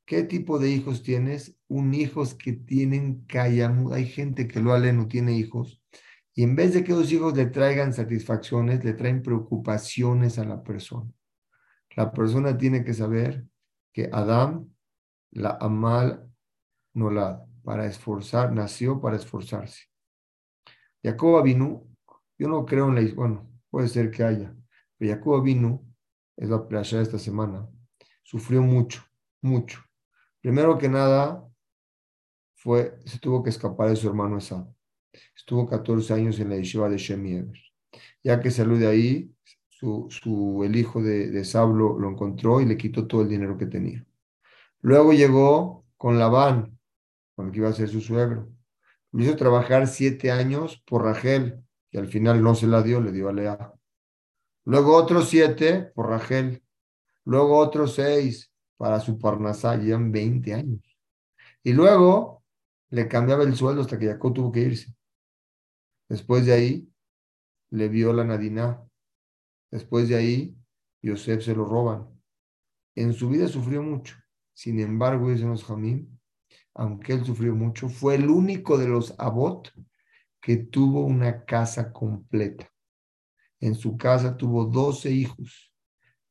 ¿Qué 0.05 0.23
tipo 0.23 0.59
de 0.59 0.69
hijos 0.69 1.01
tienes? 1.01 1.57
Un 1.67 1.93
hijos 1.95 2.35
que 2.35 2.53
tienen 2.53 3.25
kayamud. 3.25 3.93
Hay 3.93 4.05
gente 4.05 4.47
que 4.47 4.59
lo 4.59 4.73
ale 4.73 4.93
no 4.93 5.07
tiene 5.07 5.35
hijos. 5.35 5.81
Y 6.35 6.43
en 6.43 6.55
vez 6.55 6.73
de 6.73 6.83
que 6.83 6.93
los 6.93 7.11
hijos 7.11 7.35
le 7.35 7.47
traigan 7.47 7.93
satisfacciones, 7.93 8.83
le 8.83 8.93
traen 8.93 9.23
preocupaciones 9.23 10.37
a 10.37 10.45
la 10.45 10.63
persona. 10.63 11.11
La 11.95 12.11
persona 12.11 12.57
tiene 12.57 12.83
que 12.83 12.93
saber 12.93 13.45
que 13.93 14.09
Adán, 14.11 14.75
la 15.31 15.57
Amal 15.59 16.29
Nolad, 16.93 17.41
para 17.63 17.85
esforzar, 17.85 18.51
nació 18.51 19.01
para 19.01 19.15
esforzarse. 19.15 19.85
Jacob 21.01 21.43
vino, 21.43 21.87
yo 22.37 22.47
no 22.47 22.65
creo 22.65 22.89
en 22.89 22.95
la, 22.95 23.13
bueno, 23.13 23.49
puede 23.69 23.87
ser 23.87 24.11
que 24.11 24.23
haya, 24.23 24.55
pero 24.97 25.13
Jacob 25.13 25.43
vino, 25.43 25.85
es 26.37 26.49
la 26.49 26.67
playa 26.67 26.97
de 26.97 27.03
esta 27.03 27.17
semana, 27.19 27.67
sufrió 28.23 28.61
mucho, 28.61 29.03
mucho. 29.41 29.81
Primero 30.41 30.77
que 30.77 30.89
nada, 30.89 31.47
fue, 32.55 32.99
se 33.05 33.19
tuvo 33.19 33.43
que 33.43 33.49
escapar 33.49 33.89
de 33.89 33.95
su 33.95 34.07
hermano 34.07 34.37
Esab. 34.37 34.67
Estuvo 35.35 35.67
14 35.67 36.13
años 36.13 36.39
en 36.39 36.49
la 36.49 36.57
yeshiva 36.57 36.89
de 36.89 36.97
Shemiever. 36.97 37.59
Ya 38.23 38.39
que 38.39 38.51
salió 38.51 38.77
de 38.77 38.87
ahí, 38.87 39.34
su, 39.79 40.07
su, 40.09 40.63
el 40.63 40.75
hijo 40.75 41.01
de, 41.01 41.29
de 41.29 41.43
Sablo 41.43 41.99
lo 41.99 42.09
encontró 42.09 42.61
y 42.61 42.65
le 42.65 42.77
quitó 42.77 43.07
todo 43.07 43.21
el 43.21 43.29
dinero 43.29 43.57
que 43.57 43.65
tenía. 43.65 44.05
Luego 44.81 45.11
llegó 45.13 45.85
con 45.97 46.17
Labán, 46.17 46.79
con 47.35 47.47
el 47.47 47.51
que 47.51 47.59
iba 47.59 47.69
a 47.69 47.73
ser 47.73 47.89
su 47.89 47.99
suegro. 47.99 48.49
Lo 49.11 49.23
hizo 49.23 49.35
trabajar 49.35 49.87
siete 49.87 50.31
años 50.31 50.81
por 50.85 51.03
Rachel, 51.03 51.61
y 51.91 51.97
al 51.97 52.07
final 52.07 52.41
no 52.41 52.55
se 52.55 52.67
la 52.67 52.81
dio, 52.81 53.01
le 53.01 53.11
dio 53.11 53.29
a 53.29 53.33
Lea. 53.33 53.73
Luego 54.65 54.95
otros 54.95 55.29
siete 55.29 55.91
por 55.93 56.09
Rachel. 56.09 56.63
Luego 57.25 57.57
otros 57.57 57.95
seis 57.95 58.51
para 58.77 58.99
su 58.99 59.17
Parnasá, 59.19 59.75
llevan 59.75 60.11
20 60.11 60.53
años. 60.53 60.81
Y 61.63 61.73
luego 61.73 62.43
le 62.89 63.07
cambiaba 63.07 63.43
el 63.43 63.55
sueldo 63.55 63.81
hasta 63.81 63.97
que 63.97 64.07
Jacob 64.07 64.33
tuvo 64.33 64.51
que 64.51 64.61
irse. 64.61 64.93
Después 66.07 66.45
de 66.45 66.53
ahí, 66.53 66.89
le 67.71 67.89
vio 67.89 68.13
la 68.13 68.23
Nadina. 68.23 68.81
Después 69.75 70.07
de 70.07 70.15
ahí, 70.15 70.57
Yosef 71.01 71.43
se 71.43 71.53
lo 71.53 71.65
roban. 71.65 72.07
En 72.95 73.11
su 73.11 73.27
vida 73.27 73.49
sufrió 73.49 73.83
mucho. 73.83 74.15
Sin 74.53 74.79
embargo, 74.79 75.29
dicen 75.29 75.49
los 75.49 75.65
Jamín, 75.65 76.17
aunque 76.73 77.11
él 77.11 77.25
sufrió 77.25 77.53
mucho, 77.53 77.89
fue 77.89 78.15
el 78.15 78.29
único 78.29 78.77
de 78.77 78.87
los 78.87 79.13
Abot 79.19 79.73
que 80.41 80.55
tuvo 80.55 81.01
una 81.01 81.43
casa 81.43 81.91
completa. 81.91 82.71
En 83.59 83.75
su 83.75 83.97
casa 83.97 84.37
tuvo 84.37 84.63
doce 84.63 85.11
hijos. 85.11 85.73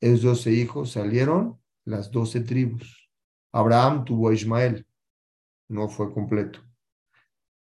Esos 0.01 0.23
doce 0.23 0.51
hijos 0.51 0.93
salieron 0.93 1.61
las 1.85 2.11
doce 2.11 2.41
tribus. 2.41 3.11
Abraham 3.53 4.07
tuvo 4.07 4.31
a 4.31 4.33
Ismael, 4.33 4.87
no 5.69 5.91
fue 5.91 6.15
completo. 6.15 6.61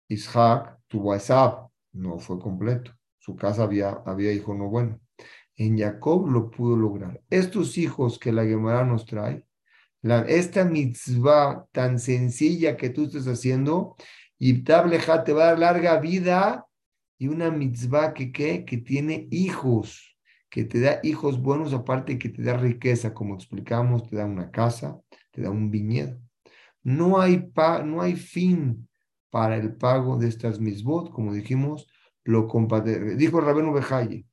Isaac 0.08 0.80
tuvo 0.88 1.12
a 1.12 1.18
Esab, 1.18 1.70
no 1.92 2.18
fue 2.18 2.40
completo. 2.40 2.90
Su 3.20 3.36
casa 3.36 3.62
había, 3.62 3.90
había 4.04 4.32
hijo 4.32 4.52
no 4.52 4.68
bueno. 4.68 4.98
En 5.60 5.76
Jacob 5.76 6.26
lo 6.26 6.50
pudo 6.50 6.74
lograr. 6.74 7.20
Estos 7.28 7.76
hijos 7.76 8.18
que 8.18 8.32
la 8.32 8.46
Gemara 8.46 8.82
nos 8.82 9.04
trae 9.04 9.44
esta 10.02 10.64
mitzvah 10.64 11.66
tan 11.70 11.98
sencilla 11.98 12.78
que 12.78 12.88
tú 12.88 13.04
estás 13.04 13.26
haciendo, 13.26 13.94
y 14.38 14.62
te 14.62 14.72
va 14.72 15.42
a 15.42 15.46
dar 15.48 15.58
larga 15.58 16.00
vida 16.00 16.66
y 17.18 17.28
una 17.28 17.50
mitzvah 17.50 18.14
que, 18.14 18.32
que 18.32 18.78
tiene 18.78 19.28
hijos, 19.30 20.16
que 20.48 20.64
te 20.64 20.80
da 20.80 21.00
hijos 21.02 21.42
buenos, 21.42 21.74
aparte 21.74 22.18
que 22.18 22.30
te 22.30 22.42
da 22.42 22.56
riqueza, 22.56 23.12
como 23.12 23.34
explicamos, 23.34 24.08
te 24.08 24.16
da 24.16 24.24
una 24.24 24.50
casa, 24.50 24.98
te 25.30 25.42
da 25.42 25.50
un 25.50 25.70
viñedo. 25.70 26.18
No 26.82 27.20
hay, 27.20 27.36
pa, 27.36 27.82
no 27.82 28.00
hay 28.00 28.16
fin 28.16 28.88
para 29.28 29.58
el 29.58 29.76
pago 29.76 30.16
de 30.16 30.28
estas 30.28 30.58
mitzvot, 30.58 31.10
como 31.10 31.34
dijimos, 31.34 31.86
lo 32.24 32.48
dijo 33.18 33.40
Rabenu 33.42 33.74
Bejaye, 33.74 34.24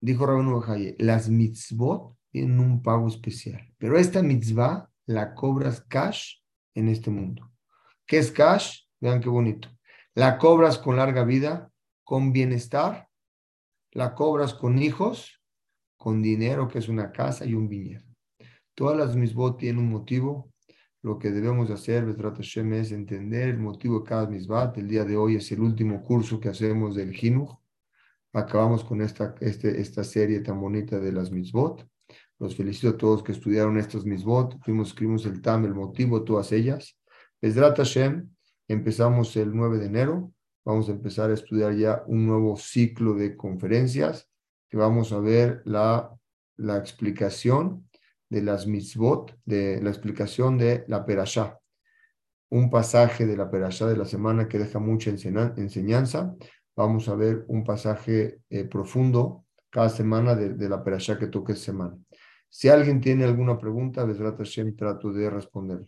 dijo 0.00 0.26
Rabenu 0.26 0.60
Bejaye, 0.60 0.96
las 0.98 1.28
mitzvot 1.28 2.16
tienen 2.30 2.58
un 2.60 2.82
pago 2.82 3.08
especial. 3.08 3.72
Pero 3.78 3.98
esta 3.98 4.22
mitzvah 4.22 4.90
la 5.06 5.34
cobras 5.34 5.82
cash 5.82 6.36
en 6.74 6.88
este 6.88 7.10
mundo. 7.10 7.50
¿Qué 8.06 8.18
es 8.18 8.30
cash? 8.30 8.82
Vean 9.00 9.20
qué 9.20 9.28
bonito. 9.28 9.68
La 10.14 10.38
cobras 10.38 10.78
con 10.78 10.96
larga 10.96 11.24
vida, 11.24 11.70
con 12.04 12.32
bienestar, 12.32 13.08
la 13.92 14.14
cobras 14.14 14.54
con 14.54 14.78
hijos, 14.78 15.40
con 15.96 16.22
dinero, 16.22 16.68
que 16.68 16.78
es 16.78 16.88
una 16.88 17.12
casa 17.12 17.44
y 17.44 17.54
un 17.54 17.68
viñedo. 17.68 18.04
Todas 18.74 18.96
las 18.96 19.16
mitzvot 19.16 19.58
tienen 19.58 19.82
un 19.84 19.90
motivo. 19.90 20.52
Lo 21.02 21.18
que 21.18 21.30
debemos 21.30 21.70
hacer, 21.70 22.04
Hashem, 22.16 22.72
es 22.74 22.92
entender 22.92 23.48
el 23.48 23.58
motivo 23.58 24.00
de 24.00 24.08
cada 24.08 24.26
mitzvah. 24.26 24.72
El 24.76 24.88
día 24.88 25.04
de 25.04 25.16
hoy 25.16 25.36
es 25.36 25.50
el 25.52 25.60
último 25.60 26.02
curso 26.02 26.40
que 26.40 26.48
hacemos 26.48 26.94
del 26.94 27.12
Jinuj. 27.12 27.59
Acabamos 28.32 28.84
con 28.84 29.02
esta, 29.02 29.34
este, 29.40 29.80
esta 29.80 30.04
serie 30.04 30.40
tan 30.40 30.60
bonita 30.60 30.98
de 30.98 31.12
las 31.12 31.30
mitzvot. 31.30 31.86
Los 32.40 32.56
felicito 32.56 32.88
a 32.88 32.96
todos 32.96 33.22
que 33.22 33.32
estudiaron 33.32 33.78
estos 33.78 34.06
misbot. 34.06 34.58
Fuimos, 34.62 34.88
escribimos 34.88 35.26
el 35.26 35.42
TAM, 35.42 35.66
el 35.66 35.74
motivo, 35.74 36.24
todas 36.24 36.52
ellas. 36.52 36.98
Besrat 37.40 37.76
Hashem, 37.76 38.30
empezamos 38.66 39.36
el 39.36 39.54
9 39.54 39.78
de 39.78 39.86
enero. 39.86 40.32
Vamos 40.64 40.88
a 40.88 40.92
empezar 40.92 41.30
a 41.30 41.34
estudiar 41.34 41.74
ya 41.74 42.02
un 42.06 42.26
nuevo 42.26 42.56
ciclo 42.56 43.14
de 43.14 43.36
conferencias. 43.36 44.28
que 44.70 44.76
vamos 44.76 45.12
a 45.12 45.18
ver 45.18 45.62
la, 45.64 46.10
la 46.56 46.78
explicación 46.78 47.88
de 48.30 48.42
las 48.42 48.66
mitzvot, 48.66 49.36
de 49.44 49.82
la 49.82 49.90
explicación 49.90 50.56
de 50.56 50.84
la 50.86 51.04
perashá. 51.04 51.58
Un 52.48 52.70
pasaje 52.70 53.26
de 53.26 53.36
la 53.36 53.50
perashá 53.50 53.86
de 53.86 53.96
la 53.96 54.04
semana 54.06 54.48
que 54.48 54.58
deja 54.58 54.78
mucha 54.78 55.10
enseñanza. 55.10 56.36
Vamos 56.76 57.08
a 57.08 57.14
ver 57.14 57.44
un 57.48 57.64
pasaje 57.64 58.40
eh, 58.48 58.64
profundo 58.64 59.46
cada 59.70 59.88
semana 59.88 60.34
de, 60.34 60.68
la 60.68 60.82
perashá 60.82 61.18
que 61.18 61.28
toque 61.28 61.54
semana. 61.54 61.96
Si 62.48 62.68
alguien 62.68 63.00
tiene 63.00 63.24
alguna 63.24 63.58
pregunta, 63.58 64.04
Besrat 64.04 64.38
Hashem 64.38 64.76
trato 64.76 65.12
de 65.12 65.30
responder. 65.30 65.80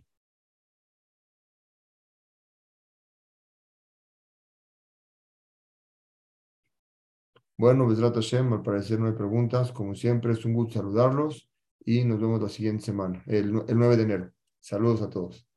Bueno, 7.57 7.87
Besrat 7.87 8.14
Hashem, 8.14 8.53
al 8.53 8.62
parecer 8.62 8.99
no 9.01 9.07
hay 9.07 9.12
preguntas. 9.14 9.72
Como 9.72 9.95
siempre, 9.95 10.33
es 10.33 10.45
un 10.45 10.55
gusto 10.55 10.74
saludarlos 10.74 11.49
y 11.85 12.05
nos 12.05 12.20
vemos 12.20 12.43
la 12.43 12.49
siguiente 12.49 12.85
semana, 12.85 13.22
el, 13.26 13.62
el 13.68 13.78
9 13.78 13.97
de 13.97 14.03
enero. 14.03 14.33
Saludos 14.61 15.03
a 15.03 15.11
todos. 15.11 15.51